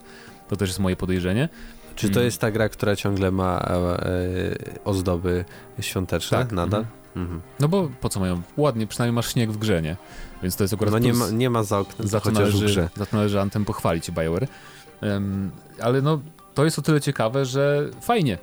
To 0.49 0.57
też 0.57 0.69
jest 0.69 0.81
moje 0.81 0.97
podejrzenie. 0.97 1.49
Czy 1.97 2.09
to 2.11 2.15
Mm. 2.15 2.25
jest 2.25 2.41
ta 2.41 2.51
gra, 2.51 2.69
która 2.69 2.97
ciągle 2.97 3.31
ma 3.31 3.59
e, 3.61 3.71
e, 3.75 4.85
ozdoby 4.85 5.45
świąteczne 5.81 6.39
Tak, 6.39 6.53
nadal? 6.53 6.81
mhm. 6.81 6.95
Mhm. 7.17 7.41
No 7.61 7.69
bo 7.69 7.89
po 8.01 8.09
co 8.09 8.21
mają? 8.21 8.43
Ładnie, 8.57 8.87
przynajmniej 8.87 9.15
masz 9.15 9.33
śnieg 9.33 9.53
w 9.53 9.57
grze, 9.59 9.83
nie? 9.83 9.97
Więc 10.43 10.57
to 10.57 10.65
jest 10.65 10.75
akurat 10.75 10.93
No 10.93 10.99
nie 10.99 11.11
plus. 11.13 11.31
ma, 11.31 11.37
nie 11.37 11.51
ma 11.51 11.63
za 11.63 11.79
oknem, 11.79 12.09
za 12.09 12.21
to, 12.21 12.31
należy, 12.31 12.65
grze. 12.67 12.89
za 12.97 13.07
to 13.07 13.17
należy 13.17 13.41
Anthem 13.41 13.65
pochwalić 13.65 14.11
BioWare. 14.11 14.47
Em, 15.01 15.51
ale 15.81 16.03
no, 16.03 16.21
to 16.55 16.65
jest 16.65 16.79
o 16.79 16.83
tyle 16.83 17.01
ciekawe, 17.01 17.45
że 17.45 17.89
fajnie. 18.01 18.39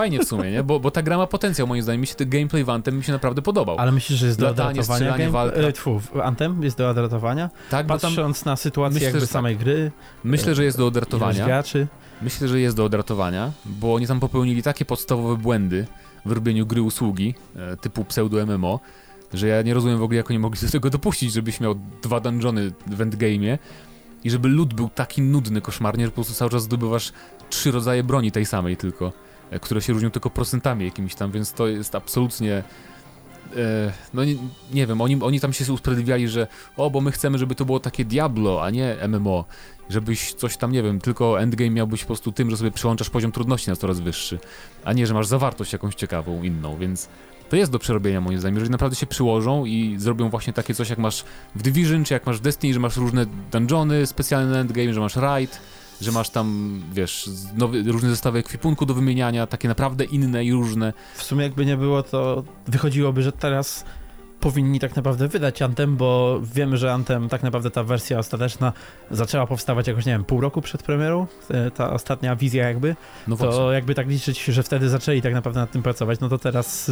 Fajnie 0.00 0.18
w 0.18 0.24
sumie, 0.24 0.50
nie? 0.50 0.62
Bo, 0.62 0.80
bo 0.80 0.90
ta 0.90 1.02
gra 1.02 1.16
ma 1.18 1.26
potencjał, 1.26 1.66
moim 1.66 1.82
zdaniem. 1.82 2.00
Mi 2.00 2.06
się 2.06 2.14
ten 2.14 2.28
gameplay 2.28 2.64
w 2.64 2.70
Anthem 2.70 2.96
mi 2.96 3.04
się 3.04 3.12
naprawdę 3.12 3.42
podobał. 3.42 3.76
Ale 3.78 3.92
myślisz, 3.92 4.18
że 4.18 4.26
jest 4.26 4.38
do 4.38 4.46
Latanie, 4.46 4.70
odratowania? 4.70 4.98
strzelanie, 4.98 5.24
game- 5.24 5.32
walka. 5.32 5.56
e, 5.56 5.72
tfu, 5.72 6.00
Anthem 6.22 6.62
jest 6.62 6.78
do 6.78 6.88
odratowania? 6.90 7.50
tak, 7.70 7.86
bo 7.86 7.98
tam 7.98 8.10
Patrząc 8.10 8.44
na 8.44 8.56
sytuację 8.56 8.94
myślę, 8.94 9.06
jakby 9.06 9.20
tak. 9.20 9.28
samej 9.30 9.56
gry, 9.56 9.90
myślę, 10.24 10.54
że 10.54 10.64
jest 10.64 10.78
do 10.78 10.86
odratowania. 10.86 11.44
graczy. 11.46 11.86
Myślę, 12.22 12.48
że 12.48 12.60
jest 12.60 12.76
do 12.76 12.84
odratowania, 12.84 13.52
bo 13.64 13.94
oni 13.94 14.06
tam 14.06 14.20
popełnili 14.20 14.62
takie 14.62 14.84
podstawowe 14.84 15.36
błędy 15.36 15.86
w 16.26 16.32
robieniu 16.32 16.66
gry 16.66 16.82
usługi, 16.82 17.34
e, 17.56 17.76
typu 17.76 18.04
pseudo-MMO, 18.04 18.78
że 19.34 19.48
ja 19.48 19.62
nie 19.62 19.74
rozumiem 19.74 19.98
w 19.98 20.02
ogóle, 20.02 20.16
jak 20.16 20.30
oni 20.30 20.38
mogli 20.38 20.60
do 20.66 20.68
tego 20.72 20.90
dopuścić, 20.90 21.32
żebyś 21.32 21.60
miał 21.60 21.74
dwa 22.02 22.20
dungeony 22.20 22.72
w 22.86 22.98
endgame'ie 22.98 23.58
i 24.24 24.30
żeby 24.30 24.48
lód 24.48 24.74
był 24.74 24.88
taki 24.88 25.22
nudny 25.22 25.60
koszmarnie, 25.60 26.04
że 26.04 26.10
po 26.10 26.14
prostu 26.14 26.34
cały 26.34 26.50
czas 26.50 26.62
zdobywasz 26.62 27.12
trzy 27.50 27.70
rodzaje 27.70 28.04
broni 28.04 28.32
tej 28.32 28.46
samej 28.46 28.76
tylko, 28.76 29.06
e, 29.06 29.29
które 29.60 29.82
się 29.82 29.92
różnią 29.92 30.10
tylko 30.10 30.30
procentami 30.30 30.84
jakimiś 30.84 31.14
tam, 31.14 31.30
więc 31.30 31.52
to 31.52 31.68
jest 31.68 31.94
absolutnie... 31.94 32.62
E, 33.56 33.92
no 34.14 34.24
nie, 34.24 34.34
nie 34.72 34.86
wiem, 34.86 35.00
oni, 35.00 35.22
oni 35.22 35.40
tam 35.40 35.52
się 35.52 35.72
usprawiedliwiali, 35.72 36.28
że 36.28 36.46
o, 36.76 36.90
bo 36.90 37.00
my 37.00 37.12
chcemy, 37.12 37.38
żeby 37.38 37.54
to 37.54 37.64
było 37.64 37.80
takie 37.80 38.04
Diablo, 38.04 38.64
a 38.64 38.70
nie 38.70 38.96
MMO 39.08 39.44
żebyś 39.90 40.32
coś 40.32 40.56
tam, 40.56 40.72
nie 40.72 40.82
wiem, 40.82 41.00
tylko 41.00 41.40
endgame 41.40 41.70
miał 41.70 41.86
być 41.86 42.00
po 42.00 42.06
prostu 42.06 42.32
tym, 42.32 42.50
że 42.50 42.56
sobie 42.56 42.70
przyłączasz 42.70 43.10
poziom 43.10 43.32
trudności 43.32 43.70
na 43.70 43.76
coraz 43.76 44.00
wyższy, 44.00 44.38
a 44.84 44.92
nie, 44.92 45.06
że 45.06 45.14
masz 45.14 45.26
zawartość 45.26 45.72
jakąś 45.72 45.94
ciekawą, 45.94 46.42
inną, 46.42 46.76
więc 46.76 47.08
to 47.48 47.56
jest 47.56 47.72
do 47.72 47.78
przerobienia 47.78 48.20
moim 48.20 48.38
zdaniem, 48.38 48.54
jeżeli 48.54 48.70
naprawdę 48.70 48.96
się 48.96 49.06
przyłożą 49.06 49.64
i 49.64 49.94
zrobią 49.98 50.28
właśnie 50.28 50.52
takie 50.52 50.74
coś 50.74 50.90
jak 50.90 50.98
masz 50.98 51.24
w 51.54 51.62
Division, 51.62 52.04
czy 52.04 52.14
jak 52.14 52.26
masz 52.26 52.38
w 52.38 52.40
Destiny, 52.40 52.74
że 52.74 52.80
masz 52.80 52.96
różne 52.96 53.26
dungeony 53.52 54.06
specjalne 54.06 54.52
na 54.52 54.58
endgame, 54.58 54.94
że 54.94 55.00
masz 55.00 55.16
raid, 55.16 55.60
że 56.00 56.12
masz 56.12 56.30
tam, 56.30 56.80
wiesz, 56.92 57.30
nowy, 57.56 57.82
różne 57.82 58.10
zestawy 58.10 58.38
ekwipunku 58.38 58.86
do 58.86 58.94
wymieniania, 58.94 59.46
takie 59.46 59.68
naprawdę 59.68 60.04
inne 60.04 60.44
i 60.44 60.52
różne. 60.52 60.92
W 61.14 61.22
sumie 61.22 61.42
jakby 61.42 61.66
nie 61.66 61.76
było, 61.76 62.02
to 62.02 62.44
wychodziłoby, 62.66 63.22
że 63.22 63.32
teraz 63.32 63.84
powinni 64.40 64.80
tak 64.80 64.96
naprawdę 64.96 65.28
wydać 65.28 65.62
Anthem, 65.62 65.96
bo 65.96 66.40
wiemy, 66.54 66.76
że 66.76 66.92
Anthem, 66.92 67.28
tak 67.28 67.42
naprawdę 67.42 67.70
ta 67.70 67.84
wersja 67.84 68.18
ostateczna 68.18 68.72
zaczęła 69.10 69.46
powstawać 69.46 69.86
jakoś, 69.86 70.06
nie 70.06 70.12
wiem, 70.12 70.24
pół 70.24 70.40
roku 70.40 70.60
przed 70.60 70.82
premierą, 70.82 71.26
e, 71.50 71.70
ta 71.70 71.92
ostatnia 71.92 72.36
wizja 72.36 72.68
jakby, 72.68 72.96
No 73.28 73.36
to 73.36 73.72
jakby 73.72 73.94
tak 73.94 74.08
liczyć, 74.08 74.44
że 74.44 74.62
wtedy 74.62 74.88
zaczęli 74.88 75.22
tak 75.22 75.34
naprawdę 75.34 75.60
nad 75.60 75.70
tym 75.70 75.82
pracować, 75.82 76.20
no 76.20 76.28
to 76.28 76.38
teraz 76.38 76.90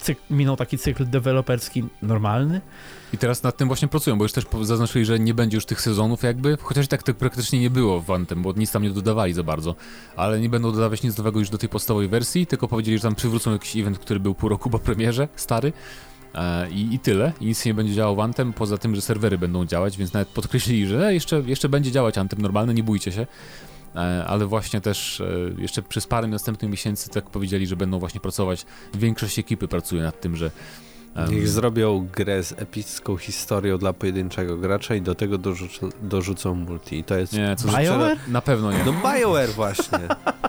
y, 0.00 0.04
cyk, 0.04 0.18
minął 0.30 0.56
taki 0.56 0.78
cykl 0.78 1.06
deweloperski 1.06 1.84
normalny. 2.02 2.60
I 3.12 3.18
teraz 3.18 3.42
nad 3.42 3.56
tym 3.56 3.68
właśnie 3.68 3.88
pracują, 3.88 4.18
bo 4.18 4.24
już 4.24 4.32
też 4.32 4.44
zaznaczyli, 4.62 5.04
że 5.04 5.18
nie 5.18 5.34
będzie 5.34 5.56
już 5.56 5.66
tych 5.66 5.80
sezonów 5.80 6.22
jakby, 6.22 6.58
chociaż 6.62 6.88
tak 6.88 7.02
tak 7.02 7.16
praktycznie 7.16 7.60
nie 7.60 7.70
było 7.70 8.00
w 8.00 8.10
Anthem, 8.10 8.42
bo 8.42 8.52
nic 8.52 8.72
tam 8.72 8.82
nie 8.82 8.90
dodawali 8.90 9.32
za 9.32 9.42
bardzo, 9.42 9.74
ale 10.16 10.40
nie 10.40 10.48
będą 10.48 10.72
dodawać 10.72 11.02
nic 11.02 11.18
nowego 11.18 11.38
już 11.38 11.50
do 11.50 11.58
tej 11.58 11.68
podstawowej 11.68 12.08
wersji, 12.08 12.46
tylko 12.46 12.68
powiedzieli, 12.68 12.98
że 12.98 13.02
tam 13.02 13.14
przywrócą 13.14 13.52
jakiś 13.52 13.76
event, 13.76 13.98
który 13.98 14.20
był 14.20 14.34
pół 14.34 14.48
roku 14.48 14.70
po 14.70 14.78
premierze, 14.78 15.28
stary, 15.36 15.72
e, 16.34 16.70
i, 16.70 16.94
i 16.94 16.98
tyle, 16.98 17.32
i 17.40 17.46
nic 17.46 17.64
nie 17.64 17.74
będzie 17.74 17.94
działał 17.94 18.16
w 18.16 18.20
Anthem, 18.20 18.52
poza 18.52 18.78
tym, 18.78 18.94
że 18.94 19.00
serwery 19.00 19.38
będą 19.38 19.66
działać, 19.66 19.96
więc 19.96 20.12
nawet 20.12 20.28
podkreślili, 20.28 20.86
że 20.86 21.14
jeszcze, 21.14 21.42
jeszcze 21.46 21.68
będzie 21.68 21.90
działać 21.90 22.18
Anthem 22.18 22.42
normalny, 22.42 22.74
nie 22.74 22.82
bójcie 22.82 23.12
się, 23.12 23.26
ale 24.26 24.46
właśnie 24.46 24.80
też 24.80 25.20
e, 25.20 25.26
jeszcze 25.58 25.82
przez 25.82 26.06
parę 26.06 26.26
następnych 26.28 26.70
miesięcy 26.70 27.10
tak 27.10 27.24
powiedzieli, 27.30 27.66
że 27.66 27.76
będą 27.76 27.98
właśnie 27.98 28.20
pracować, 28.20 28.66
większość 28.94 29.38
ekipy 29.38 29.68
pracuje 29.68 30.02
nad 30.02 30.20
tym, 30.20 30.36
że 30.36 30.50
Niech 31.30 31.48
zrobią 31.48 32.08
grę 32.12 32.42
z 32.42 32.52
epicką 32.52 33.16
historią 33.16 33.78
dla 33.78 33.92
pojedynczego 33.92 34.56
gracza 34.56 34.94
i 34.94 35.02
do 35.02 35.14
tego 35.14 35.38
dorzucą, 35.38 35.88
dorzucą 36.02 36.54
multi. 36.54 36.98
I 36.98 37.04
to 37.04 37.14
jest... 37.18 37.32
Nie, 37.32 37.56
co 37.56 37.68
BioWare? 37.68 38.16
Na 38.28 38.40
pewno 38.40 38.72
nie. 38.72 38.84
No 38.84 38.92
BioWare 38.92 39.48
właśnie. 39.50 39.98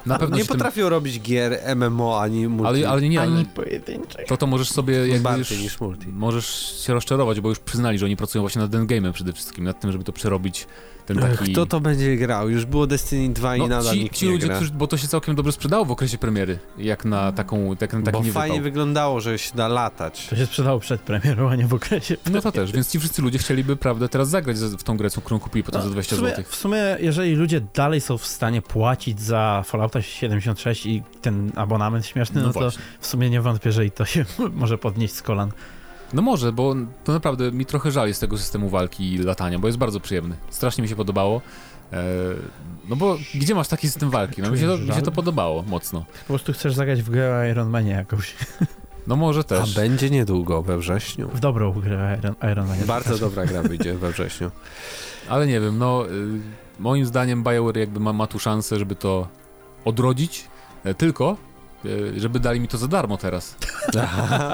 Na 0.06 0.20
pewno 0.20 0.36
nie 0.38 0.42
się 0.44 0.48
tym, 0.48 0.58
potrafią 0.58 0.90
robić 0.90 1.20
gier 1.22 1.60
MMO 1.76 2.22
ani 2.22 2.48
multi. 2.48 2.68
ale, 2.68 2.90
ale 2.90 3.02
nie, 3.10 3.22
ale 3.22 3.36
Ani 3.36 3.46
pojedynczych. 3.46 4.26
to 4.28 4.38
to 4.38 4.48
możesz 4.48 4.70
sobie 4.70 5.08
jakby 5.08 5.20
bardziej 5.24 5.56
już, 5.58 5.64
niż 5.64 5.80
multi. 5.82 6.08
możesz 6.08 6.82
się 6.86 6.94
rozczarować, 6.94 7.42
bo 7.42 7.50
już 7.50 7.60
przyznali, 7.60 7.98
że 8.00 8.06
oni 8.06 8.18
pracują 8.18 8.42
właśnie 8.44 8.62
nad 8.62 8.72
endgame'em 8.72 9.12
przede 9.12 9.34
wszystkim, 9.34 9.64
nad 9.64 9.80
tym, 9.80 9.92
żeby 9.92 10.04
to 10.04 10.12
przerobić 10.14 10.68
ten 11.08 11.18
taki... 11.18 11.52
Kto 11.52 11.66
to 11.66 11.80
będzie 11.80 12.16
grał? 12.18 12.50
Już 12.50 12.66
było 12.66 12.88
Destiny 12.88 13.34
2 13.34 13.56
i 13.56 13.60
no, 13.60 13.68
nadal 13.68 13.94
ci, 13.94 14.04
nikt 14.04 14.16
ci 14.16 14.26
nie 14.26 14.32
ludzie, 14.32 14.48
gra. 14.48 14.56
którzy, 14.56 14.72
bo 14.72 14.88
to 14.88 14.98
się 14.98 15.08
całkiem 15.08 15.36
dobrze 15.36 15.52
sprzedało 15.52 15.86
w 15.86 15.92
okresie 15.92 16.18
premiery, 16.18 16.60
jak 16.78 17.06
na 17.06 17.32
taką, 17.32 17.76
jak 17.82 17.94
na 17.94 18.02
taki 18.02 18.18
Bo 18.18 18.24
nie 18.24 18.32
fajnie 18.32 18.54
wypał. 18.56 18.64
wyglądało, 18.64 19.22
że 19.22 19.40
się 19.40 19.52
da 19.56 19.68
latać. 19.68 20.28
To 20.30 20.36
się 20.36 20.46
sprzedało 20.46 20.80
przed 20.80 21.02
premierą, 21.02 21.50
a 21.50 21.56
nie 21.56 21.68
w 21.68 21.74
okresie. 21.74 22.18
No 22.32 22.42
to 22.42 22.52
też, 22.52 22.72
więc 22.72 22.92
ci 22.92 23.00
wszyscy 23.00 23.22
ludzie 23.22 23.38
chcieliby, 23.38 23.76
prawda, 23.76 24.08
teraz 24.08 24.30
zagrać 24.30 24.58
za- 24.58 24.78
w 24.78 24.84
tą 24.84 24.98
grę, 24.98 25.10
którą 25.26 25.40
kupili 25.40 25.64
potem 25.64 25.82
za 25.82 25.90
20 25.90 26.16
w, 26.16 26.20
sumie, 26.20 26.30
zł. 26.32 26.46
w 26.48 26.56
sumie, 26.56 26.78
jeżeli 27.00 27.36
ludzie 27.36 27.62
dalej 27.74 28.02
są 28.02 28.18
w 28.18 28.26
stanie 28.28 28.62
płacić 28.62 29.22
za 29.22 29.64
Fallouta 29.66 30.02
76 30.02 30.86
i 30.86 31.04
ten 31.22 31.52
abonament 31.56 32.06
śmieszny, 32.06 32.42
no, 32.42 32.48
No 32.48 32.54
to 32.54 32.72
w 33.00 33.08
sumie 33.08 33.30
nie 33.30 33.42
wątpię, 33.42 33.72
że 33.72 33.86
i 33.86 33.92
to 33.92 34.06
się 34.06 34.26
może 34.54 34.78
podnieść 34.78 35.14
z 35.14 35.22
kolan. 35.22 35.52
No 36.14 36.22
może, 36.22 36.52
bo 36.54 36.76
to 37.04 37.12
naprawdę 37.14 37.52
mi 37.52 37.66
trochę 37.66 37.92
żal 37.92 38.08
jest 38.08 38.22
tego 38.22 38.38
systemu 38.38 38.70
walki 38.70 39.14
i 39.14 39.18
latania, 39.18 39.60
bo 39.60 39.68
jest 39.68 39.78
bardzo 39.78 40.00
przyjemny. 40.00 40.36
Strasznie 40.50 40.82
mi 40.82 40.88
się 40.88 40.96
podobało. 40.96 41.42
E, 41.94 42.04
no 42.90 42.96
bo 42.96 43.18
gdzie 43.36 43.56
masz 43.56 43.68
taki 43.68 43.88
system 43.88 44.10
walki? 44.10 44.42
No 44.42 44.52
mi 44.52 44.60
się, 44.60 44.68
to, 44.68 44.78
mi 44.78 44.94
się 44.94 45.02
to 45.02 45.12
podobało 45.12 45.64
mocno. 45.64 46.06
Po 46.20 46.28
prostu 46.28 46.54
chcesz 46.54 46.74
zagrać 46.74 47.02
w 47.02 47.10
grę 47.10 47.48
Iron 47.52 47.70
Manie 47.70 47.92
jakąś. 47.92 48.36
No 49.08 49.16
może 49.16 49.40
A 49.40 49.44
też. 49.44 49.76
będzie 49.76 50.10
niedługo, 50.10 50.62
we 50.62 50.78
wrześniu. 50.78 51.30
W 51.34 51.40
dobrą 51.40 51.74
grę 51.74 52.20
Iron, 52.20 52.36
Iron 52.52 52.68
Manie. 52.68 52.86
Bardzo 52.86 53.18
dobra 53.18 53.46
gra 53.46 53.64
wyjdzie 53.64 53.94
we 53.94 54.12
wrześniu. 54.12 54.52
Ale 55.30 55.48
nie 55.48 55.60
wiem, 55.60 55.78
no 55.78 56.06
y, 56.10 56.40
moim 56.80 57.06
zdaniem 57.06 57.44
BioWare 57.44 57.78
jakby 57.78 58.00
ma, 58.00 58.14
ma 58.14 58.28
tu 58.28 58.40
szansę, 58.40 58.80
żeby 58.80 58.96
to 58.96 59.28
odrodzić, 59.86 60.48
e, 60.84 60.94
tylko 60.94 61.38
żeby 62.18 62.40
dali 62.40 62.60
mi 62.60 62.68
to 62.68 62.78
za 62.78 62.88
darmo 62.88 63.18
teraz. 63.18 63.56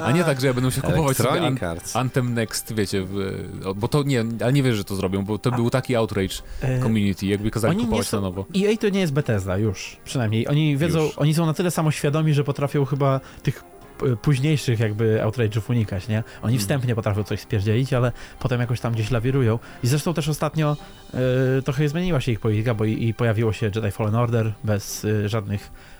A 0.03 0.11
nie 0.11 0.23
tak, 0.23 0.41
że 0.41 0.47
ja 0.47 0.53
będę 0.53 0.67
musiał 0.67 0.83
kupować 0.91 1.17
sobie 1.17 1.41
an. 1.41 1.57
Anthem 1.93 2.33
Next, 2.33 2.73
wiecie, 2.75 3.01
w, 3.01 3.33
bo 3.75 3.87
to 3.87 4.03
nie, 4.03 4.25
ale 4.43 4.53
nie 4.53 4.63
wiesz, 4.63 4.75
że 4.77 4.83
to 4.83 4.95
zrobią, 4.95 5.25
bo 5.25 5.37
to 5.37 5.53
A- 5.53 5.55
był 5.55 5.69
taki 5.69 5.95
outrage 5.95 6.35
E, 6.61 6.79
community, 6.81 7.25
jakby 7.25 7.51
kazali 7.51 7.75
Oni 7.75 7.83
kupować 7.85 8.07
są- 8.07 8.17
na 8.17 8.21
nowo. 8.21 8.45
EA 8.57 8.77
to 8.77 8.89
nie 8.89 8.99
jest 8.99 9.13
Bethesda 9.13 9.57
już, 9.57 9.97
przynajmniej. 10.05 10.47
Oni 10.47 10.77
wiedzą, 10.77 11.03
Już. 11.03 11.17
oni 11.17 11.33
są 11.33 11.45
na 11.45 11.53
tyle 11.53 11.71
samoświadomi, 11.71 12.33
że 12.33 12.43
potrafią 12.43 12.85
chyba 12.85 13.19
tych 13.43 13.63
p- 13.97 14.15
późniejszych 14.17 14.79
jakby 14.79 15.19
outrage'ów 15.23 15.61
unikać, 15.69 16.07
nie? 16.07 16.17
Oni 16.17 16.23
Mhm. 16.43 16.59
wstępnie 16.59 16.95
potrafią 16.95 17.23
coś 17.23 17.39
spierdzielić, 17.39 17.93
ale 17.93 18.11
potem 18.39 18.61
jakoś 18.61 18.79
tam 18.79 18.93
gdzieś 18.93 19.11
lawirują. 19.11 19.59
I 19.83 19.87
zresztą 19.87 20.13
też 20.13 20.29
ostatnio 20.29 20.77
e, 21.13 21.61
trochę 21.61 21.89
zmieniła 21.89 22.21
się 22.21 22.31
ich 22.31 22.39
polityka, 22.39 22.73
bo 22.73 22.85
i, 22.85 23.07
i 23.07 23.13
pojawiło 23.13 23.53
się 23.53 23.65
Jedi 23.75 23.91
Fallen 23.91 24.15
Order 24.15 24.53
bez 24.63 25.05
e, 25.05 25.29
żadnych 25.29 25.71
e, 25.71 25.92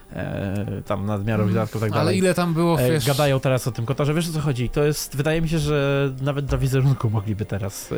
tam 0.86 1.06
nadmiarowych 1.06 1.54
wydatków 1.54 1.82
i 1.82 1.84
tak 1.84 1.90
Mm. 1.90 2.00
Ale 2.00 2.06
dalej. 2.06 2.18
ile 2.20 2.34
tam 2.34 2.54
było, 2.54 2.80
E, 2.82 2.92
wiesz... 2.92 3.06
Gadają 3.08 3.40
teraz 3.40 3.68
o 3.68 3.72
tym 3.72 3.86
kotorze, 3.86 4.14
wiesz 4.14 4.30
o 4.30 4.34
co 4.34 4.40
chodzi? 4.40 4.70
To 4.70 4.84
jest, 4.84 5.16
wydaje 5.18 5.42
mi 5.42 5.50
się, 5.50 5.60
że 5.60 6.10
nawet 6.22 6.46
dla 6.46 6.58
wizerunku 6.58 7.10
mogliby 7.10 7.46
teraz 7.46 7.92
e, 7.92 7.96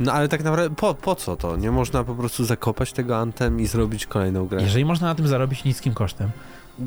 No 0.00 0.12
ale 0.12 0.28
tak 0.28 0.44
naprawdę 0.44 0.76
po, 0.76 0.94
po 0.94 1.14
co 1.14 1.36
to? 1.36 1.56
Nie 1.56 1.70
można 1.70 2.04
po 2.04 2.14
prostu 2.14 2.44
zakopać 2.44 2.92
tego 2.92 3.16
Antem 3.16 3.60
i 3.60 3.66
zrobić 3.66 4.06
kolejną 4.06 4.46
grę? 4.46 4.62
Jeżeli 4.62 4.84
można 4.84 5.06
na 5.06 5.14
tym 5.14 5.28
zarobić 5.28 5.64
niskim 5.64 5.94
kosztem, 5.94 6.30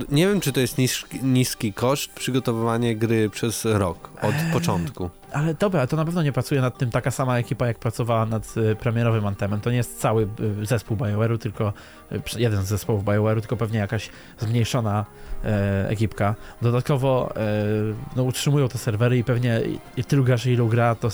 nie 0.09 0.27
wiem, 0.27 0.39
czy 0.41 0.51
to 0.53 0.59
jest 0.59 0.77
niski, 0.77 1.19
niski 1.23 1.73
koszt 1.73 2.11
przygotowywanie 2.13 2.95
gry 2.95 3.29
przez 3.29 3.65
rok, 3.65 4.09
od 4.21 4.33
Eee. 4.35 4.51
początku. 4.53 5.09
Ale 5.31 5.53
dobra, 5.53 5.87
to 5.87 5.95
na 5.97 6.05
pewno 6.05 6.23
nie 6.23 6.31
pracuje 6.31 6.61
nad 6.61 6.77
tym 6.77 6.91
taka 6.91 7.11
sama 7.11 7.37
ekipa, 7.37 7.67
jak 7.67 7.79
pracowała 7.79 8.25
nad 8.25 8.57
y, 8.57 8.75
premierowym 8.75 9.25
Anthemem. 9.27 9.61
To 9.61 9.71
nie 9.71 9.77
jest 9.77 9.99
cały 9.99 10.27
y, 10.61 10.65
zespół 10.65 10.97
BioWare'u, 10.97 11.37
tylko 11.37 11.73
y, 12.11 12.21
jeden 12.37 12.63
z 12.65 12.67
zespołów 12.67 13.03
BioWare'u, 13.03 13.39
tylko 13.39 13.57
pewnie 13.57 13.79
jakaś 13.79 14.09
zmniejszona 14.39 15.05
e, 15.45 15.89
ekipka. 15.89 16.35
Dodatkowo 16.61 17.33
e, 17.35 17.39
no, 18.15 18.23
utrzymują 18.23 18.69
te 18.69 18.77
serwery 18.77 19.17
i 19.17 19.23
pewnie 19.23 19.61
i- 19.97 20.03
tylu 20.03 20.23
graczy, 20.23 20.51
ilu 20.51 20.67
gra, 20.67 20.95
to 20.95 21.09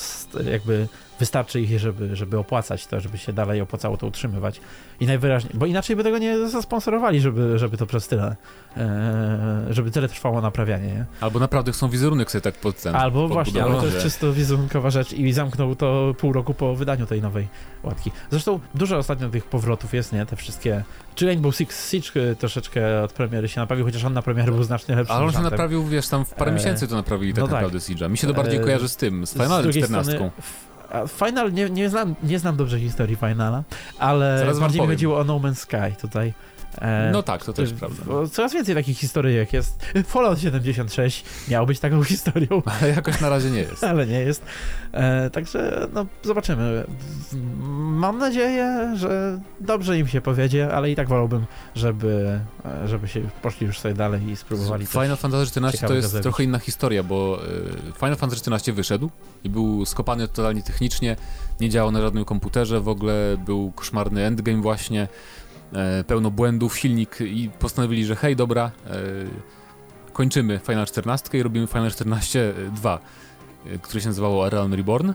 jakby 0.51 0.87
wystarczy 1.19 1.61
ich, 1.61 1.79
żeby, 1.79 2.15
żeby 2.15 2.39
opłacać 2.39 2.87
to, 2.87 2.99
żeby 2.99 3.17
się 3.17 3.33
dalej 3.33 3.61
opłacało 3.61 3.97
to 3.97 4.07
utrzymywać. 4.07 4.61
I 4.99 5.05
najwyraźniej, 5.05 5.53
bo 5.53 5.65
inaczej 5.65 5.95
by 5.95 6.03
tego 6.03 6.17
nie 6.17 6.47
zasponsorowali, 6.47 7.21
żeby, 7.21 7.59
żeby 7.59 7.77
to 7.77 7.85
przez 7.85 8.07
tyle, 8.07 8.35
e, 8.77 9.65
żeby 9.69 9.91
tyle 9.91 10.09
trwało 10.09 10.41
naprawianie, 10.41 10.87
nie? 10.87 11.05
Albo 11.21 11.39
naprawdę 11.39 11.71
chcą 11.71 11.89
wizerunek 11.89 12.31
sobie 12.31 12.41
tak 12.41 12.55
pod 12.55 12.81
ten 12.81 12.95
Albo 12.95 13.27
właśnie, 13.27 13.63
albo 13.63 13.79
to 13.79 13.85
jest 13.85 14.01
czysto 14.01 14.33
wizerunkowa 14.33 14.89
rzecz 14.89 15.13
i 15.13 15.33
zamknął 15.33 15.75
to 15.75 16.15
pół 16.17 16.33
roku 16.33 16.53
po 16.53 16.75
wydaniu 16.75 17.05
tej 17.05 17.21
nowej 17.21 17.47
łatki. 17.83 18.11
Zresztą 18.31 18.59
dużo 18.75 18.97
ostatnio 18.97 19.29
tych 19.29 19.45
powrotów 19.45 19.93
jest, 19.93 20.13
nie? 20.13 20.25
Te 20.25 20.35
wszystkie... 20.35 20.83
Czy 21.15 21.25
Rainbow 21.25 21.55
Six 21.55 21.91
Siege 21.91 22.21
y, 22.31 22.35
troszeczkę 22.35 23.03
od 23.03 23.13
premiery 23.13 23.47
się 23.47 23.61
naprawił, 23.61 23.85
chociaż 23.85 24.03
on 24.03 24.13
na 24.13 24.21
premierę 24.21 24.51
był 24.51 24.63
znacznie 24.63 24.95
lepszy 24.95 25.13
Ale 25.13 25.25
on 25.25 25.31
się 25.31 25.41
naprawił, 25.41 25.85
wiesz, 25.85 26.07
tam 26.07 26.25
w 26.25 26.33
parę 26.33 26.51
E, 26.51 26.53
miesięcy 26.53 26.87
to 26.87 26.95
naprawili 26.95 27.33
tak 27.33 27.41
no 27.41 27.47
tak. 27.47 27.53
naprawdę 27.53 27.79
Siege'a. 27.79 28.09
Mi 28.09 28.17
się 28.17 28.27
to 28.27 28.33
bardziej 28.33 28.59
E, 28.59 28.63
kojarzy 28.63 28.89
z 28.89 28.95
tym, 28.95 29.27
z 29.27 29.33
drugiej 29.33 29.83
14. 29.83 30.11
strony, 30.11 30.31
Final, 31.07 31.53
nie, 31.53 31.69
nie, 31.69 31.89
znam, 31.89 32.15
nie 32.23 32.39
znam 32.39 32.55
dobrze 32.57 32.79
historii 32.79 33.15
Finala, 33.15 33.63
ale 33.99 34.39
Zaraz 34.39 34.59
bardziej 34.59 34.81
mi 34.81 34.87
chodziło 34.87 35.19
o 35.19 35.23
No 35.23 35.39
Man's 35.39 35.55
Sky 35.55 36.01
tutaj. 36.01 36.33
E, 36.81 37.09
No 37.11 37.23
tak, 37.23 37.45
to 37.45 37.53
też 37.53 37.73
prawda. 37.73 38.03
bo 38.05 38.27
Coraz 38.27 38.53
więcej 38.53 38.75
takich 38.75 38.97
historyjek 38.97 39.53
jest. 39.53 39.85
Fallout 40.05 40.39
76 40.39 41.25
miał 41.49 41.65
być 41.65 41.79
taką 41.79 42.03
historią, 42.13 42.61
Ale 42.81 42.89
jakoś 42.89 43.21
na 43.21 43.29
razie 43.29 43.49
nie 43.51 43.59
jest. 43.59 43.83
ale 43.93 44.07
nie 44.07 44.19
jest. 44.19 44.43
E, 44.91 45.29
także 45.29 45.87
no, 45.93 46.05
zobaczymy. 46.23 46.85
Mam 47.77 48.17
nadzieję, 48.17 48.93
że 48.95 49.39
dobrze 49.61 49.99
im 49.99 50.07
się 50.07 50.21
powiedzie, 50.21 50.73
ale 50.73 50.91
i 50.91 50.95
tak 50.95 51.07
wolałbym, 51.07 51.45
żeby, 51.75 52.39
e, 52.65 52.87
żeby 52.87 53.07
się 53.07 53.21
poszli 53.41 53.67
już 53.67 53.79
sobie 53.79 53.93
dalej 53.93 54.29
i 54.29 54.35
spróbowali. 54.35 54.85
Final 54.85 55.17
Fantasy 55.17 55.59
XIV 55.59 55.87
to 55.87 55.93
jest 55.93 56.21
trochę 56.21 56.43
inna 56.43 56.59
historia, 56.59 57.03
bo 57.03 57.39
Final 57.99 58.15
Fantasy 58.15 58.51
XIV 58.51 58.75
wyszedł 58.75 59.09
i 59.43 59.49
był 59.49 59.85
skopany 59.85 60.27
totalnie 60.27 60.63
technicznie, 60.63 61.15
nie 61.61 61.69
działał 61.69 61.91
na 61.91 62.01
żadnym 62.01 62.25
komputerze, 62.25 62.81
w 62.81 62.87
ogóle 62.87 63.37
był 63.45 63.71
koszmarny 63.71 64.25
endgame 64.25 64.61
właśnie, 64.61 65.01
e, 65.01 65.07
pełno 66.07 66.31
błędów, 66.31 66.77
silnik 66.77 67.17
i 67.21 67.49
postanowili, 67.59 68.05
że 68.05 68.15
hej, 68.15 68.35
dobra, 68.35 68.71
e, 68.87 68.91
kończymy 70.13 70.59
Final 70.63 70.85
14 70.85 71.37
i 71.37 71.43
robimy 71.43 71.67
Final 71.67 71.91
14 71.91 72.53
2, 72.75 72.99
e, 73.65 73.77
które 73.77 74.01
się 74.01 74.07
nazywało 74.07 74.49
Realm 74.49 74.73
Reborn. 74.73 75.13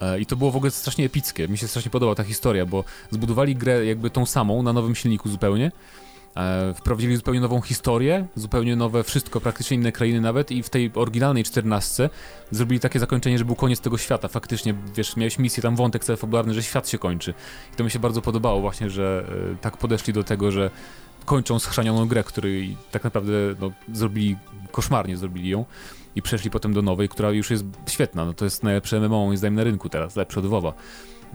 E, 0.00 0.20
I 0.20 0.26
to 0.26 0.36
było 0.36 0.50
w 0.50 0.56
ogóle 0.56 0.70
strasznie 0.70 1.04
epickie. 1.04 1.48
Mi 1.48 1.58
się 1.58 1.68
strasznie 1.68 1.90
podoba 1.90 2.14
ta 2.14 2.24
historia, 2.24 2.66
bo 2.66 2.84
zbudowali 3.10 3.56
grę 3.56 3.86
jakby 3.86 4.10
tą 4.10 4.26
samą, 4.26 4.62
na 4.62 4.72
nowym 4.72 4.94
silniku 4.94 5.28
zupełnie. 5.28 5.72
E, 6.36 6.74
wprowadzili 6.74 7.16
zupełnie 7.16 7.40
nową 7.40 7.60
historię, 7.60 8.26
zupełnie 8.36 8.76
nowe 8.76 9.04
wszystko, 9.04 9.40
praktycznie 9.40 9.76
inne 9.76 9.92
krainy 9.92 10.20
nawet 10.20 10.50
i 10.50 10.62
w 10.62 10.70
tej 10.70 10.90
oryginalnej 10.94 11.44
14 11.44 12.10
zrobili 12.50 12.80
takie 12.80 12.98
zakończenie, 12.98 13.38
że 13.38 13.44
był 13.44 13.56
koniec 13.56 13.80
tego 13.80 13.98
świata. 13.98 14.28
Faktycznie, 14.28 14.74
wiesz, 14.96 15.16
miałeś 15.16 15.38
misję, 15.38 15.62
tam 15.62 15.76
wątek 15.76 16.04
cały 16.04 16.16
fabularny, 16.16 16.54
że 16.54 16.62
świat 16.62 16.88
się 16.88 16.98
kończy. 16.98 17.34
I 17.72 17.76
to 17.76 17.84
mi 17.84 17.90
się 17.90 17.98
bardzo 17.98 18.22
podobało 18.22 18.60
właśnie, 18.60 18.90
że 18.90 19.24
e, 19.52 19.56
tak 19.56 19.76
podeszli 19.76 20.12
do 20.12 20.24
tego, 20.24 20.50
że 20.50 20.70
kończą 21.24 21.58
schrzanioną 21.58 22.08
grę, 22.08 22.24
której 22.24 22.76
tak 22.90 23.04
naprawdę 23.04 23.32
no, 23.60 23.70
zrobili, 23.92 24.36
koszmarnie 24.70 25.16
zrobili 25.16 25.48
ją 25.48 25.64
i 26.16 26.22
przeszli 26.22 26.50
potem 26.50 26.72
do 26.72 26.82
nowej, 26.82 27.08
która 27.08 27.30
już 27.30 27.50
jest 27.50 27.64
świetna. 27.88 28.24
No 28.24 28.34
to 28.34 28.44
jest 28.44 28.62
najlepsze 28.62 29.00
MMO 29.00 29.26
moim 29.26 29.36
zdaniem 29.36 29.54
na 29.54 29.64
rynku 29.64 29.88
teraz, 29.88 30.16
lepsze 30.16 30.40
od 30.40 30.46
WoWa. 30.46 30.72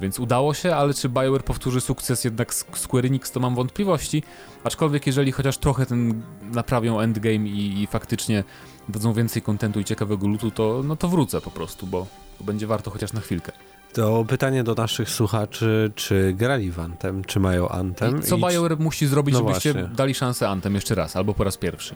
Więc 0.01 0.19
udało 0.19 0.53
się, 0.53 0.75
ale 0.75 0.93
czy 0.93 1.09
BioWare 1.09 1.43
powtórzy 1.43 1.81
sukces 1.81 2.23
jednak 2.23 2.53
z 2.53 2.65
Square 2.73 3.05
Enix, 3.05 3.31
to 3.31 3.39
mam 3.39 3.55
wątpliwości. 3.55 4.23
Aczkolwiek 4.63 5.07
jeżeli 5.07 5.31
chociaż 5.31 5.57
trochę 5.57 5.85
ten 5.85 6.21
naprawią 6.53 6.99
endgame 6.99 7.35
i, 7.47 7.81
i 7.81 7.87
faktycznie 7.87 8.43
dadzą 8.89 9.13
więcej 9.13 9.41
kontentu 9.41 9.79
i 9.79 9.85
ciekawego 9.85 10.27
lutu, 10.27 10.51
to, 10.51 10.81
no 10.85 10.95
to 10.95 11.07
wrócę 11.07 11.41
po 11.41 11.51
prostu, 11.51 11.87
bo, 11.87 12.07
będzie 12.41 12.67
warto 12.67 12.91
chociaż 12.91 13.13
na 13.13 13.21
chwilkę. 13.21 13.51
To 13.93 14.25
pytanie 14.27 14.63
do 14.63 14.73
naszych 14.73 15.09
słuchaczy, 15.09 15.91
czy 15.95 16.33
grali 16.33 16.71
w 16.71 16.79
Anthem, 16.79 17.23
czy 17.23 17.39
mają 17.39 17.69
Anthem? 17.69 18.19
I 18.19 18.23
co 18.23 18.37
I, 18.37 18.41
BioWare 18.41 18.79
musi 18.79 19.07
zrobić, 19.07 19.33
No 19.33 19.39
żebyście 19.39 19.73
właśnie. 19.73 19.95
dali 19.95 20.13
szansę 20.13 20.49
Anthem 20.49 20.75
jeszcze 20.75 20.95
raz, 20.95 21.15
albo 21.15 21.33
po 21.33 21.43
raz 21.43 21.57
pierwszy? 21.57 21.95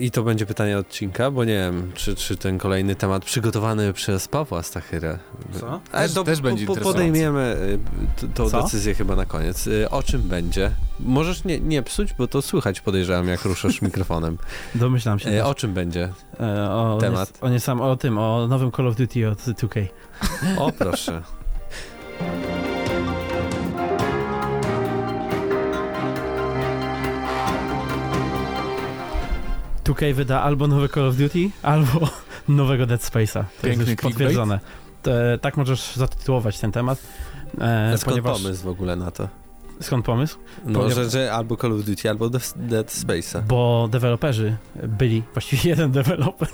I 0.00 0.10
to 0.10 0.22
będzie 0.22 0.46
pytanie 0.46 0.78
odcinka, 0.78 1.30
bo 1.30 1.44
nie 1.44 1.54
wiem, 1.54 1.92
czy, 1.94 2.14
czy 2.14 2.36
ten 2.36 2.58
kolejny 2.58 2.94
temat 2.94 3.24
przygotowany 3.24 3.92
przez 3.92 4.28
Pawła 4.28 4.62
Stachyrę. 4.62 5.18
Co? 5.60 5.80
Ale 5.92 6.02
Też- 6.06 6.14
to 6.14 6.24
też 6.24 6.40
będzie 6.40 6.66
po, 6.66 6.72
interesujące. 6.72 6.98
podejmiemy 6.98 7.56
y, 8.24 8.28
tą 8.28 8.48
decyzję 8.50 8.94
chyba 8.94 9.16
na 9.16 9.26
koniec. 9.26 9.66
Y, 9.66 9.90
O 9.90 10.02
czym 10.02 10.22
będzie? 10.22 10.70
Możesz 11.00 11.44
nie, 11.44 11.60
nie 11.60 11.82
psuć, 11.82 12.14
bo 12.14 12.26
to 12.28 12.42
słychać 12.42 12.80
podejrzewam, 12.80 13.28
jak 13.28 13.44
ruszasz 13.44 13.82
mikrofonem. 13.92 14.38
Domyślam 14.74 15.18
się. 15.18 15.30
Y. 15.30 15.44
O 15.44 15.54
czym 15.54 15.74
będzie? 15.74 16.08
E, 16.40 16.70
o, 16.70 16.98
temat? 17.00 17.18
On 17.18 17.20
jest, 17.32 17.38
on 17.44 17.52
jest 17.52 17.66
sam 17.66 17.80
o 17.80 17.96
tym, 17.96 18.18
o 18.18 18.46
nowym 18.48 18.72
Call 18.72 18.88
of 18.88 18.96
Duty 18.96 19.28
od 19.28 19.38
2K. 19.38 19.86
O, 20.58 20.72
proszę. 20.72 21.22
2K 29.84 30.14
wyda 30.14 30.42
albo 30.42 30.66
nowe 30.66 30.88
Call 30.88 31.08
of 31.08 31.16
Duty, 31.16 31.50
albo 31.62 32.08
nowego 32.48 32.86
Dead 32.86 33.00
Space'a. 33.00 33.44
To 33.60 33.66
Piękny 33.66 33.84
jest 33.84 34.02
potwierdzone. 34.02 34.60
Te, 35.02 35.38
tak 35.40 35.56
możesz 35.56 35.96
zatytułować 35.96 36.58
ten 36.58 36.72
temat. 36.72 37.02
E, 37.60 37.98
skąd 37.98 38.16
ponieważ, 38.16 38.42
pomysł 38.42 38.64
w 38.64 38.68
ogóle 38.68 38.96
na 38.96 39.10
to? 39.10 39.28
Skąd 39.80 40.04
pomysł? 40.04 40.38
No, 40.64 40.80
Ponieważ- 40.80 41.04
że, 41.04 41.10
że 41.10 41.32
albo 41.32 41.56
Call 41.56 41.72
of 41.72 41.84
Duty, 41.84 42.10
albo 42.10 42.30
Dead 42.56 42.86
Space'a. 42.86 43.42
Bo 43.42 43.88
deweloperzy 43.90 44.56
byli, 44.88 45.22
właściwie 45.32 45.70
jeden 45.70 45.92
deweloper, 46.02 46.48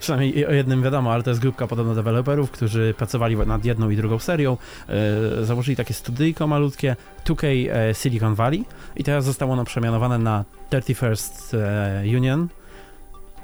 przynajmniej 0.00 0.46
o 0.46 0.52
jednym 0.52 0.82
wiadomo, 0.82 1.12
ale 1.12 1.22
to 1.22 1.30
jest 1.30 1.40
grupka 1.40 1.66
podobno 1.66 1.94
deweloperów, 1.94 2.50
którzy 2.50 2.94
pracowali 2.98 3.36
nad 3.36 3.64
jedną 3.64 3.90
i 3.90 3.96
drugą 3.96 4.18
serią, 4.18 4.56
e, 4.88 5.44
założyli 5.44 5.76
takie 5.76 5.94
studyjko 5.94 6.46
malutkie, 6.46 6.96
2K 7.26 7.46
e, 7.72 7.94
Silicon 7.94 8.34
Valley 8.34 8.64
i 8.96 9.04
teraz 9.04 9.24
zostało 9.24 9.52
ono 9.52 9.64
przemianowane 9.64 10.18
na 10.18 10.44
31st 10.70 11.56
e, 11.56 12.16
Union 12.16 12.48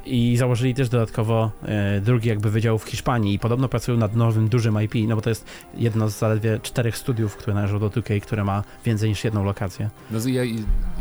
i 0.07 0.37
założyli 0.37 0.75
też 0.75 0.89
dodatkowo 0.89 1.51
e, 1.63 2.01
drugi 2.01 2.29
jakby 2.29 2.51
wydział 2.51 2.79
w 2.79 2.85
Hiszpanii 2.85 3.35
i 3.35 3.39
podobno 3.39 3.69
pracują 3.69 3.99
nad 3.99 4.17
nowym, 4.17 4.49
dużym 4.49 4.83
IP, 4.83 4.95
no 5.09 5.17
bo 5.17 5.23
to 5.23 5.31
jest 5.31 5.45
jedno 5.75 6.09
z 6.09 6.19
zaledwie 6.19 6.59
czterech 6.63 6.97
studiów, 6.97 7.37
które 7.37 7.55
należą 7.55 7.79
do 7.79 7.91
2K, 7.91 8.21
które 8.21 8.45
ma 8.45 8.63
więcej 8.85 9.09
niż 9.09 9.25
jedną 9.25 9.45
lokację. 9.45 9.91
No, 10.11 10.19
ja- 10.27 10.43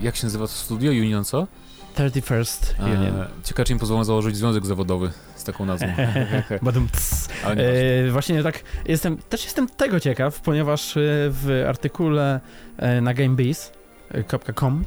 jak 0.01 0.15
się 0.15 0.25
nazywa 0.25 0.45
to 0.45 0.51
studio? 0.53 0.91
Union 0.91 1.25
co? 1.25 1.47
31st 1.95 2.73
Union. 2.83 3.25
Ciekawe, 3.43 3.65
czy 3.65 3.73
im 3.73 3.79
pozwolą 3.79 4.03
założyć 4.03 4.37
związek 4.37 4.65
zawodowy 4.65 5.11
z 5.35 5.43
taką 5.43 5.65
nazwą. 5.65 5.87
Badum, 6.61 6.87
E, 7.45 8.11
właśnie 8.11 8.43
tak, 8.43 8.63
jestem, 8.85 9.17
też 9.17 9.43
jestem 9.45 9.67
tego 9.67 9.99
ciekaw, 9.99 10.41
ponieważ 10.41 10.97
e, 10.97 11.01
w 11.29 11.65
artykule 11.67 12.39
e, 12.77 13.01
na 13.01 13.13
gamebiz.com 13.13 14.83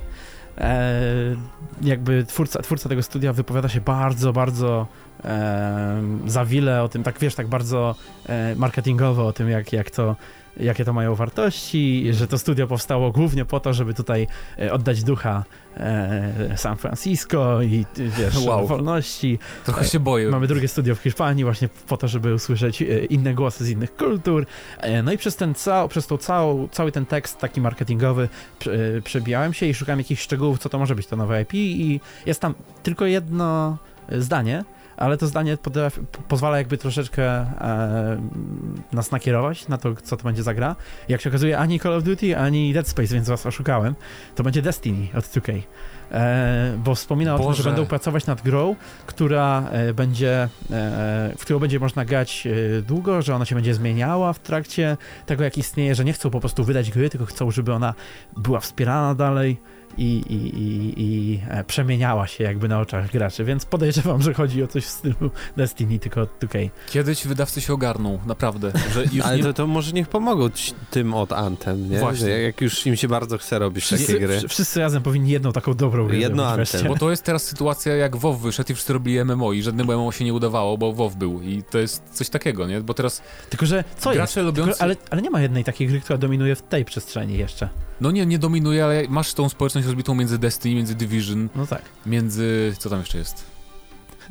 jakby 1.83 2.25
twórca, 2.25 2.63
twórca 2.63 2.89
tego 2.89 3.03
studia 3.03 3.33
wypowiada 3.33 3.69
się 3.69 3.81
bardzo, 3.81 4.33
bardzo 4.33 4.87
e, 5.25 6.03
zawile 6.27 6.83
o 6.83 6.89
tym, 6.89 7.03
tak 7.03 7.19
wiesz, 7.19 7.35
tak 7.35 7.47
bardzo 7.47 7.95
e, 8.27 8.55
marketingowo 8.57 9.27
o 9.27 9.33
tym, 9.33 9.51
jak, 9.51 9.73
jak 9.73 9.91
to 9.91 10.17
jakie 10.57 10.85
to 10.85 10.93
mają 10.93 11.15
wartości, 11.15 12.07
że 12.11 12.27
to 12.29 12.39
studio 12.39 12.67
powstało 12.67 13.11
głównie 13.13 13.45
po 13.45 13.61
to, 13.61 13.73
żeby 13.75 13.95
tutaj 13.95 14.27
e, 14.59 14.73
oddać 14.73 15.05
ducha 15.05 15.45
e, 15.77 16.55
San 16.57 16.77
Francisco 16.77 17.63
i 17.63 17.87
e, 17.99 18.03
wiesz, 18.19 18.39
Wow. 18.47 18.67
wolności. 18.67 19.39
Trochę 19.65 19.85
się 19.85 20.01
boję. 20.01 20.29
Mamy 20.29 20.47
drugie 20.47 20.69
studio 20.69 20.95
w 20.95 20.99
Hiszpanii 20.99 21.45
właśnie 21.45 21.69
po 21.89 21.97
to, 21.97 22.09
żeby 22.09 22.35
usłyszeć 22.35 22.83
e, 22.83 23.05
inne 23.05 23.35
głosy 23.35 23.65
z 23.65 23.71
innych 23.71 23.97
kultur. 23.97 24.47
E, 24.81 25.03
No 25.03 25.13
i 25.13 25.19
przez 25.19 25.37
ten 25.37 25.55
cał, 25.55 25.89
przez 25.89 26.07
tą 26.07 26.17
całą, 26.19 26.69
cały 26.69 26.93
ten 26.93 27.07
tekst 27.07 27.39
taki 27.39 27.61
marketingowy 27.61 28.29
prze- 28.61 28.97
e, 28.99 29.03
przebijałem 29.03 29.53
się 29.55 29.67
i 29.67 29.75
szukałem 29.75 29.99
jakichś 29.99 30.23
szczegółów, 30.23 30.59
co 30.59 30.69
to 30.69 30.79
może 30.79 30.95
być 30.95 31.07
to 31.07 31.17
nowe 31.17 31.43
IP 31.43 31.55
i 31.55 32.01
jest 32.27 32.41
tam 32.41 32.55
tylko 32.83 33.07
jedno 33.07 33.77
e, 34.09 34.21
zdanie, 34.21 34.65
ale 34.97 35.17
to 35.17 35.27
zdanie 35.27 35.57
potrafi, 35.57 36.01
po- 36.13 36.23
pozwala 36.23 36.59
jakby 36.59 36.79
troszeczkę 36.79 37.25
e, 37.25 38.21
nas 38.93 39.11
nakierować 39.11 39.69
na 39.69 39.79
to, 39.79 39.95
co 40.03 40.17
to 40.17 40.25
będzie 40.25 40.43
za 40.43 40.55
gra. 40.55 40.77
Jak 41.09 41.21
się 41.21 41.31
okazuje, 41.31 41.59
ani 41.59 41.81
Call 41.81 41.95
of 41.95 42.05
Duty, 42.05 42.39
ani 42.39 42.73
Dead 42.73 42.89
Space, 42.89 43.15
więc 43.15 43.29
was 43.29 43.47
oszukałem. 43.47 43.95
To 44.35 44.43
będzie 44.43 44.63
Destiny 44.63 45.09
od 45.19 45.25
2K. 45.25 45.63
e, 46.13 46.75
bo 46.85 46.95
wspomina 46.95 47.35
o 47.35 47.39
tym, 47.39 47.45
że 47.47 47.49
Boże. 47.51 47.63
będą 47.71 47.87
pracować 47.87 48.27
nad 48.27 48.43
grą, 48.43 48.77
która 49.07 49.69
e, 49.73 49.95
będzie, 49.95 50.43
e, 50.43 50.49
w 51.39 51.41
którą 51.41 51.59
będzie 51.59 51.79
można 51.81 52.05
grać 52.05 52.47
e, 52.79 52.83
długo, 52.83 53.23
że 53.23 53.35
ona 53.35 53.45
się 53.45 53.55
będzie 53.55 53.75
zmieniała 53.75 54.33
w 54.33 54.39
trakcie 54.39 54.97
tego, 55.27 55.45
jak 55.45 55.59
istnieje, 55.59 55.95
że 55.95 56.05
nie 56.05 56.13
chcą 56.13 56.31
po 56.31 56.41
prostu 56.41 56.65
wydać 56.65 56.91
gry, 56.91 57.11
tylko 57.11 57.27
chcą, 57.27 57.51
żeby 57.51 57.73
ona 57.73 57.95
była 58.37 58.61
wspierana 58.61 59.15
dalej 59.15 59.57
i, 59.99 60.05
i, 60.05 60.35
i, 60.35 60.95
i 60.97 61.41
e, 61.49 61.65
przemieniała 61.65 62.27
się 62.27 62.45
jakby 62.45 62.69
na 62.69 62.81
oczach 62.81 63.11
graczy, 63.13 63.45
więc 63.45 63.65
podejrzewam, 63.65 64.23
że 64.23 64.35
chodzi 64.35 64.63
o 64.63 64.67
coś 64.67 64.85
w 64.85 64.89
stylu 64.89 65.31
Destiny, 65.57 65.99
tylko 65.99 66.21
2K. 66.41 66.71
Kiedyś 66.91 67.27
wydawcy 67.27 67.61
się 67.61 67.73
ogarną, 67.73 68.19
naprawdę, 68.27 68.73
że 68.95 69.05
już 69.13 69.25
Ale 69.27 69.37
nie... 69.37 69.43
to, 69.43 69.53
to 69.53 69.67
może 69.67 69.93
niech 69.93 70.09
pomogą 70.09 70.51
ci- 70.51 70.73
tym 70.91 71.15
od 71.15 71.33
Anthem, 71.33 71.91
nie? 71.91 71.99
Właśnie. 71.99 72.27
Że 72.27 72.31
jak 72.41 72.61
już 72.61 72.87
im 72.87 72.97
się 72.97 73.09
bardzo 73.09 73.39
chce 73.39 73.59
robić 73.59 73.85
Wszyscy, 73.85 74.07
takie 74.07 74.21
gry. 74.27 74.39
wsz- 74.39 74.49
wszyscy 74.49 74.81
razem 74.81 75.03
powinni 75.03 75.31
jedną 75.31 75.53
taką 75.53 75.75
dobrą 75.75 76.07
grę 76.07 76.17
Jedno 76.19 76.43
Anthem. 76.43 76.57
wreszcie. 76.57 76.89
Bo 76.89 76.97
to 76.97 77.11
jest 77.11 77.25
teraz 77.25 77.45
sytuacja 77.45 77.97
jak 77.97 78.17
WoW 78.17 78.39
wyszedł 78.39 78.73
i 78.73 78.75
wszyscy 78.75 78.93
robili 78.93 79.25
MMO 79.25 79.53
i 79.53 79.63
żadnemu 79.63 79.93
MMO 79.93 80.13
się 80.13 80.25
nie 80.25 80.35
udawało, 80.35 80.79
bo 80.79 80.93
WoW 80.93 81.17
był 81.17 81.43
i 81.43 81.63
to 81.71 81.79
jest 81.79 82.03
coś 82.13 82.29
takiego, 82.29 82.67
nie? 82.67 82.81
Bo 82.81 82.95
teraz 82.95 83.23
Tylko, 83.51 83.67
że 83.67 83.85
co 83.99 84.11
jest? 84.11 84.19
gracze 84.19 84.43
lubiący... 84.43 84.71
Tylko, 84.71 84.85
ale, 84.85 84.97
ale 85.11 85.23
nie 85.23 85.31
ma 85.31 85.41
jednej 85.41 85.65
takiej 85.65 85.89
gry, 85.89 86.01
która 86.01 86.19
dominuje 86.19 86.57
w 86.57 86.63
tej 86.63 86.85
przestrzeni 86.85 87.39
jeszcze. 87.39 87.69
No 88.01 88.11
nie, 88.11 88.27
nie 88.27 88.39
dominuje, 88.39 88.85
ale 88.85 89.03
masz 89.09 89.35
tą 89.35 89.49
społeczność 89.49 89.82
rozbitą 89.87 90.15
między 90.15 90.39
Destiny, 90.39 90.75
między 90.75 90.95
Division, 90.95 91.49
No 91.55 91.67
tak. 91.67 91.83
między... 92.07 92.75
co 92.79 92.91
tam 92.91 92.99
jeszcze 92.99 93.19
jest? 93.19 93.45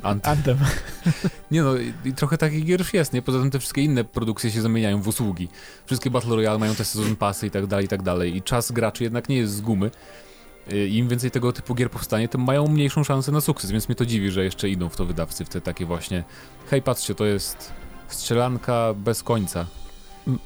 Ant... 0.04 0.28
Anthem. 0.28 0.58
Nie 1.52 1.64
no, 1.64 1.78
i, 1.78 1.94
i 2.06 2.14
trochę 2.14 2.38
takich 2.38 2.66
gier 2.66 2.80
już 2.80 2.94
jest, 2.94 3.14
nie? 3.14 3.22
Poza 3.22 3.40
tym 3.40 3.52
te 3.52 3.60
wszystkie 3.60 3.82
inne 3.82 4.04
produkcje 4.04 4.52
się 4.52 4.62
zamieniają 4.62 5.02
w 5.02 5.08
usługi. 5.08 5.48
Wszystkie 5.86 6.10
Battle 6.10 6.36
Royale 6.36 6.60
mają 6.60 6.76
te 6.76 6.86
sezon 6.86 7.16
pasy 7.16 7.48
i 7.48 7.52
tak 7.52 7.68
dalej, 7.68 7.86
i 7.86 7.90
tak 7.90 8.02
dalej. 8.02 8.36
I 8.36 8.42
czas 8.42 8.72
graczy 8.72 9.04
jednak 9.04 9.30
nie 9.30 9.38
jest 9.38 9.54
z 9.54 9.62
gumy. 9.62 9.92
Y, 10.72 10.88
Im 10.88 11.08
więcej 11.08 11.32
tego 11.32 11.54
typu 11.54 11.76
gier 11.76 11.90
powstanie, 11.90 12.28
tym 12.30 12.42
mają 12.44 12.68
mniejszą 12.68 13.04
szansę 13.04 13.32
na 13.32 13.42
sukces, 13.42 13.72
więc 13.72 13.90
mnie 13.90 13.96
to 13.96 14.06
dziwi, 14.06 14.32
że 14.32 14.44
jeszcze 14.44 14.70
idą 14.70 14.90
w 14.90 14.96
to 14.96 15.06
wydawcy, 15.06 15.46
w 15.46 15.50
te 15.50 15.62
takie 15.62 15.86
właśnie 15.86 16.24
hej, 16.70 16.82
patrzcie, 16.82 17.16
to 17.16 17.26
jest 17.26 17.74
strzelanka 18.08 18.94
bez 18.94 19.24
końca. 19.24 19.66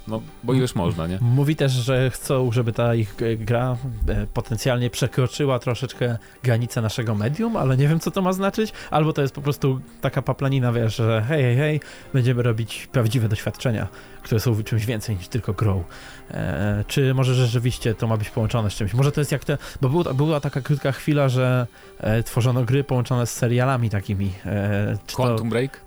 No, 0.08 0.22
bo 0.44 0.54
ileż 0.54 0.76
można, 0.76 1.08
nie? 1.08 1.18
Mówi 1.22 1.56
też, 1.56 1.72
że 1.72 2.10
chcą, 2.10 2.52
żeby 2.52 2.74
ta 2.74 2.96
ich 2.96 3.16
gra 3.38 3.78
e, 4.08 4.28
potencjalnie 4.34 4.90
przekroczyła 4.90 5.60
troszeczkę 5.60 6.18
granice 6.44 6.82
naszego 6.82 7.16
medium, 7.16 7.58
ale 7.58 7.78
nie 7.78 7.88
wiem, 7.88 8.00
co 8.00 8.12
to 8.12 8.22
ma 8.22 8.34
znaczyć. 8.34 8.74
Albo 8.92 9.14
to 9.14 9.22
jest 9.22 9.36
po 9.36 9.42
prostu 9.42 9.80
taka 10.02 10.22
paplanina, 10.22 10.72
wiesz, 10.72 10.96
że 10.96 11.26
hej, 11.28 11.44
hej, 11.44 11.56
hej, 11.58 11.80
będziemy 12.14 12.44
robić 12.44 12.88
prawdziwe 12.92 13.30
doświadczenia, 13.30 13.88
które 14.24 14.40
są 14.40 14.64
czymś 14.64 14.86
więcej 14.86 15.16
niż 15.16 15.28
tylko 15.28 15.54
grą. 15.54 15.84
E, 16.32 16.84
czy 16.88 17.14
może 17.14 17.36
rzeczywiście 17.36 17.96
to 17.96 18.08
ma 18.08 18.18
być 18.18 18.30
połączone 18.30 18.70
z 18.70 18.74
czymś? 18.74 18.94
Może 18.94 19.12
to 19.12 19.22
jest 19.22 19.32
jak 19.32 19.46
te, 19.46 19.58
bo 19.82 19.90
był, 19.90 20.14
była 20.14 20.40
taka 20.40 20.62
krótka 20.62 20.92
chwila, 20.92 21.30
że 21.30 21.68
e, 22.00 22.24
tworzono 22.24 22.64
gry 22.64 22.84
połączone 22.84 23.26
z 23.28 23.32
serialami 23.32 23.90
takimi. 23.90 24.32
E, 24.46 24.98
czy 25.08 25.16
to- 25.16 25.24
Quantum 25.24 25.50
Break? 25.50 25.85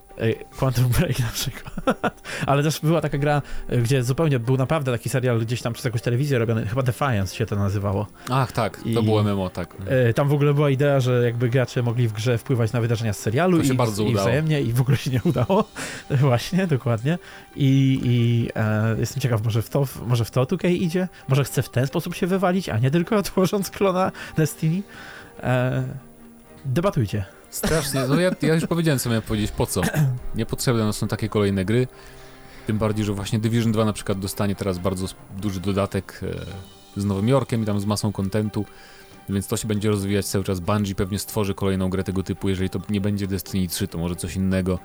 Quantum 0.58 0.84
Break 0.88 1.18
na 1.18 1.26
przykład. 1.32 1.74
Ale 2.46 2.62
też 2.62 2.80
była 2.80 3.00
taka 3.00 3.18
gra, 3.18 3.42
y, 3.72 3.82
gdzie 3.82 4.02
zupełnie 4.02 4.38
był 4.38 4.56
naprawdę 4.56 4.92
taki 4.92 5.08
serial 5.08 5.40
gdzieś 5.40 5.62
tam 5.62 5.72
przez 5.72 5.84
jakąś 5.84 6.02
telewizję 6.02 6.38
robiony, 6.38 6.66
chyba 6.66 6.82
Defiance 6.82 7.36
się 7.36 7.46
to 7.46 7.56
nazywało. 7.56 8.06
Ach, 8.30 8.52
tak, 8.52 8.76
to 8.76 8.88
I- 8.88 9.02
było 9.04 9.22
MMO, 9.22 9.50
tak. 9.50 9.74
E, 9.86 10.14
Tam 10.14 10.28
w 10.28 10.32
ogóle 10.32 10.54
była 10.54 10.70
idea, 10.70 11.00
że 11.00 11.22
jakby 11.24 11.48
gracze 11.48 11.82
mogli 11.82 12.08
w 12.08 12.12
grze 12.12 12.38
wpływać 12.38 12.72
na 12.72 12.80
wydarzenia 12.80 13.12
z 13.12 13.18
serialu 13.18 13.58
To 13.58 13.64
się 13.64 13.74
i, 13.74 13.76
bardzo 13.76 14.02
i 14.02 14.06
udało. 14.10 14.26
wzajemnie 14.26 14.60
i 14.62 14.72
w 14.72 14.80
ogóle 14.80 14.96
się 14.96 15.10
nie 15.10 15.20
udało. 15.24 15.64
Właśnie, 16.10 16.66
dokładnie. 16.66 17.18
I, 17.56 18.00
i 18.04 18.48
e, 18.56 18.96
jestem 18.98 19.20
ciekaw, 19.20 19.44
może 19.44 19.62
w 19.62 19.70
to, 19.70 19.86
może 20.06 20.24
w 20.24 20.30
to 20.30 20.42
2K 20.44 20.70
idzie? 20.70 21.08
Może 21.28 21.44
chce 21.44 21.62
w 21.62 21.68
ten 21.68 21.86
sposób 21.86 22.14
się 22.14 22.26
wywalić, 22.26 22.68
a 22.68 22.78
nie 22.78 22.90
tylko 22.90 23.22
tworząc 23.32 23.70
klona 23.70 24.12
Destiny? 24.36 24.82
E, 25.42 25.82
debatujcie. 26.64 27.24
Strasznie, 27.50 28.00
no 28.08 28.20
ja, 28.20 28.30
ja 28.42 28.54
już 28.54 28.66
powiedziałem, 28.66 28.98
co 28.98 29.08
miałem 29.08 29.22
powiedzieć, 29.22 29.50
po 29.50 29.66
co. 29.66 29.80
Niepotrzebne 30.34 30.84
no, 30.84 30.92
są 30.92 31.08
takie 31.08 31.28
kolejne 31.28 31.64
gry. 31.64 31.86
Tym 32.66 32.78
bardziej, 32.78 33.04
że 33.04 33.12
właśnie 33.12 33.38
Division 33.38 33.72
2 33.72 33.84
na 33.84 33.92
przykład 33.92 34.18
dostanie 34.18 34.54
teraz 34.54 34.78
bardzo 34.78 35.06
duży 35.36 35.60
dodatek 35.60 36.20
e, 36.96 37.00
z 37.00 37.04
Nowym 37.04 37.28
Jorkiem 37.28 37.62
i 37.62 37.66
tam 37.66 37.80
z 37.80 37.84
masą 37.84 38.12
kontentu, 38.12 38.64
więc 39.28 39.46
to 39.46 39.56
się 39.56 39.68
będzie 39.68 39.90
rozwijać 39.90 40.26
cały 40.26 40.44
czas. 40.44 40.60
Bungie 40.60 40.94
pewnie 40.94 41.18
stworzy 41.18 41.54
kolejną 41.54 41.90
grę 41.90 42.04
tego 42.04 42.22
typu, 42.22 42.48
jeżeli 42.48 42.70
to 42.70 42.80
nie 42.88 43.00
będzie 43.00 43.26
Destiny 43.26 43.68
3, 43.68 43.88
to 43.88 43.98
może 43.98 44.16
coś 44.16 44.36
innego, 44.36 44.78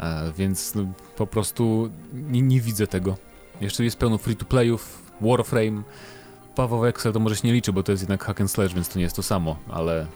e, 0.00 0.32
więc 0.38 0.74
no, 0.74 0.86
po 1.16 1.26
prostu 1.26 1.90
nie, 2.12 2.42
nie 2.42 2.60
widzę 2.60 2.86
tego. 2.86 3.16
Jeszcze 3.60 3.84
jest 3.84 3.96
pełno 3.96 4.18
free-to-playów, 4.18 5.02
Warframe, 5.20 5.82
Paweł 6.54 6.86
Excel 6.86 7.12
to 7.12 7.20
może 7.20 7.36
się 7.36 7.48
nie 7.48 7.54
liczy, 7.54 7.72
bo 7.72 7.82
to 7.82 7.92
jest 7.92 8.02
jednak 8.02 8.24
hack 8.24 8.40
and 8.40 8.50
slash, 8.50 8.74
więc 8.74 8.88
to 8.88 8.98
nie 8.98 9.02
jest 9.02 9.16
to 9.16 9.22
samo, 9.22 9.56
ale 9.70 10.06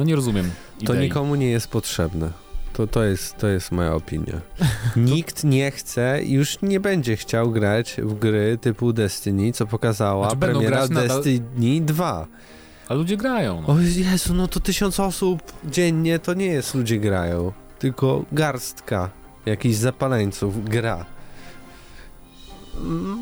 no 0.00 0.04
nie 0.04 0.16
rozumiem 0.16 0.50
To 0.86 0.92
idei. 0.94 1.08
nikomu 1.08 1.34
nie 1.34 1.50
jest 1.50 1.68
potrzebne. 1.68 2.30
To, 2.72 2.86
to, 2.86 3.04
jest, 3.04 3.36
to 3.36 3.48
jest 3.48 3.72
moja 3.72 3.94
opinia. 3.94 4.40
Nikt 4.96 5.44
nie 5.44 5.70
chce, 5.70 6.20
już 6.24 6.58
nie 6.62 6.80
będzie 6.80 7.16
chciał 7.16 7.50
grać 7.50 7.96
w 8.02 8.18
gry 8.18 8.58
typu 8.60 8.92
Destiny, 8.92 9.52
co 9.52 9.66
pokazała 9.66 10.30
Znaczy, 10.30 10.52
premiera 10.52 10.88
Destiny 10.88 11.80
2. 11.80 12.26
A 12.88 12.94
ludzie 12.94 13.16
grają. 13.16 13.62
No. 13.68 13.74
O 13.74 13.78
Jezu, 13.80 14.34
no 14.34 14.48
to 14.48 14.60
tysiąc 14.60 15.00
osób 15.00 15.42
dziennie 15.64 16.18
to 16.18 16.34
nie 16.34 16.46
jest 16.46 16.74
ludzie 16.74 16.98
grają, 16.98 17.52
tylko 17.78 18.24
garstka 18.32 19.10
jakichś 19.46 19.76
zapaleńców 19.76 20.64
gra. 20.64 21.04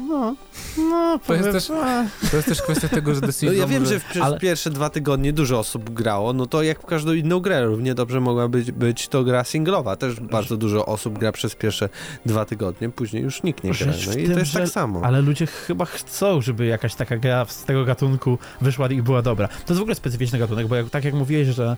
No, 0.09 0.34
no, 0.78 1.18
To 1.26 1.34
jest 1.34 1.53
też- 1.53 1.70
a, 1.70 2.05
To 2.30 2.36
jest 2.36 2.49
też 2.49 2.62
kwestia 2.62 2.88
tego, 2.88 3.14
że 3.14 3.20
Destiny 3.20 3.53
No 3.53 3.59
ja 3.59 3.64
2 3.64 3.72
wiem, 3.72 3.82
może- 3.82 3.94
że 3.94 4.01
w, 4.01 4.05
przez 4.05 4.22
ale- 4.22 4.38
pierwsze 4.38 4.70
dwa 4.70 4.90
tygodnie 4.90 5.32
dużo 5.32 5.59
osób 5.59 5.90
grało, 5.90 6.32
no 6.32 6.46
to 6.46 6.62
jak 6.62 6.82
w 6.82 6.86
każdą 6.86 7.12
inną 7.12 7.40
grę, 7.40 7.64
równie 7.66 7.94
dobrze 7.94 8.20
mogła 8.20 8.49
być, 8.49 8.72
być 8.72 9.09
to 9.09 9.24
gra 9.24 9.44
singlowa. 9.44 9.96
Też 9.96 10.20
bardzo 10.20 10.57
dużo 10.57 10.86
osób 10.86 11.18
gra 11.18 11.32
przez 11.32 11.55
pierwsze 11.55 11.88
dwa 12.26 12.44
tygodnie, 12.44 12.88
później 12.90 13.22
już 13.22 13.42
nikt 13.42 13.64
nie 13.64 13.70
gra. 13.72 13.86
No 14.07 14.12
i 14.12 14.24
tym, 14.24 14.32
to 14.32 14.38
jest 14.38 14.51
że- 14.53 14.61
tak 14.61 14.68
samo. 14.68 15.01
Ale 15.05 15.20
ludzie 15.22 15.46
chyba 15.46 15.84
chcą, 15.84 16.40
żeby 16.40 16.66
jakaś 16.66 16.94
taka 16.94 17.16
gra 17.16 17.44
z 17.44 17.64
tego 17.64 17.84
gatunku 17.84 18.38
wyszła 18.61 18.88
i 18.88 19.03
była 19.03 19.22
dobra. 19.22 19.49
To 19.49 19.55
jest 19.68 19.78
w 19.78 19.82
ogóle 19.82 19.94
specyficzny 19.94 20.38
gatunek, 20.38 20.66
bo 20.66 20.76
jak, 20.76 20.90
tak 20.90 21.05
jak 21.05 21.14
mówiłeś, 21.14 21.49
że 21.49 21.76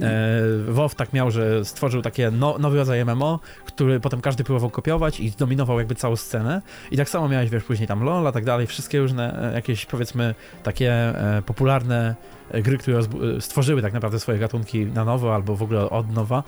e, 0.00 0.72
WoW 0.72 0.94
tak 0.96 1.12
miał, 1.12 1.30
że 1.30 1.64
stworzył 1.64 2.02
takie 2.02 2.30
no, 2.30 2.56
nowy 2.58 2.76
rodzaj 2.76 3.04
MMO, 3.04 3.40
który 3.66 4.00
potem 4.00 4.20
każdy 4.20 4.44
próbował 4.44 4.70
kopiować 4.70 5.20
i 5.20 5.28
zdominował 5.28 5.78
jakby 5.78 5.94
całą 5.94 6.16
scenę. 6.16 6.62
I 6.90 6.96
tak 6.96 7.08
samo 7.12 7.28
miałeś, 7.28 7.50
wiesz, 7.50 7.64
później 7.64 7.88
tam 7.88 8.02
LoL, 8.04 8.32
tak 8.32 8.44
dalej, 8.44 8.66
wszystkie 8.66 9.00
różne 9.00 9.50
e, 9.50 9.54
jakieś, 9.54 9.86
powiedzmy, 9.86 10.34
takie 10.62 10.92
e, 10.92 11.42
popularne 11.46 12.14
e, 12.50 12.62
gry, 12.62 12.78
które 12.78 13.00
stworzyły 13.40 13.82
tak 13.82 13.92
naprawdę 13.92 14.20
swoje 14.20 14.38
gatunki 14.38 14.86
na 14.86 15.04
nowo 15.04 15.34
albo 15.34 15.56
w 15.56 15.62
ogóle 15.62 15.90
od 15.90 16.10
nowa. 16.10 16.42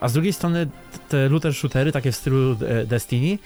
A 0.00 0.08
z 0.08 0.12
drugiej 0.12 0.32
strony 0.32 0.66
te 1.08 1.28
looter 1.28 1.54
shootery, 1.54 1.92
takie 1.92 2.12
w 2.12 2.16
stylu 2.16 2.56
Destiny, 2.86 3.38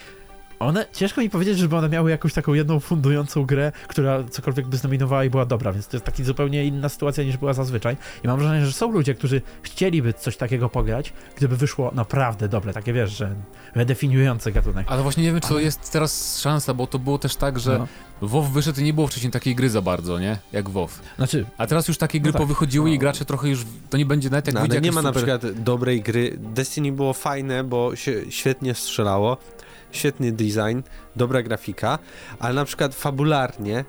one, 0.59 0.87
ciężko 0.93 1.21
mi 1.21 1.31
powiedzieć, 1.31 1.59
żeby 1.59 1.77
one 1.77 1.89
miały 1.89 2.11
jakąś 2.11 2.33
taką 2.33 2.55
jedną 2.55 2.81
fundującą 2.81 3.47
grę, 3.47 3.73
która 3.89 4.25
cokolwiek 4.25 4.67
by 4.67 4.77
zdominowała 4.77 5.25
i 5.25 5.31
była 5.31 5.47
dobra, 5.47 5.73
więc 5.73 5.87
to 5.89 5.97
jest 5.97 6.07
taka 6.07 6.25
zupełnie 6.25 6.65
inna 6.65 6.89
sytuacja 6.89 7.25
niż 7.25 7.37
była 7.37 7.53
zazwyczaj. 7.53 7.97
I 8.25 8.29
mam 8.29 8.39
wrażenie, 8.39 8.67
że 8.67 8.73
są 8.73 8.93
ludzie, 8.93 9.15
którzy 9.15 9.43
chcieliby 9.63 10.13
coś 10.13 10.37
takiego 10.37 10.69
pograć, 10.69 11.13
gdyby 11.37 11.57
wyszło 11.57 11.91
naprawdę 11.95 12.49
dobre, 12.49 12.73
takie 12.73 12.93
wiesz, 12.93 13.11
że 13.17 13.35
redefiniujące 13.75 14.53
gatunek. 14.53 14.87
Ale 14.91 15.03
właśnie 15.03 15.23
nie 15.23 15.33
wiem, 15.33 15.41
czy 15.41 15.49
to 15.49 15.59
jest 15.59 15.93
teraz 15.93 16.41
szansa, 16.41 16.75
bo 16.75 16.87
to 16.87 16.99
było 16.99 17.19
też 17.19 17.37
tak, 17.37 17.59
że 17.61 17.79
No. 17.79 17.87
WoW 18.29 18.43
wyszedł 18.53 18.81
i 18.81 18.85
nie 18.85 18.93
było 18.95 19.07
wcześniej 19.07 19.33
takiej 19.33 19.55
gry 19.55 19.71
za 19.71 19.83
bardzo, 19.83 20.19
nie? 20.19 20.39
Jak 20.53 20.71
WoW. 20.71 21.01
Znaczy, 21.17 21.47
A 21.59 21.67
teraz 21.67 21.89
już 21.89 21.99
takie 21.99 22.21
gry 22.21 22.29
No 22.29 22.33
tak. 22.33 22.43
powychodziły 22.43 22.89
No. 22.89 22.95
i 22.95 22.99
gracze 22.99 23.25
trochę 23.25 23.49
już, 23.49 23.65
to 23.91 23.97
nie 23.97 24.07
będzie 24.07 24.31
nawet 24.31 24.47
jak 24.47 24.55
No, 24.55 24.61
ale 24.61 24.81
nie 24.81 24.93
ma 24.93 25.03
na 25.03 25.09
super... 25.09 25.23
przykład 25.39 25.61
dobrej 25.63 26.03
gry. 26.03 26.37
Destiny 26.41 26.93
było 26.93 27.13
fajne, 27.13 27.65
bo 27.65 27.97
się 27.97 28.13
świetnie 28.31 28.75
strzelało, 28.75 29.37
świetny 29.93 30.33
design, 30.33 30.81
dobra 31.17 31.43
grafika, 31.43 31.99
ale 32.39 32.55
na 32.55 32.65
przykład 32.65 32.95
fabularnie 32.95 33.85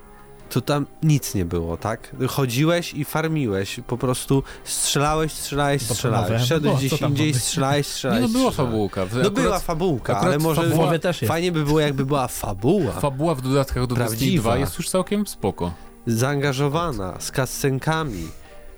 to 0.50 0.62
tam 0.62 0.86
nic 1.04 1.36
nie 1.36 1.46
było, 1.46 1.78
tak? 1.78 2.16
Chodziłeś 2.28 2.94
i 2.94 3.06
farmiłeś, 3.06 3.80
po 3.88 3.98
prostu 3.98 4.44
strzelałeś, 4.64 5.32
strzelałeś, 5.32 5.82
strzelałeś. 5.82 6.42
Szedłeś 6.44 6.74
No, 6.74 6.80
co 6.80 6.80
gdzieś 6.80 7.02
indziej, 7.02 7.28
ma 7.28 7.34
być? 7.34 7.44
strzelałeś, 7.44 7.78
Nie 7.88 7.94
strzelałeś. 7.94 8.22
no, 8.22 8.28
była 8.40 8.52
strzelałeś. 8.52 8.72
fabułka. 8.72 9.02
No 9.14 9.20
Akurat 9.20 9.34
była 9.34 9.60
fabułka, 9.60 10.20
ale 10.20 10.38
może 10.38 10.62
fabuła- 10.62 11.00
też 11.00 11.22
jest. 11.22 11.28
fajnie 11.32 11.52
by 11.52 11.66
było 11.66 11.80
jakby 11.80 12.06
była 12.06 12.28
fabuła, 12.28 12.92
Fabuła 12.92 13.36
w 13.36 13.42
dodatkach 13.42 13.88
do 13.88 13.96
Destiny 13.96 14.08
Prawdziwa. 14.08 14.42
2 14.50 14.58
jest 14.58 14.78
już 14.78 14.90
całkiem 14.90 15.28
spoko. 15.28 15.72
zaangażowana, 16.08 17.16
z 17.20 17.32
kascenkami. 17.32 18.28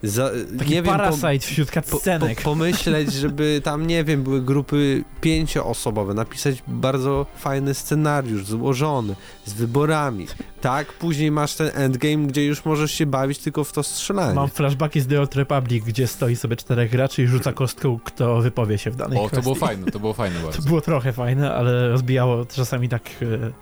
Za, 0.03 0.29
taki 0.59 0.69
nie 0.71 0.75
wiem, 0.81 0.85
po- 0.85 0.91
parasite 0.99 1.39
wśród 1.39 1.71
po, 1.71 1.81
po, 1.81 1.87
cutscenek. 1.91 2.41
pomyśleć, 2.51 3.13
żeby 3.13 3.61
tam, 3.63 3.87
nie 3.87 4.03
wiem, 4.03 4.23
były 4.23 4.41
grupy 4.41 5.03
pięcioosobowe, 5.21 6.13
napisać 6.13 6.63
bardzo 6.67 7.25
fajny 7.37 7.73
scenariusz, 7.73 8.45
złożony, 8.45 9.15
z 9.45 9.53
wyborami, 9.53 10.27
tak? 10.61 10.93
Później 10.93 11.31
masz 11.31 11.55
ten 11.55 11.71
endgame, 11.73 12.27
gdzie 12.27 12.45
już 12.45 12.65
możesz 12.65 12.91
się 12.91 13.05
bawić 13.05 13.39
tylko 13.39 13.63
w 13.63 13.71
to 13.71 13.83
strzelanie. 13.83 14.33
Mam 14.35 14.49
flashbacki 14.49 15.01
z 15.01 15.07
The 15.07 15.19
Old 15.19 15.35
Republic, 15.35 15.83
gdzie 15.85 16.07
stoi 16.07 16.35
sobie 16.35 16.55
czterech 16.55 16.91
graczy 16.91 17.23
i 17.23 17.27
rzuca 17.27 17.53
kostką, 17.53 17.99
kto 18.03 18.41
wypowie 18.41 18.77
się 18.77 18.91
w 18.91 18.95
danej 18.95 19.17
O, 19.17 19.21
to 19.21 19.27
kwestii. 19.27 19.43
było 19.43 19.55
fajne, 19.55 19.85
to 19.91 19.99
było 19.99 20.13
fajne 20.13 20.39
To 20.41 20.45
bardzo. 20.45 20.61
było 20.61 20.81
trochę 20.81 21.13
fajne, 21.13 21.53
ale 21.53 21.89
rozbijało 21.89 22.45
czasami 22.45 22.89
tak... 22.89 23.03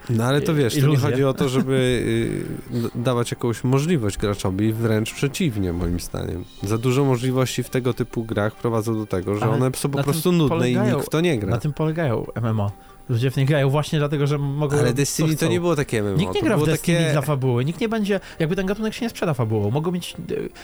e, 0.09 0.13
No 0.13 0.23
ale 0.23 0.41
to 0.41 0.55
wiesz, 0.55 0.75
to 0.79 0.87
nie 0.87 0.97
chodzi 0.97 1.23
o 1.23 1.33
to, 1.33 1.49
żeby 1.49 1.73
y, 2.73 2.81
d- 2.81 2.89
dawać 2.95 3.31
jakąś 3.31 3.63
możliwość 3.63 4.17
graczowi, 4.17 4.73
wręcz 4.73 5.13
przeciwnie, 5.13 5.73
moim 5.73 5.99
zdaniem. 5.99 6.28
Zdaniem. 6.29 6.45
Za 6.63 6.77
dużo 6.77 7.05
możliwości 7.05 7.63
w 7.63 7.69
tego 7.69 7.93
typu 7.93 8.23
grach 8.23 8.55
prowadzą 8.55 8.97
do 8.97 9.05
tego, 9.05 9.35
że 9.35 9.49
one 9.49 9.71
są 9.75 9.89
po 9.89 10.03
prostu 10.03 10.31
nudne 10.31 10.55
i 10.55 10.73
polegają- 10.75 10.95
nikt 10.95 11.07
w 11.07 11.09
to 11.09 11.21
nie 11.21 11.39
gra. 11.39 11.49
Na 11.49 11.57
tym 11.57 11.73
polegają 11.73 12.25
MMO. 12.35 12.71
Ludzie 13.09 13.31
w 13.31 13.37
nie 13.37 13.45
grają 13.45 13.69
właśnie 13.69 13.99
dlatego, 13.99 14.27
że 14.27 14.37
mogą 14.37 14.77
Ale 14.79 14.93
Destiny 14.93 15.35
to 15.35 15.47
nie 15.47 15.59
było 15.59 15.75
takie 15.75 16.03
MMO, 16.03 16.17
Nikt 16.17 16.33
nie 16.33 16.39
to 16.39 16.45
gra 16.45 16.57
w 16.57 16.65
Destiny 16.65 16.97
takie... 16.99 17.11
dla 17.11 17.21
fabuły, 17.21 17.65
nikt 17.65 17.81
nie 17.81 17.89
będzie, 17.89 18.19
jakby 18.39 18.55
ten 18.55 18.65
gatunek 18.65 18.93
się 18.93 19.05
nie 19.05 19.09
sprzeda 19.09 19.33
fabułą. 19.33 19.71
Mogą 19.71 19.91
mieć, 19.91 20.13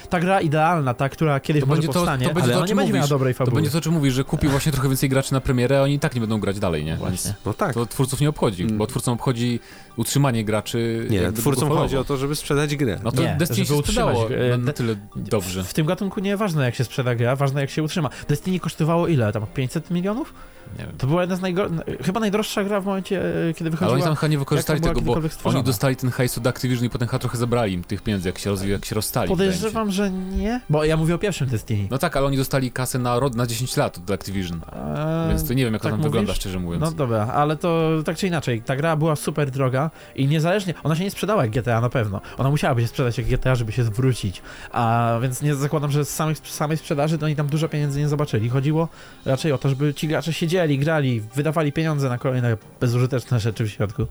e, 0.03 0.07
ta 0.09 0.19
gra 0.19 0.41
idealna, 0.41 0.93
ta, 0.93 1.09
która 1.09 1.39
kiedyś 1.39 1.61
To 1.61 1.67
może 1.67 1.75
będzie 1.81 1.87
to- 1.93 1.99
powstanie, 1.99 2.27
to 2.27 2.33
będzie 2.33 2.43
ale 2.45 2.53
to, 2.53 2.59
ona 2.59 2.67
nie 2.67 2.75
będzie 2.75 2.93
miała 2.93 3.01
mówisz. 3.01 3.09
dobrej 3.09 3.33
To 3.33 3.37
fabuły. 3.37 3.55
będzie 3.55 3.71
to, 3.71 3.77
o 3.77 3.81
czym 3.81 3.93
mówisz, 3.93 4.13
że 4.13 4.23
kupi 4.23 4.47
właśnie 4.47 4.71
trochę 4.71 4.87
więcej 4.87 5.09
graczy 5.09 5.33
na 5.33 5.41
premierę, 5.41 5.79
a 5.79 5.81
oni 5.83 5.93
i 5.93 5.99
tak 5.99 6.15
nie 6.15 6.21
będą 6.21 6.39
grać 6.39 6.59
dalej, 6.59 6.85
nie? 6.85 6.95
Właśnie. 6.97 7.33
No 7.45 7.53
tak. 7.53 7.73
To 7.73 7.85
twórców 7.85 8.21
nie 8.21 8.29
obchodzi, 8.29 8.63
Mm. 8.63 8.77
bo 8.77 8.87
twórcom 8.87 9.13
obchodzi 9.13 9.59
utrzymanie 9.95 10.45
graczy. 10.45 11.07
Nie, 11.09 11.31
twórcom 11.31 11.69
chodzi 11.69 11.97
o 11.97 12.03
to, 12.03 12.17
żeby 12.17 12.35
sprzedać 12.35 12.75
grę. 12.75 12.99
No 13.03 13.11
to 13.11 13.21
Nie, 13.21 13.35
Destiny 13.39 13.65
żeby 13.65 13.77
się 13.77 13.83
sprzedało 13.83 14.11
utrzymać, 14.23 14.49
na, 14.49 14.57
na 14.57 14.73
tyle 14.73 14.95
dobrze. 15.15 15.63
W 15.63 15.73
tym 15.73 15.85
gatunku 15.85 16.19
nie 16.19 16.37
ważne 16.37 16.65
jak 16.65 16.75
się 16.75 16.83
sprzeda 16.83 17.15
gra, 17.15 17.35
ważne 17.35 17.61
jak 17.61 17.69
się 17.69 17.83
utrzyma. 17.83 18.09
Destiny 18.27 18.59
kosztowało 18.59 19.07
ile? 19.07 19.31
Tam 19.31 19.45
500 19.53 19.91
milionów? 19.91 20.33
Nie 20.79 20.85
wiem. 20.85 20.95
To 20.97 21.07
była 21.07 21.21
jedna 21.21 21.35
z 21.35 21.41
najgorszych, 21.41 21.77
chyba 22.05 22.19
najdroższa 22.19 22.63
gra 22.63 22.81
w 22.81 22.85
momencie, 22.85 23.21
e, 23.49 23.53
kiedy 23.53 23.63
Ale 23.63 23.69
wychodziła. 23.71 23.93
oni 23.93 24.03
tam 24.03 24.15
chyba 24.15 24.27
nie 24.27 24.37
wykorzystali 24.37 24.81
tego, 24.81 25.01
bo 25.01 25.17
oni 25.43 25.63
dostali 25.63 25.95
ten 25.95 26.09
hajs 26.11 26.37
od 26.37 26.47
Activision 26.47 26.85
i 26.85 26.89
potem 26.89 27.07
chyba 27.07 27.19
trochę 27.19 27.37
zabrali 27.37 27.73
im 27.73 27.83
tych 27.83 28.01
pieniędzy, 28.01 28.29
jak 28.29 28.37
się, 28.39 28.49
rozwi- 28.51 28.67
jak 28.69 28.85
się 28.85 28.95
rozstali. 28.95 29.29
Podejrzewam, 29.29 29.91
że 29.91 30.11
nie, 30.11 30.61
bo 30.69 30.83
ja 30.83 30.97
mówię 30.97 31.15
o 31.15 31.17
pierwszym 31.17 31.47
Destiny. 31.47 31.87
No 31.91 31.97
tak, 31.97 32.17
ale 32.17 32.25
oni 32.25 32.37
dostali 32.37 32.71
kasę 32.71 32.99
na, 32.99 33.19
rod, 33.19 33.35
na 33.35 33.47
10 33.47 33.77
lat 33.77 33.97
od 33.97 34.11
Activision. 34.11 34.57
Eee, 34.73 35.29
Więc 35.29 35.47
to 35.47 35.53
nie 35.53 35.63
wiem, 35.65 35.73
jak 35.73 35.81
to 35.81 35.87
tak 35.87 35.93
tam 35.93 35.99
mówisz? 35.99 36.11
wygląda, 36.11 36.33
szczerze 36.33 36.59
mówiąc. 36.59 36.81
No 36.83 36.91
dobra, 36.91 37.27
ale 37.27 37.55
to 37.57 37.89
tak 38.05 38.17
czy 38.17 38.27
inaczej, 38.27 38.61
ta 38.61 38.75
gra 38.75 38.95
była 38.95 39.15
super 39.15 39.51
droga 39.51 39.91
i 40.15 40.27
niezależnie, 40.27 40.73
ona 40.83 40.95
się 40.95 41.03
nie 41.03 41.11
sprzedała 41.11 41.41
jak 41.41 41.51
GTA 41.51 41.81
na 41.81 41.89
pewno. 41.89 42.21
Ona 42.37 42.49
musiałaby 42.49 42.81
się 42.81 42.87
sprzedać 42.87 43.17
jak 43.17 43.27
GTA, 43.27 43.55
żeby 43.55 43.71
się 43.71 43.83
zwrócić. 43.83 44.41
A 44.71 45.13
więc 45.21 45.41
nie 45.41 45.55
zakładam, 45.55 45.91
że 45.91 46.05
z 46.05 46.09
samej, 46.09 46.35
z 46.35 46.39
samej 46.53 46.77
sprzedaży 46.77 47.17
to 47.17 47.25
oni 47.25 47.35
tam 47.35 47.47
dużo 47.47 47.69
pieniędzy 47.69 47.99
nie 47.99 48.07
zobaczyli. 48.07 48.49
Chodziło 48.49 48.87
raczej 49.25 49.51
o 49.51 49.57
to, 49.57 49.69
żeby 49.69 49.93
ci 49.93 50.07
gracze 50.07 50.33
siedzieli, 50.33 50.64
grali, 50.67 51.21
wydawali 51.35 51.71
pieniądze 51.71 52.09
na 52.09 52.17
kolejne 52.17 52.57
bezużyteczne 52.81 53.39
rzeczy 53.39 53.63
w 53.63 53.69
środku. 53.69 54.07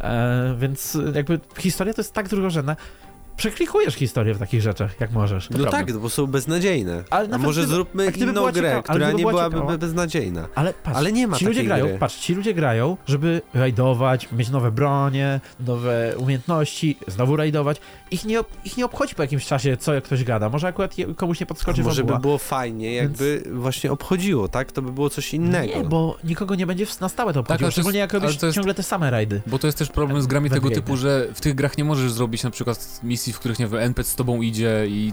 E, 0.00 0.56
więc 0.58 0.98
jakby 1.14 1.40
historia 1.58 1.94
to 1.94 2.00
jest 2.00 2.12
tak 2.12 2.28
drugorzędna. 2.28 2.76
Przeklikujesz 3.36 3.94
historię 3.94 4.34
w 4.34 4.38
takich 4.38 4.62
rzeczach, 4.62 5.00
jak 5.00 5.12
możesz. 5.12 5.50
No 5.50 5.58
prawda. 5.58 5.78
tak, 5.78 5.92
bo 5.98 6.10
są 6.10 6.26
beznadziejne. 6.26 7.04
Ale 7.10 7.28
A 7.34 7.38
może 7.38 7.60
gdyby- 7.60 7.74
zróbmy 7.74 8.08
a 8.08 8.10
gdyby 8.10 8.24
inną 8.24 8.32
była 8.40 8.52
grę, 8.52 8.62
ciekawa- 8.70 8.82
która 8.82 9.06
gdyby 9.06 9.12
nie 9.18 9.22
była 9.22 9.32
byłaby 9.32 9.56
ciekawa- 9.56 9.70
be- 9.72 9.78
beznadziejna. 9.78 10.48
Ale 10.54 10.72
patrz, 10.74 10.96
Ale 10.98 11.12
nie 11.12 11.26
ma 11.26 11.36
ci 11.36 11.44
ludzie 11.46 11.64
grają, 11.64 11.86
gry. 11.86 11.98
patrz, 11.98 12.16
ci 12.18 12.34
ludzie 12.34 12.54
grają, 12.54 12.96
żeby 13.06 13.42
rajdować, 13.54 14.28
mieć 14.32 14.48
nowe 14.48 14.70
bronie, 14.70 15.40
nowe 15.66 16.14
umiejętności, 16.18 16.96
znowu 17.06 17.36
rajdować. 17.36 17.80
Ich 18.10 18.24
nie, 18.24 18.40
ich 18.64 18.76
nie 18.76 18.84
obchodzi 18.84 19.14
po 19.14 19.22
jakimś 19.22 19.46
czasie, 19.46 19.76
co 19.76 19.94
jak 19.94 20.04
ktoś 20.04 20.24
gada. 20.24 20.48
Może 20.48 20.66
akurat 20.68 20.98
je, 20.98 21.14
komuś 21.14 21.40
nie 21.40 21.46
podskoczy 21.46 21.82
Może 21.82 22.02
fabuła. 22.02 22.18
by 22.18 22.22
było 22.22 22.38
fajnie, 22.38 22.94
jakby 22.94 23.42
właśnie 23.52 23.92
obchodziło, 23.92 24.48
tak? 24.48 24.72
To 24.72 24.82
by 24.82 24.92
było 24.92 25.10
coś 25.10 25.34
innego. 25.34 25.78
Nie, 25.78 25.84
bo 25.84 26.16
nikogo 26.24 26.54
nie 26.54 26.66
będzie 26.66 26.86
na 27.00 27.08
stałe 27.08 27.32
to 27.32 27.40
obchodziło, 27.40 27.68
Tak, 27.68 27.72
szczególnie 27.72 27.98
jest- 27.98 28.12
jak 28.14 28.22
robisz 28.22 28.42
jest- 28.42 28.54
ciągle 28.54 28.74
te 28.74 28.82
same 28.82 29.10
rajdy. 29.10 29.40
Bo 29.46 29.58
to 29.58 29.66
jest 29.66 29.78
też 29.78 29.88
problem 29.88 30.22
z 30.22 30.26
grami 30.26 30.50
tego 30.50 30.60
Wędrówne. 30.62 30.82
typu, 30.82 30.96
że 30.96 31.28
w 31.34 31.40
tych 31.40 31.54
grach 31.54 31.78
nie 31.78 31.84
możesz 31.84 32.12
zrobić 32.12 32.42
na 32.42 32.50
przykład 32.50 33.00
misji, 33.02 33.25
w 33.32 33.38
których 33.38 33.58
nie 33.58 33.66
wiem, 33.66 33.80
NPC 33.80 34.10
z 34.10 34.14
tobą 34.14 34.42
idzie 34.42 34.84
i 34.88 35.12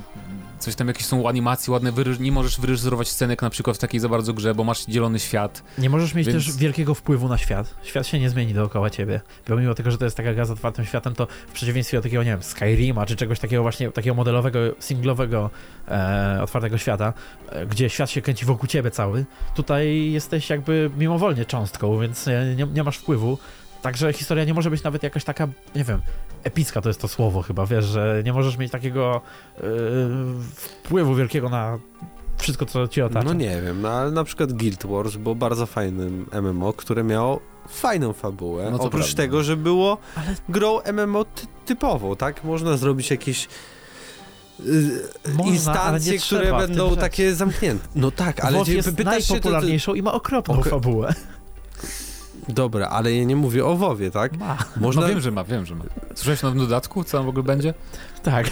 coś 0.60 0.76
tam, 0.76 0.88
jakieś 0.88 1.06
są 1.06 1.30
animacje 1.30 1.72
ładne, 1.74 1.92
wyreż- 1.92 2.20
nie 2.20 2.32
możesz 2.32 2.60
wyreżyserować 2.60 3.08
scenek 3.10 3.42
na 3.42 3.50
przykład 3.50 3.78
w 3.78 3.80
takiej 3.80 4.00
za 4.00 4.10
bardzo 4.10 4.34
grze, 4.34 4.56
bo 4.56 4.64
masz 4.64 4.86
dzielony 4.86 5.20
świat. 5.20 5.64
Nie 5.78 5.90
możesz 5.90 6.14
mieć 6.14 6.28
Więc- 6.28 6.46
też 6.46 6.56
wielkiego 6.58 6.96
wpływu 6.96 7.28
na 7.30 7.38
świat. 7.38 7.76
Świat 7.84 8.08
się 8.08 8.20
nie 8.20 8.30
zmieni 8.30 8.54
dookoła 8.54 8.90
ciebie. 8.90 9.22
Pomimo 9.46 9.74
tego, 9.74 9.92
że 9.92 9.98
to 9.98 10.06
jest 10.06 10.18
taka 10.18 10.34
gra 10.34 10.46
z 10.46 10.52
otwartym 10.52 10.86
światem, 10.86 11.16
to 11.16 11.28
w 11.48 11.52
przeciwieństwie 11.52 11.98
do 11.98 12.02
takiego, 12.04 12.24
nie 12.24 12.30
wiem, 12.32 12.44
Skyrima, 12.44 13.06
czy 13.06 13.16
czegoś 13.16 13.40
takiego 13.40 13.62
właśnie, 13.62 13.92
takiego 13.92 14.16
modelowego, 14.16 14.60
singlowego, 14.80 15.50
e, 15.88 16.40
otwartego 16.44 16.78
świata, 16.78 17.14
e, 17.50 17.66
gdzie 17.66 17.90
świat 17.90 18.10
się 18.10 18.22
kręci 18.22 18.46
wokół 18.46 18.68
ciebie 18.68 18.92
cały, 18.92 19.26
tutaj 19.56 20.12
jesteś 20.12 20.50
jakby 20.50 20.92
mimowolnie 20.98 21.46
cząstką, 21.46 22.00
więc 22.00 22.28
nie, 22.58 22.68
nie 22.74 22.84
masz 22.84 22.98
wpływu. 22.98 23.38
Także 23.82 24.14
historia 24.14 24.44
nie 24.46 24.54
może 24.54 24.70
być 24.70 24.84
nawet 24.84 25.04
jakaś 25.04 25.24
taka, 25.24 25.48
nie 25.76 25.84
wiem, 25.84 26.02
epicka 26.44 26.82
to 26.82 26.90
jest 26.90 27.02
to 27.02 27.08
słowo 27.08 27.42
chyba, 27.42 27.66
wiesz, 27.66 27.86
że 27.86 28.22
nie 28.26 28.34
możesz 28.34 28.58
mieć 28.58 28.72
takiego 28.72 29.22
e, 29.58 29.62
wpływu 30.56 31.16
wielkiego 31.16 31.50
na 31.50 31.80
wszystko, 32.38 32.66
co 32.66 32.88
ci 32.88 33.02
otacza. 33.02 33.26
No 33.28 33.34
nie 33.34 33.62
wiem, 33.62 33.82
no 33.82 33.90
ale 33.90 34.12
na 34.12 34.24
przykład 34.24 34.54
Guild 34.54 34.86
Wars 34.86 35.16
było 35.16 35.36
bardzo 35.36 35.66
fajnym 35.66 36.26
MMO, 36.42 36.74
które 36.74 37.04
miało 37.04 37.40
fajną 37.70 38.14
fabułę. 38.14 38.72
No 38.72 38.78
Oprócz 38.78 38.92
prawda. 39.04 39.18
tego, 39.24 39.44
że 39.44 39.58
było 39.58 39.98
Ale- 40.16 40.36
grą 40.50 40.80
MMO 40.94 41.26
ty 41.26 41.48
typową, 41.66 42.16
tak? 42.16 42.44
Można 42.44 42.78
zrobić 42.78 43.12
jakieś 43.12 43.48
y, 44.60 44.92
Można, 45.34 45.54
instancje, 45.54 46.18
które 46.20 46.58
będą 46.58 46.90
rzecz. 46.90 47.00
takie 47.00 47.36
zamknięte. 47.36 47.88
No 47.96 48.12
tak, 48.12 48.46
ale 48.46 48.58
WoW 48.58 48.66
cię 48.68 48.74
jest 48.76 48.96
pytasz 48.96 49.14
się, 49.16 49.22
to, 49.22 49.28
to, 49.28 49.34
najpopularniejszą 49.34 49.94
i 49.94 50.02
ma 50.02 50.14
okropną 50.14 50.64
fabułę. 50.64 51.14
Dobra, 52.50 52.88
ale 52.88 53.14
ja 53.14 53.24
nie 53.24 53.36
mówię 53.36 53.66
o 53.66 53.76
WoWie, 53.76 54.12
tak? 54.12 54.38
Ma. 54.38 54.58
Można, 54.78 55.02
No 55.02 55.08
wiem, 55.08 55.20
że 55.20 55.32
ma, 55.32 55.44
wiem, 55.44 55.66
że 55.66 55.76
ma. 55.76 55.84
Słyszałeś 56.16 56.44
o 56.44 56.48
nowym 56.48 56.60
dodatku? 56.60 57.04
Co 57.04 57.18
tam 57.18 57.26
w 57.26 57.30
ogóle 57.30 57.44
będzie? 57.44 57.74
Tak. 58.24 58.50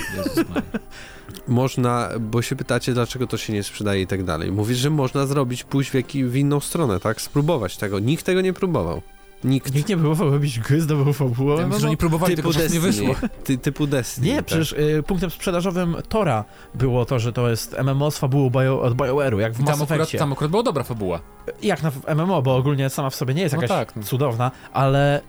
Można, 1.47 2.09
bo 2.19 2.41
się 2.41 2.55
pytacie, 2.55 2.93
dlaczego 2.93 3.27
to 3.27 3.37
się 3.37 3.53
nie 3.53 3.63
sprzedaje 3.63 4.01
i 4.01 4.07
tak 4.07 4.23
dalej. 4.23 4.51
Mówisz, 4.51 4.77
że 4.77 4.89
można 4.89 5.25
zrobić, 5.25 5.63
pójść 5.63 5.91
w, 5.91 5.93
jaki, 5.93 6.23
w 6.25 6.35
inną 6.35 6.59
stronę, 6.59 6.99
tak? 6.99 7.21
Spróbować 7.21 7.77
tego. 7.77 7.99
Nikt 7.99 8.25
tego 8.25 8.41
nie 8.41 8.53
próbował. 8.53 9.01
Nikt. 9.43 9.75
Nikt 9.75 9.89
nie 9.89 9.97
próbował 9.97 10.31
robić 10.31 10.59
gry 10.59 10.81
z 10.81 10.87
nową 10.87 11.13
fabułą. 11.13 11.59
Ja 11.59 11.67
myślę, 11.67 11.79
że 11.81 11.87
oni 11.87 11.97
próbowali, 11.97 12.35
tylko 12.35 12.49
Typu 12.49 12.59
prostu 12.59 12.73
nie 12.75 12.79
wyszło. 12.79 13.15
Ty, 13.43 13.57
typu 13.57 13.87
Destiny. 13.87 14.27
Nie, 14.27 14.35
tak. 14.35 14.45
przecież 14.45 14.71
y, 14.71 15.03
punktem 15.07 15.29
sprzedażowym 15.29 15.95
Tora 16.09 16.45
było 16.75 17.05
to, 17.05 17.19
że 17.19 17.33
to 17.33 17.49
jest 17.49 17.75
MMO 17.83 18.11
z 18.11 18.17
fabułą 18.17 18.49
bio, 18.49 18.81
od 18.81 18.93
BioWare'u, 18.93 19.39
jak 19.39 19.53
w 19.53 19.61
I 19.61 19.63
tam 19.63 19.79
Mass 19.79 19.91
akurat, 19.91 20.11
tam 20.11 20.33
akurat 20.33 20.51
była 20.51 20.63
dobra 20.63 20.83
fabuła. 20.83 21.19
Jak 21.63 21.83
na 21.83 21.91
MMO, 22.15 22.41
bo 22.41 22.55
ogólnie 22.55 22.89
sama 22.89 23.09
w 23.09 23.15
sobie 23.15 23.33
nie 23.33 23.41
jest 23.41 23.55
No 23.55 23.61
jakaś 23.61 23.77
tak, 23.77 23.95
no. 23.95 24.03
cudowna, 24.03 24.51
ale 24.73 25.21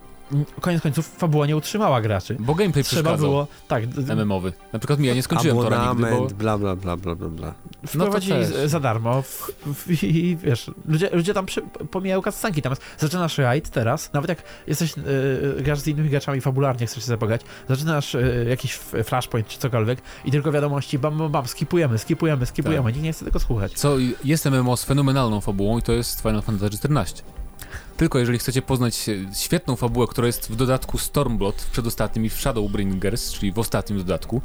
koniec 0.61 0.81
końców 0.81 1.07
fabuła 1.07 1.45
nie 1.45 1.57
utrzymała 1.57 2.01
graczy. 2.01 2.37
Bo 2.39 2.55
gameplay 2.55 2.83
Trzeba 2.83 3.01
przeszkadzał 3.01 3.29
było, 3.29 3.47
tak, 3.67 3.83
MMowy. 4.15 4.53
Na 4.73 4.79
przykład 4.79 4.99
mi, 4.99 5.07
ja 5.07 5.13
nie 5.13 5.23
skończyłem 5.23 5.57
Tora 5.57 5.93
nigdy, 5.93 6.11
bo... 6.11 6.27
Bla, 6.27 6.57
bla, 6.57 6.75
bla, 6.75 6.97
bla, 6.97 7.15
bla, 7.15 7.29
bla. 7.29 7.53
wprowadzili 7.87 8.39
No 8.61 8.67
za 8.67 8.79
darmo 8.79 9.21
w, 9.21 9.51
w, 9.65 10.03
i 10.03 10.37
wiesz, 10.37 10.71
ludzie, 10.85 11.09
ludzie 11.13 11.33
tam 11.33 11.45
przy, 11.45 11.61
pomijają 11.91 12.21
cutscenki, 12.21 12.61
tam 12.61 12.73
zaczynasz 12.97 13.37
raid 13.37 13.69
teraz, 13.69 14.13
nawet 14.13 14.29
jak 14.29 14.43
jesteś, 14.67 14.97
y, 14.97 15.61
grasz 15.61 15.79
z 15.79 15.87
innymi 15.87 16.09
graczami 16.09 16.41
fabularnie, 16.41 16.87
chcesz 16.87 17.03
się 17.03 17.07
zapogać, 17.07 17.41
zaczynasz 17.69 18.15
y, 18.15 18.45
jakiś 18.49 18.73
flashpoint 19.03 19.47
czy 19.47 19.59
cokolwiek 19.59 20.01
i 20.25 20.31
tylko 20.31 20.51
wiadomości 20.51 20.99
bam, 20.99 21.17
bam, 21.17 21.31
bam, 21.31 21.47
skipujemy, 21.47 21.97
skipujemy, 21.97 22.45
skipujemy, 22.45 22.83
Tak. 22.83 22.93
nikt 22.93 23.03
nie 23.03 23.13
chce 23.13 23.25
tego 23.25 23.39
słuchać. 23.39 23.73
Co 23.73 23.95
jest 24.23 24.45
MMO 24.45 24.77
z 24.77 24.83
fenomenalną 24.83 25.41
fabułą 25.41 25.77
i 25.77 25.81
to 25.81 25.91
jest 25.91 26.21
Final 26.21 26.41
Fantasy 26.41 26.65
XIV. 26.65 27.23
Tylko 27.97 28.19
jeżeli 28.19 28.39
chcecie 28.39 28.61
poznać 28.61 29.09
e, 29.09 29.35
świetną 29.35 29.75
fabułę, 29.75 30.07
która 30.07 30.27
jest 30.27 30.51
w 30.51 30.55
dodatku 30.55 30.97
Stormblood 30.97 31.61
w 31.61 31.71
przedostatnim 31.71 32.25
i 32.25 32.29
w 32.29 32.39
Shadowbringers, 32.39 33.31
czyli 33.31 33.51
w 33.51 33.59
ostatnim 33.59 33.99
dodatku, 33.99 34.41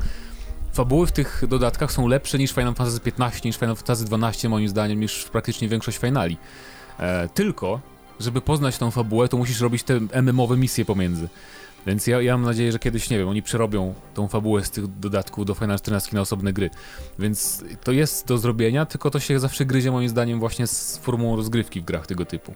fabuły 0.73 1.07
w 1.07 1.13
tych 1.13 1.43
dodatkach 1.49 1.93
są 1.93 2.09
lepsze 2.09 2.39
niż 2.39 2.51
Final 2.53 2.75
Fantasy 2.75 3.01
XV, 3.07 3.45
niż 3.45 3.57
Final 3.57 3.77
Fantasy 3.77 4.05
XII 4.13 4.49
moim 4.49 4.69
zdaniem, 4.69 5.01
niż 5.01 5.25
praktycznie 5.25 5.69
większość 5.69 5.99
finali. 5.99 6.37
E, 6.99 7.29
tylko, 7.35 7.81
żeby 8.21 8.41
poznać 8.41 8.79
tą 8.79 8.91
fabułę, 8.91 9.29
to 9.29 9.37
musisz 9.37 9.61
robić 9.61 9.83
te 9.83 10.01
MMowe 10.23 10.57
misje 10.57 10.85
pomiędzy. 10.85 11.29
Więc 11.87 12.07
ja, 12.07 12.23
ja 12.23 12.37
mam 12.37 12.47
nadzieję, 12.47 12.73
że 12.73 12.79
kiedyś, 12.79 13.11
nie 13.11 13.19
wiem, 13.19 13.29
oni 13.29 13.43
przerobią 13.43 13.95
tą 14.15 14.29
fabułę 14.29 14.65
z 14.65 14.71
tych 14.71 14.87
dodatków 14.87 15.47
do 15.47 15.55
Final 15.55 15.79
14 15.79 16.11
na 16.15 16.21
osobne 16.21 16.53
gry. 16.53 16.71
Więc 17.19 17.65
to 17.85 17.93
jest 17.93 18.27
do 18.27 18.39
zrobienia, 18.39 18.87
tylko 18.87 19.11
to 19.11 19.21
się 19.21 19.41
zawsze 19.41 19.65
gryzie 19.65 19.91
moim 19.91 20.09
zdaniem 20.09 20.39
właśnie 20.39 20.67
z 20.67 20.99
formułą 20.99 21.37
rozgrywki 21.37 21.81
w 21.81 21.85
grach 21.85 22.07
tego 22.07 22.25
typu. 22.25 22.55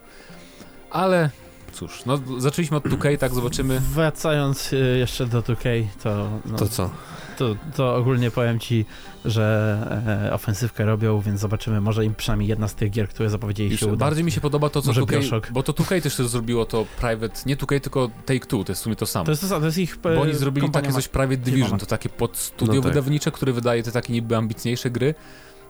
Ale 0.92 1.30
cóż, 1.72 2.04
no 2.06 2.18
zaczęliśmy 2.38 2.76
od 2.76 2.84
2K, 2.84 3.18
tak 3.18 3.34
zobaczymy. 3.34 3.80
Wracając 3.80 4.72
y, 4.72 4.96
jeszcze 4.98 5.26
do 5.26 5.42
2K, 5.42 5.84
to, 6.02 6.28
no, 6.46 6.58
To 6.58 6.68
co? 6.68 6.90
to, 7.38 7.56
to 7.76 7.96
ogólnie 7.96 8.30
powiem 8.30 8.58
ci, 8.60 8.84
że 9.24 10.22
e, 10.28 10.32
ofensywkę 10.32 10.84
robią, 10.84 11.20
więc 11.20 11.40
zobaczymy, 11.40 11.80
może 11.80 12.04
im 12.04 12.14
przynajmniej 12.14 12.48
jedna 12.48 12.68
z 12.68 12.74
tych 12.74 12.90
gier, 12.90 13.08
które 13.08 13.30
zapowiedzieli 13.30 13.70
Już 13.70 13.80
się 13.80 13.86
uda. 13.86 13.96
bardziej 13.96 14.24
mi 14.24 14.32
się 14.32 14.40
podoba 14.40 14.68
to, 14.70 14.82
co 14.82 14.86
Może 14.88 15.00
2K, 15.00 15.10
Bioshock. 15.10 15.52
bo 15.52 15.62
to 15.62 15.72
2K 15.72 16.02
też 16.02 16.16
zrobiło 16.16 16.64
to 16.64 16.86
private, 17.00 17.34
nie 17.46 17.56
2K, 17.56 17.80
tylko 17.80 18.10
Take-Two, 18.26 18.64
to 18.64 18.72
jest 18.72 18.80
w 18.80 18.84
sumie 18.84 18.96
to 18.96 19.06
samo. 19.06 19.24
To 19.24 19.30
jest, 19.30 19.48
to, 19.48 19.60
to 19.60 19.66
jest 19.66 19.78
ich 19.78 19.98
Bo 20.02 20.20
oni 20.20 20.34
zrobili 20.34 20.66
kompania 20.66 20.82
takie 20.82 20.94
coś 20.94 21.08
Private 21.08 21.36
Division, 21.36 21.78
to 21.78 21.86
takie 21.86 22.08
podstudio 22.08 22.74
No 22.74 22.80
tak. 22.82 22.90
wydawnicze, 22.90 23.30
które 23.30 23.52
wydaje 23.52 23.82
te 23.82 23.92
takie 23.92 24.12
niby 24.12 24.36
ambitniejsze 24.36 24.90
gry. 24.90 25.14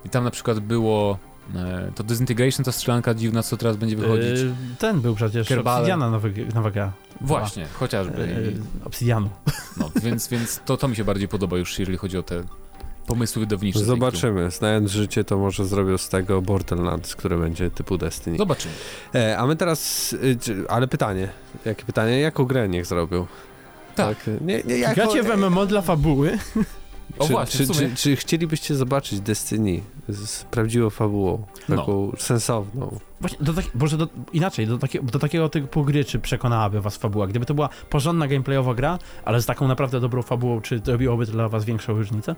I 0.05 0.09
tam 0.09 0.25
na 0.25 0.31
przykład 0.31 0.61
było 0.61 1.13
e, 1.13 1.32
to 1.95 2.05
Disintegration, 2.05 2.65
ta 2.65 2.73
strzelanka 2.73 3.15
dziwna, 3.15 3.43
co 3.43 3.57
teraz 3.57 3.77
będzie 3.77 3.97
wychodzić. 3.97 4.41
Y, 4.41 4.55
Ten 4.79 5.01
był 5.01 5.15
przecież 5.15 5.49
Kerbale. 5.49 5.79
Obsidiana 5.79 6.11
nowy, 6.11 6.33
nowa 6.55 6.71
gra. 6.71 6.93
Właśnie, 7.21 7.67
chociażby. 7.73 8.23
Y, 8.23 8.53
I, 8.83 8.85
Obsidianu. 8.87 9.31
no, 9.77 9.91
więc 10.03 10.29
więc 10.29 10.61
to, 10.65 10.77
to 10.77 10.89
mi 10.89 10.97
się 10.97 11.05
bardziej 11.05 11.29
podoba 11.29 11.57
już, 11.57 11.79
jeżeli 11.79 11.99
chodzi 11.99 12.19
o 12.19 12.23
te 12.23 12.43
pomysły 13.07 13.41
wydawnicze. 13.41 13.79
Zobaczymy. 13.79 14.51
Znając 14.51 14.91
życie, 14.91 15.25
to 15.25 15.39
może 15.39 15.65
zrobią 15.65 15.99
z 15.99 16.09
tego 16.09 16.43
Borderlands, 16.43 17.17
które 17.17 17.39
będzie 17.39 17.71
typu 17.71 17.99
Destiny. 17.99 18.37
Zobaczymy. 18.39 18.75
E, 19.15 19.39
a 19.39 19.47
my 19.47 19.57
teraz, 19.57 20.15
ale 20.69 20.89
pytanie. 20.89 21.29
Jakie 21.65 21.85
pytanie? 21.85 22.21
Jaką 22.21 22.45
grę 22.45 22.69
niech 22.69 22.87
zrobią? 22.87 23.27
Tak. 23.95 24.31
Nie, 24.41 24.63
nie, 24.63 24.79
jako, 24.79 24.95
Gracie 24.95 25.23
w 25.23 25.37
MMO 25.37 25.67
dla 25.67 25.83
fabuły? 25.83 26.39
O 27.19 27.27
czy, 27.27 27.33
właśnie, 27.33 27.67
czy, 27.67 27.73
czy, 27.75 27.95
czy 27.97 28.17
chcielibyście 28.17 28.75
zobaczyć 28.75 29.21
Destiny 29.21 29.81
z 30.09 30.45
prawdziwą 30.45 30.91
fabułą, 30.91 31.45
No. 31.69 31.77
taką 31.77 32.13
sensowną? 32.19 32.99
Właśnie, 33.21 33.39
do 33.41 33.53
może 33.75 33.97
do, 33.97 34.09
inaczej, 34.33 34.67
do, 34.67 34.79
takie, 34.79 35.03
do 35.03 35.19
takiego 35.19 35.49
typu 35.49 35.85
gry, 35.85 36.05
czy 36.05 36.19
przekonałaby 36.19 36.81
was 36.81 36.97
fabuła? 36.97 37.27
Gdyby 37.27 37.47
to 37.47 37.55
była 37.55 37.69
porządna 37.91 38.29
gameplayowa 38.29 38.75
gra, 38.75 38.99
ale 39.25 39.43
z 39.43 39.47
taką 39.47 39.69
naprawdę 39.69 40.01
dobrą 40.01 40.23
fabułą, 40.23 40.61
czy 40.61 40.83
robiłoby 40.87 41.27
to 41.27 41.33
dla 41.33 41.49
was 41.49 41.65
większą 41.65 41.93
różnicę? 41.93 42.35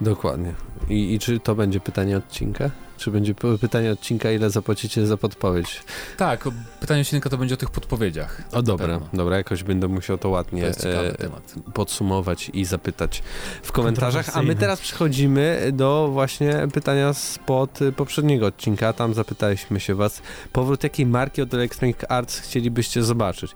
Dokładnie. 0.00 0.54
I, 0.88 1.14
I 1.14 1.18
czy 1.18 1.40
to 1.40 1.54
będzie 1.54 1.80
pytanie 1.80 2.16
odcinka? 2.16 2.70
Czy 3.00 3.10
będzie 3.10 3.34
pytanie 3.60 3.92
odcinka, 3.92 4.30
ile 4.30 4.50
zapłacicie 4.50 5.06
za 5.06 5.16
podpowiedź? 5.16 5.82
Tak, 6.16 6.48
pytanie 6.80 7.00
odcinka 7.00 7.30
to 7.30 7.38
będzie 7.38 7.54
o 7.54 7.58
tych 7.58 7.70
podpowiedziach. 7.70 8.42
O 8.52 8.62
dobra, 8.62 8.86
pewno. 8.86 9.08
dobra, 9.12 9.36
jakoś 9.36 9.62
będę 9.62 9.88
musiał 9.88 10.18
to 10.18 10.22
To 10.22 10.28
ładnie 10.28 10.62
ciekawy 10.74 11.16
e, 11.18 11.72
podsumować 11.72 12.50
i 12.54 12.64
zapytać 12.64 13.22
w 13.62 13.72
komentarzach. 13.72 14.36
A 14.36 14.42
my 14.42 14.54
teraz 14.54 14.80
przechodzimy 14.80 15.70
do 15.72 16.08
właśnie 16.12 16.68
pytania 16.72 17.14
spod 17.14 17.78
poprzedniego 17.96 18.46
odcinka. 18.46 18.92
Tam 18.92 19.14
zapytaliśmy 19.14 19.80
się 19.80 19.94
was, 19.94 20.22
powrót 20.52 20.82
jakiej 20.82 21.06
marki 21.06 21.42
od 21.42 21.54
Electronic 21.54 21.96
Arts 22.08 22.38
chcielibyście 22.38 23.02
zobaczyć? 23.02 23.54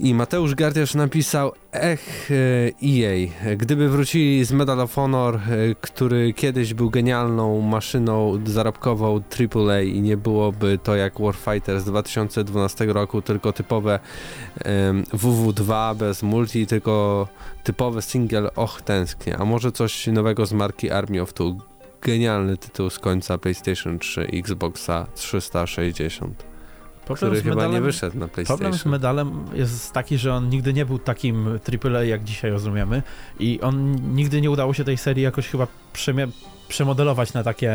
I 0.00 0.14
Mateusz 0.14 0.54
Gardiasz 0.54 0.94
napisał 0.94 1.52
Ech, 1.72 2.30
EA, 2.82 3.56
gdyby 3.56 3.88
wrócili 3.88 4.44
z 4.44 4.52
Medal 4.52 4.80
of 4.80 4.94
Honor, 4.94 5.40
który 5.80 6.32
kiedyś 6.32 6.74
był 6.74 6.90
genialną 6.90 7.60
maszyną 7.60 8.38
zarobkową 8.46 9.20
AAA 9.54 9.80
i 9.80 10.00
nie 10.00 10.16
byłoby 10.16 10.78
to 10.82 10.96
jak 10.96 11.20
Warfighter 11.20 11.80
z 11.80 11.84
2012 11.84 12.86
roku, 12.86 13.22
tylko 13.22 13.52
typowe 13.52 14.00
em, 14.64 15.04
WW2 15.04 15.96
bez 15.96 16.22
multi, 16.22 16.66
tylko 16.66 17.28
typowy 17.64 18.02
single, 18.02 18.54
och 18.54 18.82
tęsknię. 18.82 19.36
A 19.38 19.44
może 19.44 19.72
coś 19.72 20.06
nowego 20.06 20.46
z 20.46 20.52
marki 20.52 20.90
Army 20.90 21.22
of 21.22 21.32
Two. 21.32 21.56
Genialny 22.02 22.56
tytuł 22.56 22.90
z 22.90 22.98
końca 22.98 23.38
PlayStation 23.38 23.98
3, 23.98 24.20
Xboxa 24.32 25.06
360, 25.14 26.44
który 27.14 27.42
chyba 27.42 27.66
nie 27.66 27.80
wyszedł 27.80 28.18
na 28.18 28.28
PlayStation. 28.28 28.58
Problem 28.58 28.80
z 28.80 28.86
medalem 28.86 29.44
jest 29.54 29.92
taki, 29.92 30.18
że 30.18 30.34
on 30.34 30.48
nigdy 30.48 30.72
nie 30.72 30.86
był 30.86 30.98
takim 30.98 31.58
AAA, 31.84 32.04
jak 32.04 32.24
dzisiaj 32.24 32.50
rozumiemy 32.50 33.02
i 33.40 33.60
on 33.60 33.96
nigdy 34.14 34.40
nie 34.40 34.50
udało 34.50 34.74
się 34.74 34.84
tej 34.84 34.96
serii 34.96 35.22
jakoś 35.24 35.48
chyba 35.48 35.66
przemie- 35.94 36.28
przemodelować 36.68 37.32
na 37.32 37.42
takie 37.42 37.72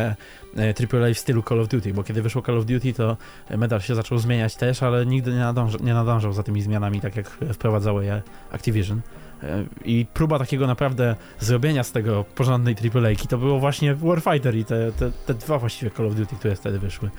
e, 0.56 0.74
AAA 0.92 1.14
w 1.14 1.18
stylu 1.18 1.42
Call 1.42 1.60
of 1.60 1.68
Duty, 1.68 1.94
bo 1.94 2.02
kiedy 2.04 2.22
wyszło 2.22 2.42
Call 2.42 2.58
of 2.58 2.66
Duty, 2.66 2.92
to 2.92 3.16
medal 3.58 3.80
się 3.80 3.94
zaczął 3.94 4.18
zmieniać 4.18 4.56
też, 4.56 4.82
ale 4.82 5.06
nigdy 5.06 5.32
nie, 5.32 5.38
nadąża, 5.38 5.78
nie 5.80 5.94
nadążał 5.94 6.32
za 6.32 6.42
tymi 6.42 6.62
zmianami, 6.62 7.00
tak 7.00 7.16
jak 7.16 7.30
wprowadzało 7.52 8.02
je 8.02 8.22
Activision. 8.50 9.00
E, 9.42 9.64
I 9.84 10.06
próba 10.14 10.38
takiego 10.38 10.66
naprawdę 10.66 11.16
zrobienia 11.40 11.82
z 11.84 11.92
tego 11.92 12.24
porządnej 12.34 12.76
AAA 12.94 13.26
to 13.28 13.38
było 13.38 13.60
właśnie 13.60 13.94
Warfighter 13.94 14.56
i 14.56 14.64
te, 14.64 14.92
te, 14.92 15.10
te 15.26 15.34
dwa 15.34 15.58
właściwie 15.58 15.90
Call 15.90 16.06
of 16.06 16.14
Duty, 16.14 16.36
które 16.36 16.56
wtedy 16.56 16.78
wyszły. 16.78 17.10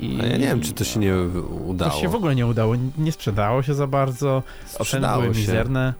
I, 0.00 0.18
A 0.22 0.26
ja 0.26 0.36
nie 0.36 0.46
wiem, 0.46 0.60
czy 0.60 0.72
to 0.72 0.84
się 0.84 1.00
nie 1.00 1.14
udało. 1.66 1.90
to 1.92 1.98
się 2.00 2.08
w 2.08 2.14
ogóle 2.14 2.34
nie 2.34 2.46
udało. 2.46 2.74
Nie 2.98 3.12
sprzedało 3.12 3.62
się 3.62 3.74
za 3.74 3.86
bardzo. 3.86 4.42
Oceny 4.66 4.84
Sprzedało 4.84 5.22
były 5.22 5.34
się. 5.34 5.40
mizerne. 5.40 5.94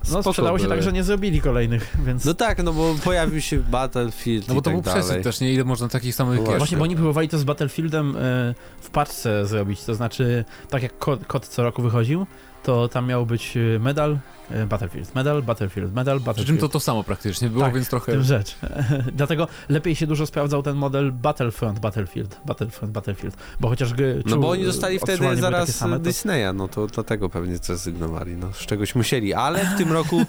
No 0.00 0.06
Spoko 0.06 0.32
sprzedało 0.32 0.58
się 0.58 0.68
tak, 0.68 0.82
że 0.82 0.92
nie 0.92 1.04
zrobili 1.04 1.40
kolejnych, 1.40 1.96
więc... 2.06 2.24
No 2.24 2.34
tak, 2.34 2.62
no 2.62 2.72
bo 2.72 2.94
pojawił 3.04 3.40
się 3.40 3.58
Battlefield 3.58 4.48
No 4.48 4.54
bo 4.54 4.60
i 4.60 4.62
to 4.62 4.64
tak 4.64 4.74
był 4.74 4.82
dalej. 4.82 5.02
przesyt 5.02 5.22
też, 5.22 5.40
nie? 5.40 5.52
Ile 5.52 5.64
można 5.64 5.88
takich 5.88 6.14
samych 6.14 6.40
No 6.40 6.46
gier? 6.46 6.58
Właśnie, 6.58 6.76
bo 6.76 6.84
oni 6.84 6.96
próbowali 6.96 7.28
to 7.28 7.38
z 7.38 7.44
Battlefieldem 7.44 8.16
e, 8.16 8.54
w 8.80 8.90
paczce 8.90 9.46
zrobić, 9.46 9.84
to 9.84 9.94
znaczy, 9.94 10.44
tak 10.70 10.82
jak 10.82 10.98
kod, 10.98 11.26
kod 11.26 11.46
co 11.48 11.62
roku 11.62 11.82
wychodził, 11.82 12.26
to 12.62 12.88
tam 12.88 13.06
miał 13.06 13.26
być 13.26 13.56
e, 13.56 13.78
medal, 13.78 14.18
e, 14.50 14.66
Battlefield, 14.66 15.14
medal, 15.14 15.42
Battlefield, 15.42 15.94
medal, 15.94 16.16
Przy 16.16 16.24
czym 16.24 16.26
Battlefield. 16.34 16.60
to 16.60 16.68
to 16.68 16.80
samo 16.80 17.04
praktycznie 17.04 17.48
było, 17.50 17.64
Tak, 17.64 17.74
więc 17.74 17.88
trochę... 17.88 18.12
tym 18.12 18.22
rzecz. 18.22 18.56
Dlatego 19.16 19.48
lepiej 19.68 19.94
się 19.96 20.06
dużo 20.06 20.26
sprawdzał 20.26 20.62
ten 20.62 20.76
model 20.76 21.12
Battlefront, 21.12 21.78
Battlefield, 21.78 22.40
Battlefront, 22.46 22.92
Battlefield, 22.92 23.36
bo 23.60 23.68
chociaż 23.68 23.94
gry... 23.94 24.22
No 24.26 24.36
bo 24.36 24.50
oni 24.50 24.64
dostali 24.64 24.98
wtedy 24.98 25.12
odczuwalnie 25.12 25.40
były 25.40 25.50
takie 25.52 25.66
zaraz 25.66 25.76
same, 25.76 25.96
to- 25.96 26.02
Disneya, 26.02 26.52
no 26.54 26.68
to 26.68 26.86
dlatego 26.86 27.28
pewnie 27.28 27.56
zrezygnowali, 27.56 28.36
no 28.36 28.52
z 28.52 28.58
czegoś 28.66 28.94
musieli, 28.94 29.34
ale 29.34 29.66
w 29.66 29.78
tym 29.78 29.92
roku 29.92 30.22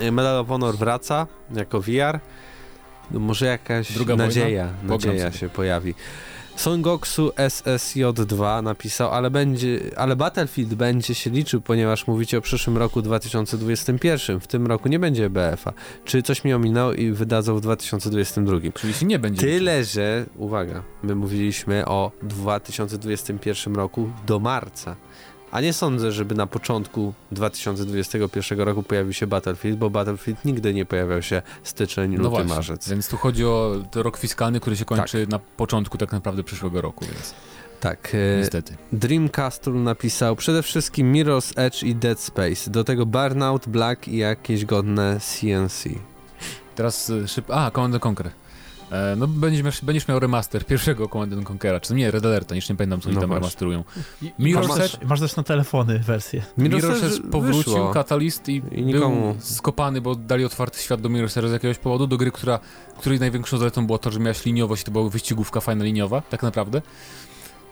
e, 0.00 0.12
Medal 0.12 0.36
of 0.38 0.48
Honor 0.48 0.76
wraca 0.76 1.26
jako 1.54 1.80
VR, 1.80 2.20
no 3.10 3.20
może 3.20 3.46
jakaś 3.46 3.92
Druga 3.92 4.12
wojna? 4.12 4.24
nadzieja, 4.24 4.66
Pogram 4.66 4.88
nadzieja 4.90 5.26
sobie. 5.26 5.38
się 5.38 5.48
pojawi. 5.48 5.94
Songoksu 6.56 7.28
SSJ2 7.28 8.62
napisał, 8.62 9.10
ale 9.10 9.30
będzie, 9.30 9.80
ale 9.96 10.16
Battlefield 10.16 10.74
będzie 10.74 11.14
się 11.14 11.30
liczył, 11.30 11.60
ponieważ 11.60 12.06
mówicie 12.06 12.38
o 12.38 12.40
przyszłym 12.40 12.78
roku 12.78 13.02
2021. 13.02 14.40
W 14.40 14.46
tym 14.46 14.66
roku 14.66 14.88
nie 14.88 14.98
będzie 14.98 15.30
BF-a. 15.30 15.72
Czy 16.04 16.22
coś 16.22 16.44
mi 16.44 16.54
ominęło 16.54 16.92
i 16.92 17.12
wydadzą 17.12 17.56
w 17.56 17.60
2022? 17.60 18.56
Czyli 18.74 18.94
się 18.94 19.06
nie 19.06 19.18
będzie... 19.18 19.40
Tyle, 19.40 19.84
że 19.84 20.26
uwaga, 20.36 20.82
my 21.02 21.14
mówiliśmy 21.14 21.86
o 21.86 22.10
2021 22.22 23.74
roku 23.74 24.10
do 24.26 24.38
marca. 24.38 24.96
A 25.56 25.60
nie 25.60 25.72
sądzę, 25.72 26.12
żeby 26.12 26.34
na 26.34 26.46
początku 26.46 27.12
2021 27.32 28.60
roku 28.60 28.82
pojawił 28.82 29.12
się 29.12 29.26
Battlefield, 29.26 29.78
bo 29.78 29.90
Battlefield 29.90 30.44
nigdy 30.44 30.74
nie 30.74 30.84
pojawiał 30.84 31.22
się 31.22 31.42
styczeń, 31.62 32.10
No 32.10 32.16
luty, 32.16 32.30
właśnie, 32.30 32.54
marzec. 32.54 32.88
więc 32.88 33.08
tu 33.08 33.16
chodzi 33.16 33.44
o 33.44 33.82
rok 33.94 34.16
fiskalny, 34.16 34.60
który 34.60 34.76
się 34.76 34.84
kończy 34.84 35.26
na 35.30 35.38
początku 35.38 35.98
tak 35.98 36.12
naprawdę 36.12 36.42
przyszłego 36.42 36.80
roku, 36.80 37.04
więc 37.04 37.34
Tak. 37.80 38.14
E, 38.14 38.38
niestety. 38.38 38.76
Dreamcastle 38.92 39.72
napisał 39.72 40.36
przede 40.36 40.62
wszystkim 40.62 41.12
Mirror's 41.12 41.52
Edge 41.56 41.82
i 41.82 41.94
Dead 41.94 42.20
Space. 42.20 42.70
Do 42.70 42.84
tego 42.84 43.06
Burnout, 43.06 43.68
Black 43.68 44.08
i 44.08 44.16
jakieś 44.16 44.64
godne 44.64 45.20
CNC. 45.20 45.84
Teraz 46.74 47.10
y, 47.10 47.28
szyb... 47.28 47.50
A, 47.50 47.70
Command 47.70 48.06
Conquer. 48.06 48.30
E, 48.90 49.16
no 49.16 49.26
będziesz, 49.26 49.62
miał- 49.62 49.72
będziesz 49.82 50.08
miał 50.08 50.18
remaster 50.20 50.66
pierwszego 50.66 51.08
Command 51.08 51.50
Conquera, 51.50 51.80
czy 51.80 51.94
nie, 51.94 52.10
Red 52.10 52.24
Alerta, 52.26 52.54
już 52.54 52.68
nie 52.68 52.74
pamiętam 52.76 53.00
co 53.00 53.06
oni 53.08 53.14
No 53.14 53.20
tam 53.20 53.28
właśnie. 53.28 53.40
remasterują. 53.40 53.84
Mirror's 54.40 54.68
masz, 54.68 54.78
Edge- 54.78 55.06
masz 55.06 55.20
też 55.20 55.36
na 55.36 55.42
telefony 55.42 55.98
wersję. 55.98 56.42
Mirror's 56.58 56.90
Edge 56.90 57.04
Edge 57.04 57.30
powrócił, 57.32 57.58
wyszło. 57.72 57.90
Catalyst 57.92 58.48
i, 58.48 58.62
I 58.72 58.82
nikomu. 58.82 59.32
był 59.32 59.40
skopany, 59.42 60.00
bo 60.00 60.14
dali 60.14 60.44
otwarty 60.44 60.78
świat 60.82 61.00
do 61.00 61.08
Mirror's 61.08 61.38
Edge 61.38 61.48
z 61.48 61.52
jakiegoś 61.52 61.78
powodu, 61.78 62.06
do 62.06 62.16
gry, 62.16 62.30
która, 62.32 62.58
której 62.98 63.20
największą 63.20 63.58
zaletą 63.58 63.86
było 63.86 63.98
to, 63.98 64.10
że 64.10 64.20
miałaś 64.20 64.44
liniowość, 64.44 64.84
to 64.84 64.90
była 64.90 65.08
wyścigówka 65.10 65.60
fajna 65.60 65.84
liniowa, 65.84 66.20
tak 66.20 66.42
naprawdę. 66.42 66.82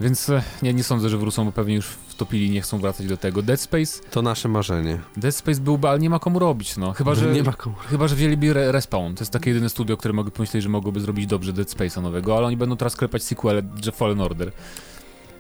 Więc 0.01 0.31
nie, 0.63 0.75
nie 0.75 0.85
sądzę, 0.85 1.09
że 1.09 1.19
wrócą, 1.19 1.45
bo 1.45 1.53
pewnie 1.53 1.75
już 1.75 1.87
wtopili 1.87 2.47
i 2.47 2.51
nie 2.51 2.61
chcą 2.61 2.79
wracać 2.79 3.07
do 3.07 3.17
tego. 3.17 3.43
Dead 3.43 3.61
Space, 3.61 4.03
To 4.11 4.23
nasze 4.23 4.49
marzenie. 4.49 5.01
Dead 5.17 5.37
Space 5.37 5.61
byłby, 5.61 5.89
ale 5.89 5.99
nie 5.99 6.11
ma 6.11 6.19
komu 6.19 6.39
robić, 6.39 6.77
no. 6.77 6.93
Chyba, 6.93 7.15
że, 7.15 7.33
nie 7.33 7.43
ma 7.43 7.53
komu. 7.53 7.77
chyba, 7.91 8.09
że 8.09 8.17
wzięliby 8.17 8.51
Re 8.51 8.73
Respawn. 8.73 9.15
To 9.15 9.23
jest 9.23 9.33
takie 9.33 9.51
jedyne 9.51 9.69
studio, 9.69 9.97
które 9.97 10.15
mogę 10.15 10.31
pomyśleć, 10.31 10.63
że 10.63 10.69
mogłoby 10.69 11.01
zrobić 11.01 11.27
dobrze 11.27 11.53
Dead 11.53 11.69
Space'a 11.69 12.03
nowego, 12.03 12.37
ale 12.37 12.47
oni 12.47 12.57
będą 12.57 12.77
teraz 12.77 12.97
klepać 12.97 13.23
sequele 13.23 13.63
The 13.63 13.93
Fallen 13.93 14.21
Order. 14.21 14.53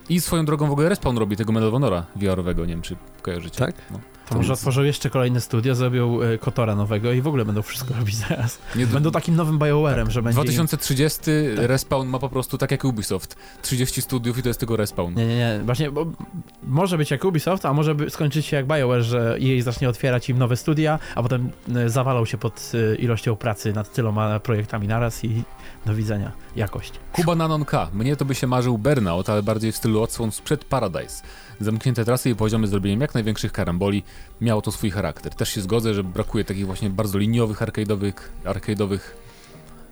I 0.09 0.20
swoją 0.20 0.44
drogą 0.44 0.68
w 0.68 0.72
ogóle 0.72 0.88
Respawn 0.88 1.18
robi 1.18 1.36
tego 1.36 1.52
Medal 1.52 1.68
of 1.68 1.72
Honora 1.72 2.07
VR-owego, 2.16 2.62
nie 2.66 2.72
wiem 2.72 2.82
czy 2.82 2.96
kojarzycie. 3.22 3.59
Tak? 3.59 3.74
No. 3.90 4.00
To 4.29 4.35
może 4.35 4.53
otworzą 4.53 4.83
jeszcze 4.83 5.11
kolejne 5.11 5.41
studio, 5.41 5.75
zrobią 5.75 6.20
e, 6.22 6.39
Kotora 6.39 6.75
nowego 6.75 7.12
i 7.12 7.20
w 7.22 7.27
ogóle 7.27 7.45
będą 7.45 7.62
wszystko 7.62 7.95
robić 7.99 8.16
zaraz. 8.16 8.59
Nie, 8.77 8.87
Będą 8.87 9.11
takim 9.11 9.37
nowym 9.37 9.59
BioWare'em, 9.59 10.09
że 10.11 10.22
będzie... 10.22 10.41
im- 10.41 10.45
2030 10.45 11.20
Respawn 11.57 12.09
ma 12.09 12.18
po 12.18 12.29
prostu 12.29 12.59
tak 12.59 12.70
jak 12.70 12.85
Ubisoft. 12.85 13.37
30 13.62 14.03
studiów 14.03 14.39
i 14.39 14.43
to 14.43 14.49
jest 14.49 14.61
tylko 14.61 14.77
Respawn. 14.77 15.14
Nie, 15.14 15.27
nie, 15.27 15.37
nie. 15.37 15.61
Właśnie, 15.64 15.91
bo 15.91 16.07
może 16.62 16.99
być 16.99 17.11
jak 17.11 17.25
Ubisoft, 17.25 17.66
a 17.66 17.72
może 17.72 17.95
by 17.95 18.11
skończyć 18.11 18.47
się 18.47 18.57
jak 18.57 18.66
BioWare, 18.66 19.03
że 19.03 19.37
EA 19.43 19.62
zacznie 19.62 19.89
otwierać 19.89 20.29
im 20.31 20.39
nowe 20.39 20.57
studia, 20.57 20.99
a 21.14 21.22
potem 21.22 21.51
e, 21.77 21.89
zawalał 21.91 22.27
się 22.27 22.39
pod 22.39 22.72
e, 22.93 22.95
ilością 22.97 23.37
pracy 23.37 23.72
nad 23.72 23.93
tyloma 23.93 24.41
projektami 24.41 24.89
naraz 24.89 25.25
i 25.25 25.43
do 25.87 25.95
widzenia. 25.95 26.33
Jakość. 26.57 26.93
Kuba 27.12 27.35
Nanon 27.35 27.64
K. 27.64 27.89
Mnie 27.95 28.16
to 28.16 28.25
by 28.25 28.35
się 28.35 28.47
marzył 28.47 28.79
Burnout, 28.79 29.31
ale 29.31 29.43
bardziej 29.43 29.72
w 29.72 29.77
stylu 29.77 30.03
odsłon 30.03 30.33
sprzed 30.33 30.64
Paradise. 30.64 31.22
Zamknięte 31.61 32.05
trasy 32.05 32.30
i 32.30 32.34
poziomy 32.34 32.66
zrobieniem 32.66 33.00
jak 33.00 33.14
największych 33.14 33.52
karamboli. 33.52 34.02
Miało 34.40 34.62
to 34.62 34.72
swój 34.72 34.90
charakter. 34.90 35.34
Też 35.34 35.48
się 35.48 35.61
zgodzę, 35.61 35.94
że 35.94 36.05
brakuje 36.05 36.44
takich 36.44 36.66
właśnie 36.66 36.90
bardzo 36.90 37.18
liniowych, 37.18 37.61
arcade'owych, 37.61 38.12
arcade'owych 38.44 39.00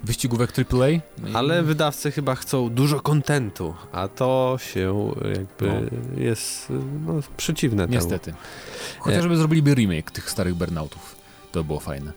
wyścigówek 0.04 0.52
AAA. 0.58 0.88
No 1.18 1.38
Ale 1.38 1.62
wydawcy 1.62 2.10
chyba 2.12 2.34
chcą 2.34 2.70
dużo 2.70 3.00
kontentu, 3.00 3.74
a 3.92 4.08
to 4.08 4.56
się 4.60 5.14
jakby 5.34 5.90
jest 6.16 6.72
no, 7.06 7.14
przeciwne 7.36 7.82
temu. 7.82 7.94
Niestety. 7.94 8.34
Chociażby 8.98 9.36
zrobiliby 9.36 9.74
remake 9.74 10.10
tych 10.10 10.30
starych 10.30 10.54
Burnoutów. 10.54 11.16
To 11.52 11.64
było 11.64 11.80
fajne. 11.80 12.12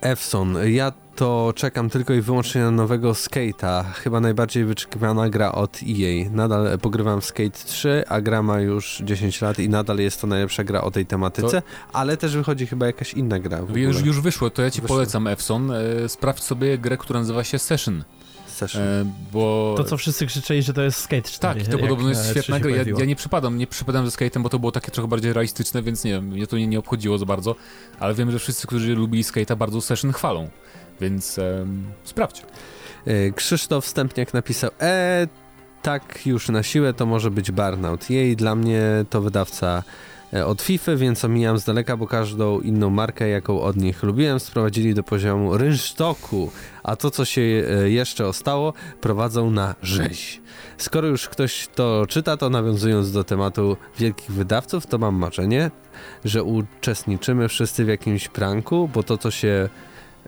Efson, 0.00 0.56
ja 0.64 0.92
to 1.16 1.52
czekam 1.56 1.90
tylko 1.90 2.14
i 2.14 2.20
wyłącznie 2.20 2.60
na 2.60 2.70
nowego 2.70 3.12
Skate'a. 3.12 3.84
Chyba 3.92 4.20
najbardziej 4.20 4.64
wyczekiwana 4.64 5.28
gra 5.28 5.52
od 5.52 5.80
EA. 5.82 6.30
Nadal 6.30 6.78
pogrywam 6.78 7.22
Skate 7.22 7.50
3, 7.50 8.04
a 8.08 8.20
gra 8.20 8.42
ma 8.42 8.60
już 8.60 9.02
10 9.04 9.40
lat 9.40 9.58
i 9.58 9.68
nadal 9.68 9.98
jest 9.98 10.20
to 10.20 10.26
najlepsza 10.26 10.64
gra 10.64 10.80
o 10.80 10.90
tej 10.90 11.06
tematyce, 11.06 11.62
ale 11.92 12.16
też 12.16 12.36
wychodzi 12.36 12.66
chyba 12.66 12.86
jakaś 12.86 13.14
inna 13.14 13.38
gra. 13.38 13.60
Już, 13.74 14.02
już 14.02 14.20
wyszło, 14.20 14.50
to 14.50 14.62
ja 14.62 14.70
ci 14.70 14.80
Wyszło. 14.80 14.96
polecam, 14.96 15.26
Efson. 15.26 15.70
E, 15.70 16.08
sprawdź 16.08 16.42
sobie 16.42 16.78
grę, 16.78 16.96
która 16.96 17.20
nazywa 17.20 17.44
się 17.44 17.58
Session. 17.58 18.04
Session. 18.46 18.82
E, 18.82 19.04
bo... 19.32 19.74
To, 19.76 19.84
co 19.84 19.96
wszyscy 19.96 20.26
krzyczeli, 20.26 20.62
że 20.62 20.72
to 20.72 20.82
jest 20.82 21.00
Skate 21.00 21.22
4. 21.22 21.60
Tak, 21.60 21.68
i 21.68 21.72
to 21.72 21.78
podobno 21.78 22.08
jest 22.08 22.22
E3 22.24 22.30
świetna 22.30 22.60
gra. 22.60 22.70
Ja, 22.70 22.84
ja 22.98 23.04
nie 23.04 23.16
przypadam, 23.16 23.58
nie 23.58 23.66
przypadam 23.66 24.10
ze 24.10 24.16
skate'em, 24.16 24.42
bo 24.42 24.48
to 24.48 24.58
było 24.58 24.72
takie 24.72 24.90
trochę 24.90 25.08
bardziej 25.08 25.32
realistyczne, 25.32 25.82
więc 25.82 26.04
nie 26.04 26.10
wiem, 26.10 26.26
mnie 26.26 26.46
to 26.46 26.58
nie, 26.58 26.66
nie 26.66 26.78
obchodziło 26.78 27.18
za 27.18 27.26
bardzo, 27.26 27.54
ale 28.00 28.14
wiem, 28.14 28.30
że 28.30 28.38
wszyscy, 28.38 28.66
którzy 28.66 28.94
lubili 28.94 29.24
skate'a, 29.24 29.56
bardzo 29.56 29.80
Session 29.80 30.12
chwalą, 30.12 30.50
więc 31.00 31.38
em, 31.38 31.84
sprawdź. 32.04 32.42
E, 33.06 33.30
Krzysztof 33.30 33.86
Stępniak 33.86 34.34
napisał, 34.34 34.70
e, 34.80 35.26
tak 35.82 36.26
już 36.26 36.48
na 36.48 36.62
siłę 36.62 36.92
to 36.92 37.06
może 37.06 37.30
być 37.30 37.50
Burnout. 37.50 38.10
Jej 38.10 38.36
dla 38.36 38.54
mnie 38.54 38.82
to 39.10 39.20
wydawca 39.20 39.82
e, 40.32 40.46
od 40.46 40.62
FIFA, 40.62 40.96
więc 40.96 41.24
omijam 41.24 41.58
z 41.58 41.64
daleka, 41.64 41.96
bo 41.96 42.06
każdą 42.06 42.60
inną 42.60 42.90
markę, 42.90 43.28
jaką 43.28 43.60
od 43.60 43.76
nich 43.76 44.02
lubiłem, 44.02 44.40
sprowadzili 44.40 44.94
do 44.94 45.02
poziomu 45.02 45.58
rynsztoku, 45.58 46.50
a 46.82 46.96
to, 46.96 47.10
co 47.10 47.24
się 47.24 47.40
e, 47.40 47.90
jeszcze 47.90 48.26
ostało, 48.26 48.72
prowadzą 49.00 49.50
na 49.50 49.74
rzeź. 49.82 50.40
Skoro 50.78 51.08
już 51.08 51.28
ktoś 51.28 51.68
to 51.74 52.06
czyta, 52.08 52.36
to 52.36 52.50
nawiązując 52.50 53.12
do 53.12 53.24
tematu 53.24 53.76
wielkich 53.98 54.30
wydawców, 54.30 54.86
to 54.86 54.98
mam 54.98 55.14
marzenie, 55.14 55.70
że 56.24 56.42
uczestniczymy 56.42 57.48
wszyscy 57.48 57.84
w 57.84 57.88
jakimś 57.88 58.28
pranku, 58.28 58.90
bo 58.94 59.02
to, 59.02 59.18
co 59.18 59.30
się 59.30 59.68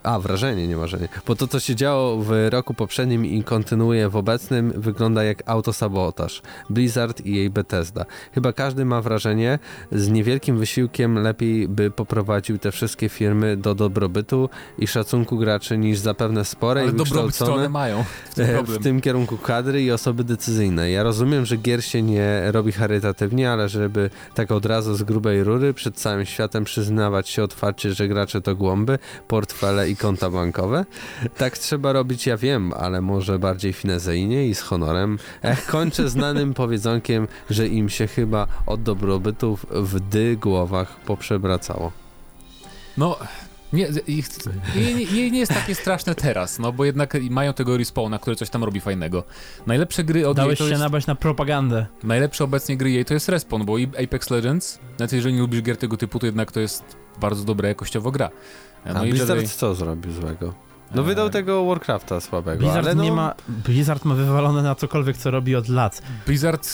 a, 0.03 0.19
wrażenie, 0.19 0.69
nie 0.69 0.77
marzenie. 0.77 1.09
Bo 1.27 1.37
to, 1.37 1.47
co 1.47 1.61
się 1.61 1.75
działo 1.75 2.19
w 2.23 2.49
roku 2.51 2.75
poprzednim 2.75 3.27
i 3.27 3.45
kontynuuje 3.45 4.09
w 4.09 4.17
obecnym, 4.17 4.73
wygląda 4.77 5.25
jak 5.25 5.43
autosabotaż. 5.47 6.43
Blizzard 6.71 7.21
i 7.21 7.35
jej 7.35 7.51
Bethesda. 7.51 8.05
Chyba 8.33 8.53
każdy 8.53 8.85
ma 8.85 9.03
wrażenie, 9.03 9.59
z 9.93 10.09
niewielkim 10.09 10.59
wysiłkiem 10.59 11.19
lepiej 11.19 11.69
by 11.69 11.91
poprowadził 11.91 12.59
te 12.59 12.73
wszystkie 12.73 13.09
firmy 13.09 13.57
do 13.57 13.75
dobrobytu 13.75 14.49
i 14.79 14.87
szacunku 14.87 15.39
graczy 15.39 15.79
niż 15.79 15.99
zapewne 15.99 16.45
spore 16.45 16.81
Ale 16.81 16.91
i 16.91 16.95
wykształcone 16.95 17.69
mają, 17.69 18.05
w 18.31 18.35
tym 18.35 18.47
e, 18.47 18.63
w 18.63 18.83
tym 18.83 19.01
kierunku 19.01 19.39
kadry 19.39 19.83
i 19.83 19.91
osoby 19.91 20.25
decyzyjne. 20.25 20.91
Ja 20.91 21.03
rozumiem, 21.03 21.47
że 21.47 21.57
gier 21.57 21.85
się 21.85 22.03
nie 22.03 22.43
robi 22.53 22.73
charytatywnie, 22.73 23.51
ale 23.51 23.69
żeby 23.69 24.11
tak 24.35 24.51
od 24.51 24.67
razu 24.67 24.95
z 24.95 25.03
grubej 25.03 25.45
rury 25.45 25.75
przed 25.75 25.97
całym 25.97 26.27
światem 26.27 26.65
przyznawać 26.65 27.29
się 27.29 27.43
otwarcie, 27.43 27.93
że 27.95 28.09
gracze 28.09 28.41
to 28.41 28.57
głąby, 28.57 28.99
portfele 29.29 29.88
i 29.89 29.97
konta 29.97 30.30
bankowe, 30.30 30.84
tak 31.36 31.59
trzeba 31.59 31.93
robić, 31.93 32.26
ja 32.26 32.36
wiem, 32.36 32.72
ale 32.72 33.01
może 33.01 33.39
bardziej 33.39 33.72
finezyjnie 33.72 34.47
i 34.47 34.55
z 34.55 34.61
honorem. 34.61 35.18
Ech, 35.43 35.66
kończę 35.66 36.09
znanym 36.09 36.55
powiedzonkiem, 36.55 37.28
że 37.51 37.68
im 37.68 37.89
się 37.89 38.07
chyba 38.07 38.47
od 38.66 38.82
dobrobytów 38.82 39.66
w 39.70 40.01
dy 40.01 40.36
głowach 40.36 40.97
poprzebracało. 41.01 41.93
No, 42.97 43.16
nie, 43.72 43.89
ich, 44.07 44.28
jej, 44.74 44.95
nie- 44.95 45.05
jej 45.05 45.32
nie 45.32 45.39
jest 45.39 45.55
takie 45.55 45.74
straszne 45.74 46.14
teraz, 46.14 46.59
no 46.59 46.72
bo 46.72 46.84
jednak 46.84 47.16
mają 47.30 47.53
tego 47.53 47.76
respawna, 47.76 48.18
który 48.18 48.36
coś 48.36 48.51
tam 48.51 48.64
robi 48.64 48.80
fajnego. 48.80 49.24
Najlepsze 49.66 50.05
gry 50.05 50.28
od 50.28 50.36
jej 50.39 50.45
Dałeś 50.45 50.59
to 50.59 50.64
się 50.64 50.70
jest, 50.70 50.82
nabrać 50.82 51.07
na 51.07 51.14
propagandę. 51.14 51.86
Najlepsze 52.03 52.45
obecnie 52.45 52.76
gry 52.76 52.91
jej 52.91 53.05
to 53.05 53.14
jest 53.14 53.28
Respawn, 53.28 53.64
bo 53.64 53.78
i 53.78 53.89
Apex 54.05 54.30
Legends, 54.30 54.78
nawet 54.99 55.12
jeżeli 55.12 55.34
nie 55.34 55.41
lubisz 55.41 55.62
gier 55.62 55.76
tego 55.76 55.97
typu, 55.97 56.18
to 56.18 56.26
jednak 56.26 56.53
to 56.53 56.61
jest 56.61 56.82
bardzo 57.20 57.45
dobra 57.45 57.68
jakościowo 57.68 58.11
gra. 58.11 58.30
A 58.89 58.93
No 58.93 59.05
i 59.05 59.11
Blizzard 59.11 59.41
Jedi- 59.41 59.57
co 59.57 59.74
zrobił 59.74 60.12
złego? 60.12 60.55
No 60.95 61.03
wydał 61.03 61.30
tego 61.30 61.64
Warcrafta 61.66 62.20
słabego, 62.20 62.59
Blizzard 62.59 62.86
ale 62.86 62.95
no, 62.95 63.03
nie 63.03 63.12
ma. 63.12 63.34
Blizzard 63.49 64.05
ma 64.05 64.14
wywalone 64.14 64.62
na 64.62 64.74
cokolwiek, 64.74 65.16
co 65.16 65.30
robi 65.30 65.57
od 65.57 65.68
lat. 65.68 66.03
Blizzard 66.26 66.68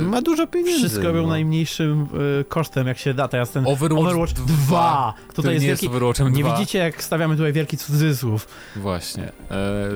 e, 0.00 0.02
ma 0.02 0.22
dużo 0.22 0.46
pieniędzy. 0.46 0.78
Wszystko 0.78 1.02
robią 1.02 1.22
no. 1.22 1.28
najmniejszym 1.28 2.08
y, 2.40 2.44
kosztem, 2.44 2.86
jak 2.86 2.98
się 2.98 3.14
da. 3.14 3.28
Teraz 3.28 3.50
ten 3.50 3.66
Overwatch, 3.66 4.00
Overwatch 4.06 4.32
2, 4.32 4.44
2. 4.46 5.14
który 5.16 5.34
Tutaj 5.34 5.52
jest 5.54 5.62
nie 5.62 5.68
wielki... 5.68 5.84
jest 5.86 5.94
Overwatchem 5.96 6.32
Nie 6.32 6.42
2. 6.44 6.56
widzicie, 6.56 6.78
jak 6.78 7.02
stawiamy 7.04 7.36
tutaj 7.36 7.52
wielki 7.52 7.76
cudzysłów. 7.76 8.48
Właśnie. 8.76 9.32
E, 9.50 9.88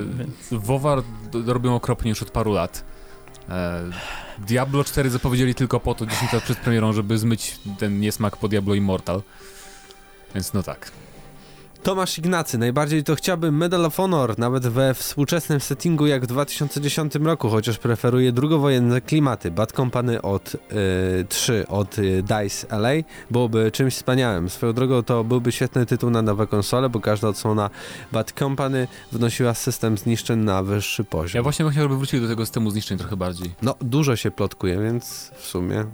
WoWar 0.53 1.03
d- 1.33 1.53
robią 1.53 1.75
okropnie 1.75 2.09
już 2.09 2.23
od 2.23 2.31
paru 2.31 2.53
lat. 2.53 2.85
E, 3.49 3.83
Diablo 4.39 4.85
4 4.85 5.11
zapowiedzieli 5.11 5.55
tylko 5.55 5.81
po 5.81 5.95
to 5.95 6.07
10 6.07 6.33
lat 6.33 6.43
przed 6.43 6.59
premierą, 6.59 6.93
żeby 6.93 7.19
zmyć 7.19 7.59
ten 7.79 8.01
niesmak 8.01 8.37
po 8.37 8.49
Diablo 8.49 8.75
Immortal. 8.75 9.23
Więc 10.35 10.53
no 10.53 10.63
tak. 10.63 10.91
Tomasz 11.87 12.19
Ignacy, 12.19 12.59
najbardziej 12.59 13.05
to 13.05 13.15
chciałbym 13.15 13.57
Medal 13.57 13.85
of 13.85 13.97
Honor, 13.97 14.39
nawet 14.39 14.67
we 14.67 14.95
współczesnym 14.95 15.61
settingu 15.61 16.07
jak 16.07 16.23
w 16.23 16.27
2010 16.27 17.15
roku, 17.15 17.49
chociaż 17.49 17.79
preferuję 17.79 18.33
drugowojenne 18.33 19.01
klimaty. 19.01 19.51
Bad 19.51 19.73
Company 19.73 20.23
od 20.23 20.55
y, 20.55 20.59
3 21.29 21.67
od 21.69 21.99
y, 21.99 22.23
DICE 22.23 22.67
LA 22.71 22.91
byłoby 23.31 23.71
czymś 23.73 23.95
wspaniałym. 23.95 24.51
Swoją 24.51 24.73
drogą 24.73 25.03
to 25.03 25.25
byłby 25.25 25.53
świetny 25.53 25.87
tytuł 25.87 26.11
na 26.11 26.23
nowe 26.23 26.47
konsole, 26.47 26.89
bo 26.89 27.01
każda 27.01 27.29
odsłona 27.29 27.71
Bad 28.13 28.33
Company 28.33 28.89
wnosiła 29.13 29.55
system 29.55 29.99
zniszczeń 29.99 30.39
na 30.39 30.63
wyższy 30.63 31.05
poziom. 31.05 31.39
Ja 31.39 31.43
właśnie 31.43 31.65
bym 31.65 31.73
chciał, 31.73 31.83
żeby 31.83 31.97
wrócili 31.97 32.23
do 32.23 32.29
tego 32.29 32.47
systemu 32.47 32.71
zniszczeń 32.71 32.99
trochę 32.99 33.17
bardziej. 33.17 33.55
No, 33.63 33.75
dużo 33.81 34.17
się 34.17 34.31
plotkuje, 34.31 34.79
więc 34.81 35.31
w 35.37 35.47
sumie 35.47 35.85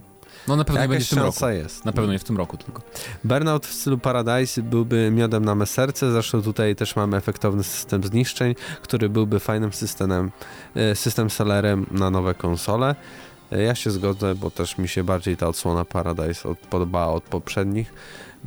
No 0.49 0.57
na 0.57 0.65
pewno 0.65 0.83
nie 0.83 0.89
będzie 0.89 1.05
w 1.07 1.09
tym 1.09 1.19
roku. 1.19 1.49
jest. 1.49 1.85
Na 1.85 1.93
pewno 1.93 2.13
nie 2.13 2.19
w 2.19 2.25
tym 2.25 2.37
roku 2.37 2.57
tylko. 2.57 2.83
Burnout 3.25 3.67
w 3.67 3.73
stylu 3.73 3.99
Paradise 3.99 4.63
byłby 4.63 5.11
miodem 5.11 5.45
na 5.45 5.55
me 5.55 5.67
serce, 5.67 6.13
zresztą 6.13 6.43
tutaj 6.43 6.77
też 6.77 6.97
mamy 6.97 7.17
efektowny 7.17 7.65
system 7.65 8.05
zniszczeń, 8.05 8.55
który 8.83 9.09
byłby 9.09 9.41
fajnym 9.41 9.73
systemem, 9.73 10.31
e, 10.75 10.95
system 10.95 11.31
sellerem 11.31 11.87
na 11.91 12.11
nowe 12.11 12.35
konsole. 12.35 12.95
E, 13.53 13.63
Ja 13.63 13.75
się 13.75 13.91
zgodzę, 13.91 14.35
bo 14.35 14.51
też 14.51 14.79
mi 14.79 14.89
się 14.89 15.05
bardziej 15.05 15.37
ta 15.37 15.49
odsłona 15.49 15.85
Paradise 15.85 16.49
od, 16.49 16.59
podobała 16.59 17.13
od 17.13 17.23
poprzednich. 17.23 17.93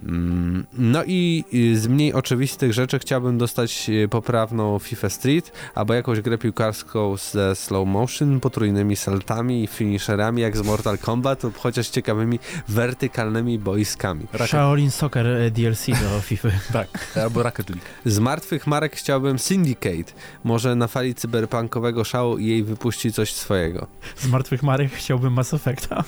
Mm, 0.04 0.66
No 0.78 1.04
i 1.08 1.43
z 1.76 1.88
mniej 1.88 2.14
oczywistych 2.14 2.74
rzeczy 2.74 3.00
chciałbym 3.00 3.38
dostać 3.38 3.89
y, 3.89 4.08
poprawną 4.08 4.80
FIFA 4.80 5.10
Street, 5.10 5.52
albo 5.76 5.93
jakąś 5.93 6.22
grę 6.22 6.38
piłkarską 6.38 7.18
ze 7.18 7.56
slow 7.56 7.88
motion, 7.88 8.39
potrójnymi 8.39 8.96
saltami 8.96 9.64
i 9.64 9.68
finisherami 9.68 10.41
jak 10.41 10.58
z 10.58 10.62
Mortal 10.62 10.98
Kombat 10.98 11.43
lub 11.43 11.58
chociaż 11.58 11.88
ciekawymi 11.89 12.39
wertykalnymi 12.68 13.60
boiskami. 13.60 14.26
Racket, 14.34 14.48
Shaolin 14.50 14.91
Soccer 14.91 15.28
e, 15.28 15.52
DLC 15.52 15.86
do 15.88 16.22
FIFA. 16.28 16.50
tak, 16.74 16.88
albo 17.24 17.43
Rocket 17.43 17.70
League. 17.70 17.84
Z 18.06 18.20
martwych 18.20 18.68
marek 18.68 18.96
chciałbym 18.96 19.39
Syndicate. 19.39 20.14
Może 20.43 20.76
na 20.76 20.88
fali 20.88 21.16
cyberpunkowego 21.16 22.04
szału 22.04 22.38
i 22.38 22.46
jej 22.48 22.64
wypuści 22.64 23.14
coś 23.14 23.34
swojego. 23.34 23.88
Z 24.16 24.28
martwych 24.28 24.64
marek 24.64 24.91
chciałbym 24.91 25.34
Mass 25.34 25.54
Effecta. 25.54 26.04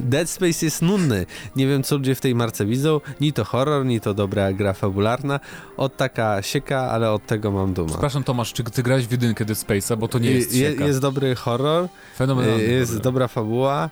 Dead 0.00 0.30
Space 0.30 0.66
jest 0.66 0.82
nudny. 0.82 1.26
Nie 1.56 1.66
wiem, 1.66 1.82
co 1.82 1.96
ludzie 1.96 2.14
w 2.14 2.20
tej 2.20 2.34
marce 2.34 2.66
widzą. 2.66 3.00
Ni 3.20 3.32
to 3.32 3.44
horror, 3.44 3.84
ni 3.86 4.00
to 4.00 4.14
dobra 4.14 4.52
gra 4.52 4.72
fabularna. 4.72 5.40
Od 5.76 5.96
taka 5.96 6.42
sieka, 6.42 6.78
ale 6.90 7.10
od 7.12 7.26
tego 7.26 7.50
mam 7.50 7.72
dumę. 7.74 7.88
Przepraszam 7.88 8.24
Tomasz, 8.24 8.52
czy 8.52 8.64
ty 8.64 8.82
grałeś 8.82 9.06
w 9.06 9.10
jedynkę 9.12 9.44
Dead 9.44 9.58
Space'a, 9.58 9.96
bo 9.96 10.08
to 10.08 10.18
nie 10.18 10.30
jest 10.30 10.54
Je- 10.54 10.70
sieka. 10.70 10.84
jest 10.86 11.00
dobry 11.00 11.34
horror, 11.34 11.88
Fenomenalny. 12.16 12.62
jest 12.64 12.90
dobry. 12.92 13.02
dobra 13.04 13.28
fabuła 13.28 13.90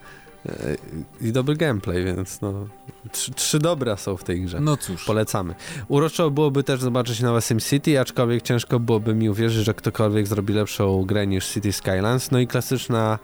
e, 0.48 0.76
i 1.20 1.32
dobry 1.32 1.56
gameplay, 1.56 2.04
więc 2.04 2.40
no... 2.40 2.66
Trzy, 3.12 3.32
trzy 3.32 3.58
dobra 3.58 3.96
są 3.96 4.16
w 4.16 4.24
tej 4.24 4.40
grze. 4.42 4.60
No 4.60 4.76
cóż. 4.76 5.04
Polecamy. 5.04 5.54
Uroczo 5.88 6.30
byłoby 6.30 6.62
też 6.64 6.80
zobaczyć 6.80 7.20
nowe 7.20 7.42
SimCity, 7.42 8.00
aczkolwiek 8.00 8.42
ciężko 8.42 8.80
byłoby 8.80 9.14
mi 9.14 9.30
uwierzyć, 9.30 9.64
że 9.64 9.74
ktokolwiek 9.74 10.26
zrobi 10.26 10.54
lepszą 10.54 11.04
grę 11.04 11.26
niż 11.26 11.46
City 11.48 11.72
Skylines. 11.72 12.30
No 12.30 12.38
i 12.38 12.46
klasyczna, 12.46 13.18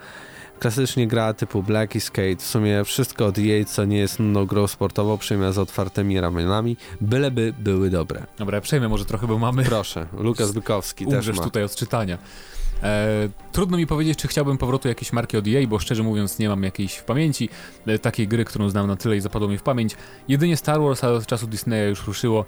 klasycznie 0.65 1.07
gra 1.07 1.35
typu 1.35 1.63
Black 1.63 1.95
Skate. 2.01 2.37
W 2.37 2.47
sumie 2.47 2.85
wszystko 2.85 3.27
od 3.27 3.39
jej, 3.39 3.65
co 3.65 3.85
nie 3.85 3.99
jest 3.99 4.19
nudną 4.19 4.47
grą 4.47 4.67
sportową, 4.67 5.19
przyjmia 5.19 5.53
z 5.53 5.59
otwartymi 5.59 6.21
ramionami, 6.21 6.77
byleby 7.01 7.55
były 7.59 7.91
dobre. 7.91 8.27
Dobra, 8.39 8.57
ja 8.57 8.61
przejmę 8.61 8.89
może 8.89 9.05
trochę, 9.05 9.27
bo 9.27 9.39
mamy... 9.39 9.65
Proszę, 9.65 10.07
Lukas 10.19 10.53
Bykowski 10.53 11.07
też 11.07 11.15
Umrzesz 11.15 11.37
ma. 11.37 11.45
tutaj 11.45 11.65
od 11.65 11.75
czytania. 11.75 12.19
E, 12.83 13.29
trudno 13.53 13.77
mi 13.77 13.87
powiedzieć, 13.87 14.19
czy 14.19 14.29
chciałbym 14.29 14.59
powrotu 14.59 14.89
jakiejś 14.89 15.13
marki 15.13 15.37
od 15.37 15.47
EA, 15.49 15.67
bo 15.67 15.79
szczerze 15.79 16.03
mówiąc 16.03 16.39
nie 16.39 16.49
mam 16.49 16.63
jakiejś 16.63 16.95
w 16.95 17.05
pamięci 17.05 17.49
e, 17.87 17.99
takiej 17.99 18.29
gry, 18.29 18.45
którą 18.45 18.69
znam 18.71 18.87
na 18.87 18.97
tyle 18.97 19.17
i 19.17 19.21
zapadło 19.21 19.49
mi 19.49 19.59
w 19.59 19.63
pamięć. 19.63 19.97
Jedynie 20.29 20.57
Star 20.57 20.81
Wars, 20.81 21.05
ale 21.05 21.15
od 21.15 21.27
czasu 21.27 21.47
Disneya 21.47 21.89
już 21.89 22.07
ruszyło, 22.07 22.45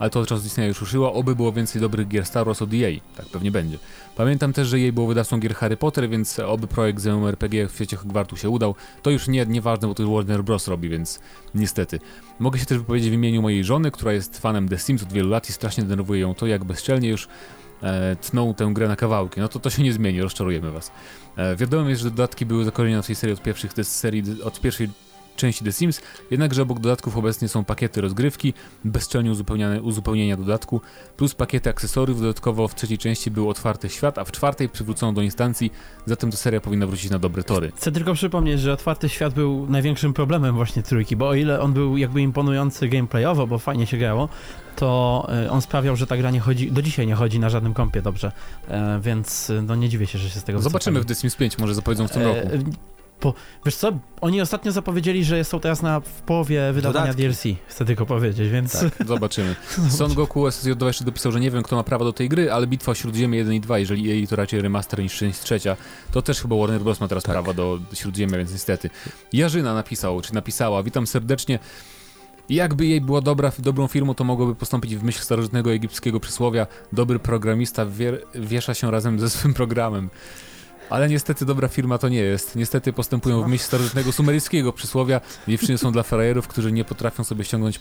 ale 0.00 0.10
to 0.10 0.20
od 0.20 0.28
czasu 0.28 0.42
Disneya 0.42 0.68
już 0.68 0.80
ruszyło, 0.80 1.12
oby 1.12 1.36
było 1.36 1.52
więcej 1.52 1.80
dobrych 1.80 2.08
gier 2.08 2.26
Star 2.26 2.46
Wars 2.46 2.62
od 2.62 2.70
EA, 2.74 3.00
tak 3.16 3.26
pewnie 3.26 3.50
będzie. 3.50 3.78
Pamiętam 4.16 4.52
też, 4.52 4.68
że 4.68 4.76
EA 4.76 4.92
było 4.92 5.06
wydawcą 5.06 5.40
gier 5.40 5.54
Harry 5.54 5.76
Potter, 5.76 6.08
więc 6.08 6.38
oby 6.38 6.66
projekt 6.66 7.00
z 7.00 7.06
MMORPG 7.06 7.68
w 7.68 7.74
świecie 7.74 7.96
Hogwartu 7.96 8.36
się 8.36 8.50
udał. 8.50 8.74
To 9.02 9.10
już 9.10 9.28
nie, 9.28 9.46
nieważne, 9.46 9.88
bo 9.88 9.94
to 9.94 10.10
Warner 10.10 10.44
Bros. 10.44 10.68
robi, 10.68 10.88
więc 10.88 11.20
niestety. 11.54 12.00
Mogę 12.38 12.58
się 12.58 12.66
też 12.66 12.78
wypowiedzieć 12.78 13.10
w 13.10 13.14
imieniu 13.14 13.42
mojej 13.42 13.64
żony, 13.64 13.90
która 13.90 14.12
jest 14.12 14.38
fanem 14.38 14.68
The 14.68 14.78
Sims 14.78 15.02
od 15.02 15.12
wielu 15.12 15.28
lat 15.28 15.50
i 15.50 15.52
strasznie 15.52 15.84
denerwuje 15.84 16.20
ją 16.20 16.34
to, 16.34 16.46
jak 16.46 16.64
bezczelnie 16.64 17.08
już 17.08 17.28
e, 17.82 18.16
tną 18.16 18.54
tę 18.54 18.70
grę 18.74 18.88
na 18.88 18.96
kawałki. 18.96 19.40
No 19.40 19.48
to 19.48 19.58
to 19.58 19.70
się 19.70 19.82
nie 19.82 19.92
zmieni, 19.92 20.22
rozczarujemy 20.22 20.70
was. 20.70 20.90
E, 21.36 21.56
wiadomo 21.56 21.88
jest, 21.88 22.02
że 22.02 22.10
dodatki 22.10 22.46
były 22.46 22.64
zakorzenione 22.64 23.02
w 23.02 23.06
tej 23.06 23.16
serii 23.16 23.34
od 23.34 23.42
pierwszych, 23.42 23.72
serii 23.82 24.42
od 24.42 24.60
pierwszej 24.60 24.88
części 25.40 25.64
The 25.64 25.72
Sims, 25.72 26.00
jednakże 26.30 26.62
obok 26.62 26.80
dodatków 26.80 27.16
obecnie 27.16 27.48
są 27.48 27.64
pakiety 27.64 28.00
rozgrywki, 28.00 28.54
bezczelnie 28.84 29.30
uzupełniane, 29.30 29.82
uzupełnienia 29.82 30.36
dodatku, 30.36 30.80
plus 31.16 31.34
pakiety 31.34 31.70
akcesoriów. 31.70 32.20
Dodatkowo 32.20 32.68
w 32.68 32.74
trzeciej 32.74 32.98
części 32.98 33.30
był 33.30 33.50
otwarty 33.50 33.88
świat, 33.88 34.18
a 34.18 34.24
w 34.24 34.32
czwartej 34.32 34.68
przywrócono 34.68 35.12
do 35.12 35.22
instancji, 35.22 35.72
zatem 36.06 36.30
ta 36.30 36.36
seria 36.36 36.60
powinna 36.60 36.86
wrócić 36.86 37.10
na 37.10 37.18
dobre 37.18 37.42
tory. 37.42 37.72
Chcę 37.76 37.92
tylko 37.92 38.14
przypomnieć, 38.14 38.60
że 38.60 38.72
otwarty 38.72 39.08
świat 39.08 39.34
był 39.34 39.66
największym 39.66 40.12
problemem 40.12 40.54
właśnie 40.54 40.82
trójki, 40.82 41.16
bo 41.16 41.28
o 41.28 41.34
ile 41.34 41.60
on 41.60 41.72
był 41.72 41.96
jakby 41.96 42.22
imponujący 42.22 42.88
gameplayowo, 42.88 43.46
bo 43.46 43.58
fajnie 43.58 43.86
się 43.86 43.96
grało, 43.96 44.28
to 44.76 45.26
e, 45.44 45.50
on 45.50 45.62
sprawiał, 45.62 45.96
że 45.96 46.06
ta 46.06 46.16
gra 46.16 46.30
nie 46.30 46.40
chodzi, 46.40 46.72
do 46.72 46.82
dzisiaj 46.82 47.06
nie 47.06 47.14
chodzi 47.14 47.40
na 47.40 47.50
żadnym 47.50 47.74
kompie 47.74 48.02
dobrze, 48.02 48.32
e, 48.68 49.00
więc 49.02 49.50
e, 49.50 49.62
no 49.62 49.74
nie 49.74 49.88
dziwię 49.88 50.06
się, 50.06 50.18
że 50.18 50.30
się 50.30 50.40
z 50.40 50.44
tego 50.44 50.60
Zobaczymy 50.62 51.00
w 51.00 51.02
wycofali. 51.02 51.16
The 51.16 51.20
Sims 51.20 51.36
5, 51.36 51.58
może 51.58 51.74
zapowiedzą 51.74 52.08
w 52.08 52.10
tym 52.10 52.22
roku. 52.22 52.48
Po, 53.20 53.34
wiesz 53.66 53.76
co, 53.76 53.92
oni 54.20 54.40
ostatnio 54.40 54.72
zapowiedzieli, 54.72 55.24
że 55.24 55.44
są 55.44 55.60
teraz 55.60 55.82
na 55.82 56.00
w 56.00 56.22
połowie 56.22 56.72
wydawania 56.72 57.12
Dodatki. 57.14 57.22
DLC, 57.22 57.58
chcę 57.68 57.84
tylko 57.84 58.06
powiedzieć, 58.06 58.48
więc 58.50 58.72
Tak, 58.80 59.06
zobaczymy. 59.06 59.56
Son 59.98 60.14
Goku 60.14 60.46
SSJ2 60.46 60.86
jeszcze 60.86 61.04
dopisał, 61.04 61.32
że 61.32 61.40
nie 61.40 61.50
wiem 61.50 61.62
kto 61.62 61.76
ma 61.76 61.82
prawo 61.82 62.04
do 62.04 62.12
tej 62.12 62.28
gry, 62.28 62.52
ale 62.52 62.66
Bitwa 62.66 62.92
o 62.92 62.94
Śródziemie 62.94 63.38
1 63.38 63.54
i 63.54 63.60
2, 63.60 63.78
jeżeli 63.78 64.02
jej 64.04 64.26
to 64.28 64.36
raczej 64.36 64.62
remaster 64.62 64.98
niż 65.02 65.14
część 65.16 65.38
trzecia, 65.40 65.76
to 66.12 66.22
też 66.22 66.40
chyba 66.42 66.56
Warner 66.56 66.80
Bros. 66.80 67.00
ma 67.00 67.08
teraz 67.08 67.24
Tak. 67.24 67.32
prawa 67.32 67.52
do 67.54 67.78
Śródziemia, 67.94 68.38
więc 68.38 68.52
niestety. 68.52 68.90
Jarzyna 69.32 69.74
napisał, 69.74 70.20
czy 70.20 70.34
napisała, 70.34 70.82
witam 70.82 71.06
serdecznie. 71.06 71.58
Jakby 72.48 72.86
jej 72.86 73.00
była 73.00 73.20
dobra, 73.20 73.52
dobrą 73.58 73.86
firmą, 73.86 74.14
to 74.14 74.24
mogłoby 74.24 74.54
postąpić 74.54 74.96
w 74.96 75.02
myśl 75.02 75.20
starożytnego 75.22 75.72
egipskiego 75.72 76.20
przysłowia 76.20 76.66
dobry 76.92 77.18
programista 77.18 77.86
wier, 77.86 78.22
wiesza 78.34 78.74
się 78.74 78.90
razem 78.90 79.20
ze 79.20 79.30
swym 79.30 79.54
programem. 79.54 80.10
Ale 80.90 81.08
niestety 81.08 81.44
dobra 81.46 81.68
firma 81.68 81.98
to 81.98 82.08
nie 82.08 82.18
jest. 82.18 82.56
Niestety 82.56 82.92
postępują 82.92 83.42
w 83.42 83.48
myśl 83.48 83.64
starożytnego 83.64 84.12
sumeryjskiego 84.12 84.72
przysłowia 84.72 85.20
dziewczyny 85.48 85.78
są 85.78 85.92
dla 85.92 86.02
frajerów, 86.02 86.48
którzy 86.48 86.72
nie 86.72 86.84
potrafią 86.84 87.24
sobie 87.24 87.44
ściągnąć 87.44 87.80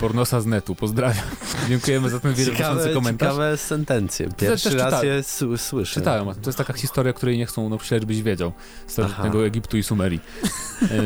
pornosa 0.00 0.40
z 0.40 0.46
netu. 0.46 0.74
Pozdrawiam. 0.74 1.24
Dziękujemy 1.68 2.10
za 2.10 2.20
ten 2.20 2.34
wielki 2.34 2.62
komentarz. 2.94 3.28
ciekawe 3.28 3.56
sentencje. 3.56 4.28
Pierwszy 4.36 4.70
raz 4.70 4.84
czytałem. 4.84 5.06
je 5.06 5.22
słyszę. 5.58 5.94
Czytałem, 5.94 6.34
to 6.34 6.48
jest 6.48 6.58
taka 6.58 6.72
historia, 6.72 7.12
której 7.12 7.38
nie 7.38 7.46
chcą 7.46 7.68
napisać, 7.68 8.02
żebyś 8.02 8.22
wiedział. 8.22 8.52
Starożytnego 8.86 9.38
Aha. 9.38 9.46
Egiptu 9.46 9.76
i 9.76 9.82
Sumerii. 9.82 10.20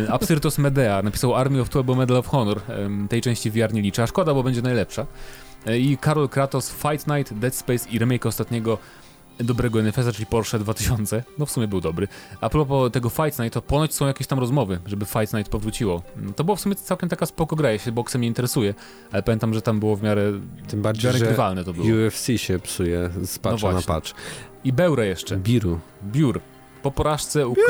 E, 0.07 0.12
Absyrtos 0.12 0.59
Medea 0.59 1.03
napisał 1.03 1.34
Army 1.34 1.61
of 1.61 1.68
Two 1.68 1.78
albo 1.78 1.95
Medal 1.95 2.16
of 2.16 2.26
Honor. 2.26 2.61
Em, 2.68 3.09
Tej 3.09 3.20
części 3.22 3.51
VR 3.51 3.72
nie 3.74 3.82
liczę, 3.82 4.03
a 4.03 4.07
szkoda, 4.07 4.34
bo 4.34 4.42
będzie 4.42 4.62
najlepsza. 4.62 5.07
E, 5.66 5.78
I 5.78 5.99
Karol 5.99 6.28
Kratos, 6.28 6.70
Fight 6.70 7.07
Night, 7.07 7.34
Dead 7.38 7.55
Space 7.55 7.88
i 7.90 7.99
remake 7.99 8.26
ostatniego 8.26 8.78
dobrego 9.39 9.80
NFS-a, 9.82 10.12
czyli 10.12 10.26
Porsche 10.26 10.59
2000. 10.59 11.22
No 11.39 11.47
w 11.47 11.51
sumie 11.51 11.68
był 11.68 11.80
dobry. 11.80 12.09
A 12.41 12.49
propos 12.49 12.93
tego 12.93 13.09
Fight 13.09 13.39
Night, 13.39 13.55
to 13.55 13.62
ponoć 13.62 13.95
są 13.95 14.07
jakieś 14.07 14.26
tam 14.26 14.39
rozmowy, 14.39 14.78
żeby 14.87 15.05
Fight 15.05 15.32
Night 15.35 15.49
powróciło. 15.53 16.03
Mm, 16.16 16.35
To 16.35 16.45
było 16.45 16.57
w 16.57 16.61
sumie 16.61 16.74
całkiem 16.74 17.09
taka 17.09 17.26
spoko 17.26 17.57
gra, 17.57 17.72
ja 17.72 17.78
się 17.78 17.93
boksem 17.93 18.20
nie 18.20 18.28
interesuję, 18.28 18.74
ale 19.12 19.22
pamiętam, 19.22 19.55
że 19.55 19.62
tam 19.62 19.80
było 19.80 19.97
w 19.97 20.03
miarę, 20.03 20.32
Tym 20.68 20.82
bardziej, 20.82 21.12
grywalne 21.12 21.64
to 21.64 21.72
było. 21.72 21.87
UFC 22.07 22.28
się 22.37 22.59
psuje 22.59 23.11
z 23.24 23.39
patcha 23.39 23.66
na 23.66 23.72
No 23.72 23.72
właśnie. 23.80 23.95
patch. 23.95 24.11
I 24.64 24.72
Beure 24.72 25.07
jeszcze. 25.07 25.37
Biru. 25.37 25.80
Biur. 26.05 26.41
Po 26.82 26.91
porażce 26.91 27.49
uka... 27.49 27.61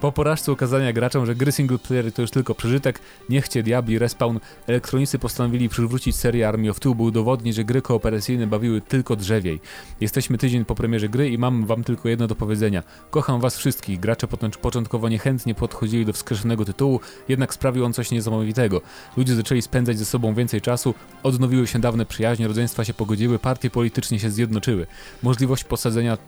Po 0.00 0.12
porażce 0.12 0.52
ukazania 0.52 0.92
graczom, 0.92 1.26
że 1.26 1.34
gry 1.34 1.52
single 1.52 1.78
player 1.78 2.12
to 2.12 2.22
już 2.22 2.30
tylko 2.30 2.54
przeżytek, 2.54 3.00
niech 3.28 3.48
cię 3.48 3.62
diabli, 3.62 3.98
respawn, 3.98 4.38
elektronicy 4.66 5.18
postanowili 5.18 5.68
przywrócić 5.68 6.16
serię 6.16 6.48
Army 6.48 6.70
of 6.70 6.80
Two, 6.80 6.94
by 6.94 7.02
udowodnić, 7.02 7.54
że 7.54 7.64
gry 7.64 7.82
kooperacyjne 7.82 8.46
bawiły 8.46 8.80
tylko 8.80 9.16
drzewiej. 9.16 9.60
Jesteśmy 10.00 10.38
tydzień 10.38 10.64
po 10.64 10.74
premierze 10.74 11.08
gry 11.08 11.30
i 11.30 11.38
mam 11.38 11.66
wam 11.66 11.84
tylko 11.84 12.08
jedno 12.08 12.26
do 12.26 12.34
powiedzenia. 12.34 12.82
Kocham 13.10 13.40
was 13.40 13.56
wszystkich. 13.56 14.00
Gracze 14.00 14.26
początkowo 14.62 15.08
niechętnie 15.08 15.54
podchodzili 15.54 16.06
do 16.06 16.12
wskrzeszonego 16.12 16.64
tytułu, 16.64 17.00
jednak 17.28 17.54
sprawił 17.54 17.84
on 17.84 17.92
coś 17.92 18.10
niesamowitego. 18.10 18.80
Ludzie 19.16 19.34
zaczęli 19.34 19.62
spędzać 19.62 19.98
ze 19.98 20.04
sobą 20.04 20.34
więcej 20.34 20.60
czasu, 20.60 20.94
odnowiły 21.22 21.66
się 21.66 21.78
dawne 21.78 22.06
przyjaźnie, 22.06 22.48
rodzeństwa 22.48 22.84
się 22.84 22.94
pogodziły, 22.94 23.38
partie 23.38 23.70
politycznie 23.70 24.18
się 24.18 24.30
zjednoczyły. 24.30 24.86
Możliwość 25.22 25.64
posadzenia 25.64 26.18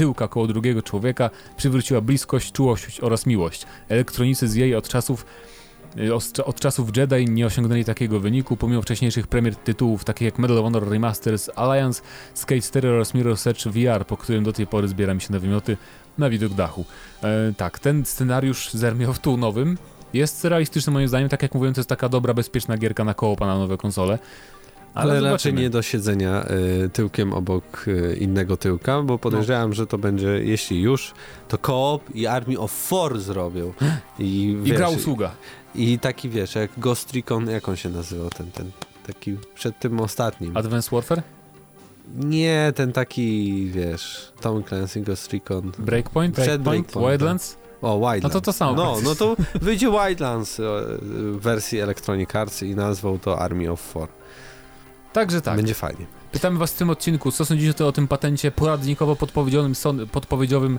tyłka 0.00 0.28
koło 0.28 0.46
drugiego 0.46 0.82
człowieka 0.82 1.30
przywróciła 1.56 2.00
bliskość, 2.00 2.52
czułość 2.52 3.00
oraz 3.00 3.26
miłość. 3.26 3.66
Elektronicy 3.88 4.48
z 4.48 4.54
jej 4.54 4.74
od 4.74 4.88
czasów 4.88 5.26
y, 5.96 6.44
od 6.44 6.60
czasów 6.60 6.96
Jedi 6.96 7.30
nie 7.30 7.46
osiągnęli 7.46 7.84
takiego 7.84 8.20
wyniku, 8.20 8.56
pomimo 8.56 8.82
wcześniejszych 8.82 9.26
premier 9.26 9.56
tytułów 9.56 10.04
takich 10.04 10.24
jak 10.24 10.38
Medal 10.38 10.58
of 10.58 10.64
Honor 10.64 10.88
Remasters, 10.88 11.50
Alliance, 11.56 12.02
Skate 12.34 12.60
4 12.60 12.88
oraz 12.88 13.14
Mirror's 13.14 13.50
Edge 13.50 13.68
VR, 13.68 14.06
po 14.06 14.16
którym 14.16 14.44
do 14.44 14.52
tej 14.52 14.66
pory 14.66 14.88
zbieram 14.88 15.20
się 15.20 15.32
na 15.32 15.38
wymioty 15.38 15.76
na 16.18 16.30
widok 16.30 16.54
dachu. 16.54 16.84
E, 17.22 17.52
tak, 17.56 17.78
ten 17.78 18.04
scenariusz 18.04 18.70
z 18.70 18.84
Army 18.84 19.08
of 19.08 19.18
nowym 19.38 19.78
jest 20.12 20.44
realistyczny 20.44 20.92
moim 20.92 21.08
zdaniem, 21.08 21.28
tak 21.28 21.42
jak 21.42 21.54
mówiłem, 21.54 21.74
to 21.74 21.80
jest 21.80 21.88
taka 21.88 22.08
dobra, 22.08 22.34
bezpieczna 22.34 22.76
gierka 22.76 23.04
na 23.04 23.14
koło 23.14 23.36
na 23.40 23.58
nowe 23.58 23.76
konsole. 23.76 24.18
Ale, 24.94 25.20
raczej 25.20 25.54
nie 25.54 25.70
do 25.70 25.82
siedzenia 25.82 26.44
y, 26.84 26.88
tyłkiem 26.88 27.32
obok 27.32 27.88
y, 27.88 28.16
innego 28.20 28.56
tyłka, 28.56 29.02
bo 29.02 29.18
podejrzewam, 29.18 29.72
że 29.72 29.86
to 29.86 29.98
będzie, 29.98 30.28
jeśli 30.28 30.80
już, 30.80 31.12
to 31.48 31.58
Coop 31.58 32.14
i 32.14 32.26
Army 32.26 32.58
of 32.58 32.72
Four 32.72 33.20
zrobią. 33.20 33.72
I, 34.18 34.44
I 34.44 34.56
wiesz, 34.62 34.76
gra 34.76 34.88
usługa. 34.88 35.30
I 35.74 35.98
taki, 35.98 36.28
wiesz, 36.28 36.54
jak 36.54 36.70
Ghost 36.78 37.12
Recon, 37.12 37.50
jak 37.50 37.68
on 37.68 37.76
się 37.76 37.88
nazywał, 37.88 38.30
ten, 38.30 38.50
ten 38.50 38.70
taki 39.06 39.36
przed 39.54 39.78
tym 39.78 40.00
ostatnim. 40.00 40.56
Advanced 40.56 40.90
Warfare? 40.90 41.22
Nie, 42.16 42.72
ten 42.74 42.92
taki, 42.92 43.66
wiesz, 43.66 44.32
Tom 44.40 44.64
Clancy, 44.64 45.00
Ghost 45.00 45.32
Recon. 45.32 45.72
Breakpoint? 45.78 46.36
Przed 46.36 46.62
Breakpoint. 46.62 47.10
Wildlands? 47.10 47.56
O, 47.82 47.98
Wildlands. 47.98 48.22
No 48.22 48.30
to 48.30 48.40
to 48.40 48.52
samo 48.52 48.74
No, 48.74 48.96
no 49.04 49.14
to 49.14 49.36
wyjdzie 49.54 49.90
Wildlands 49.90 50.60
e, 50.60 50.62
w 51.00 51.38
wersji 51.40 51.78
Electronic 51.78 52.36
Arts 52.36 52.62
i 52.62 52.74
nazwał 52.74 53.18
to 53.18 53.38
Army 53.38 53.70
of 53.70 53.80
Four. 53.80 54.08
Także 55.12 55.40
tak. 55.40 55.56
Będzie 55.56 55.74
fajnie. 55.74 56.06
Pytamy 56.32 56.58
was 56.58 56.72
w 56.72 56.76
tym 56.76 56.90
odcinku, 56.90 57.32
co 57.32 57.44
sądzicie 57.44 57.86
o 57.86 57.92
tym 57.92 58.08
patencie 58.08 58.50
poradnikowo-podpowiedziowym 58.50 59.74
Sony, 59.74 60.06
podpowiedziowym 60.06 60.78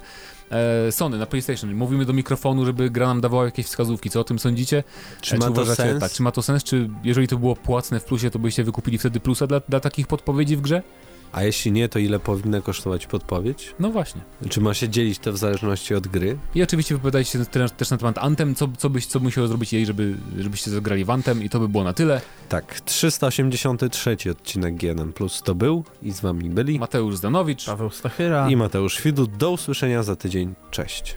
e, 0.51 0.91
Sony 0.91 1.17
na 1.17 1.25
PlayStation. 1.25 1.75
Mówimy 1.75 2.05
do 2.05 2.13
mikrofonu, 2.13 2.65
żeby 2.65 2.89
gra 2.89 3.07
nam 3.07 3.21
dawała 3.21 3.45
jakieś 3.45 3.65
wskazówki. 3.65 4.09
Co 4.09 4.19
o 4.19 4.23
tym 4.23 4.39
sądzicie? 4.39 4.83
Czy 5.21 5.35
E, 5.35 5.37
ma 5.39 5.45
to 5.45 5.51
uważacie, 5.51 5.83
sens? 5.83 5.99
Tak, 5.99 6.11
czy 6.11 6.23
ma 6.23 6.31
to 6.31 6.41
sens? 6.41 6.63
Czy 6.63 6.89
jeżeli 7.03 7.27
to 7.27 7.37
było 7.37 7.55
płatne 7.55 7.99
w 7.99 8.05
plusie, 8.05 8.29
to 8.31 8.39
byście 8.39 8.63
wykupili 8.63 8.97
wtedy 8.97 9.19
plusa 9.19 9.47
dla, 9.47 9.61
dla 9.69 9.79
takich 9.79 10.07
podpowiedzi 10.07 10.57
w 10.57 10.61
grze? 10.61 10.83
A 11.31 11.43
jeśli 11.43 11.71
nie, 11.71 11.89
to 11.89 11.99
ile 11.99 12.19
powinna 12.19 12.61
kosztować 12.61 13.07
podpowiedź? 13.07 13.75
No 13.79 13.89
właśnie. 13.89 14.21
Czy 14.49 14.61
ma 14.61 14.73
się 14.73 14.89
dzielić 14.89 15.19
to 15.19 15.33
w 15.33 15.37
zależności 15.37 15.95
od 15.95 16.07
gry? 16.07 16.37
I 16.55 16.63
oczywiście 16.63 16.95
wypowiadajcie 16.95 17.31
się 17.31 17.45
też, 17.45 17.89
na 17.91 17.97
temat 17.97 18.17
Anthem, 18.17 18.55
co, 18.55 18.67
co, 18.77 18.89
byś, 18.89 19.05
co 19.05 19.19
musiało 19.19 19.47
zrobić 19.47 19.73
jej, 19.73 19.85
żeby, 19.85 20.15
żebyście 20.37 20.71
zagrali 20.71 21.05
w 21.05 21.09
Anthem 21.09 21.43
i 21.43 21.49
to 21.49 21.59
by 21.59 21.67
było 21.67 21.83
na 21.83 21.93
tyle. 21.93 22.21
Tak, 22.49 22.81
383 22.81 24.17
odcinek 24.31 24.75
GNM 24.75 25.13
Plus 25.13 25.41
to 25.41 25.55
był 25.55 25.83
i 26.03 26.11
z 26.11 26.21
wami 26.21 26.49
byli 26.49 26.79
Mateusz 26.79 27.15
Zdanowicz. 27.15 27.65
Paweł 27.65 27.89
Stachyra. 27.89 28.49
i 28.49 28.55
Mateusz 28.55 29.01
Widut. 29.01 29.37
Do 29.37 29.51
usłyszenia 29.51 30.03
za 30.03 30.15
tydzień. 30.15 30.53
Cześć. 30.71 31.15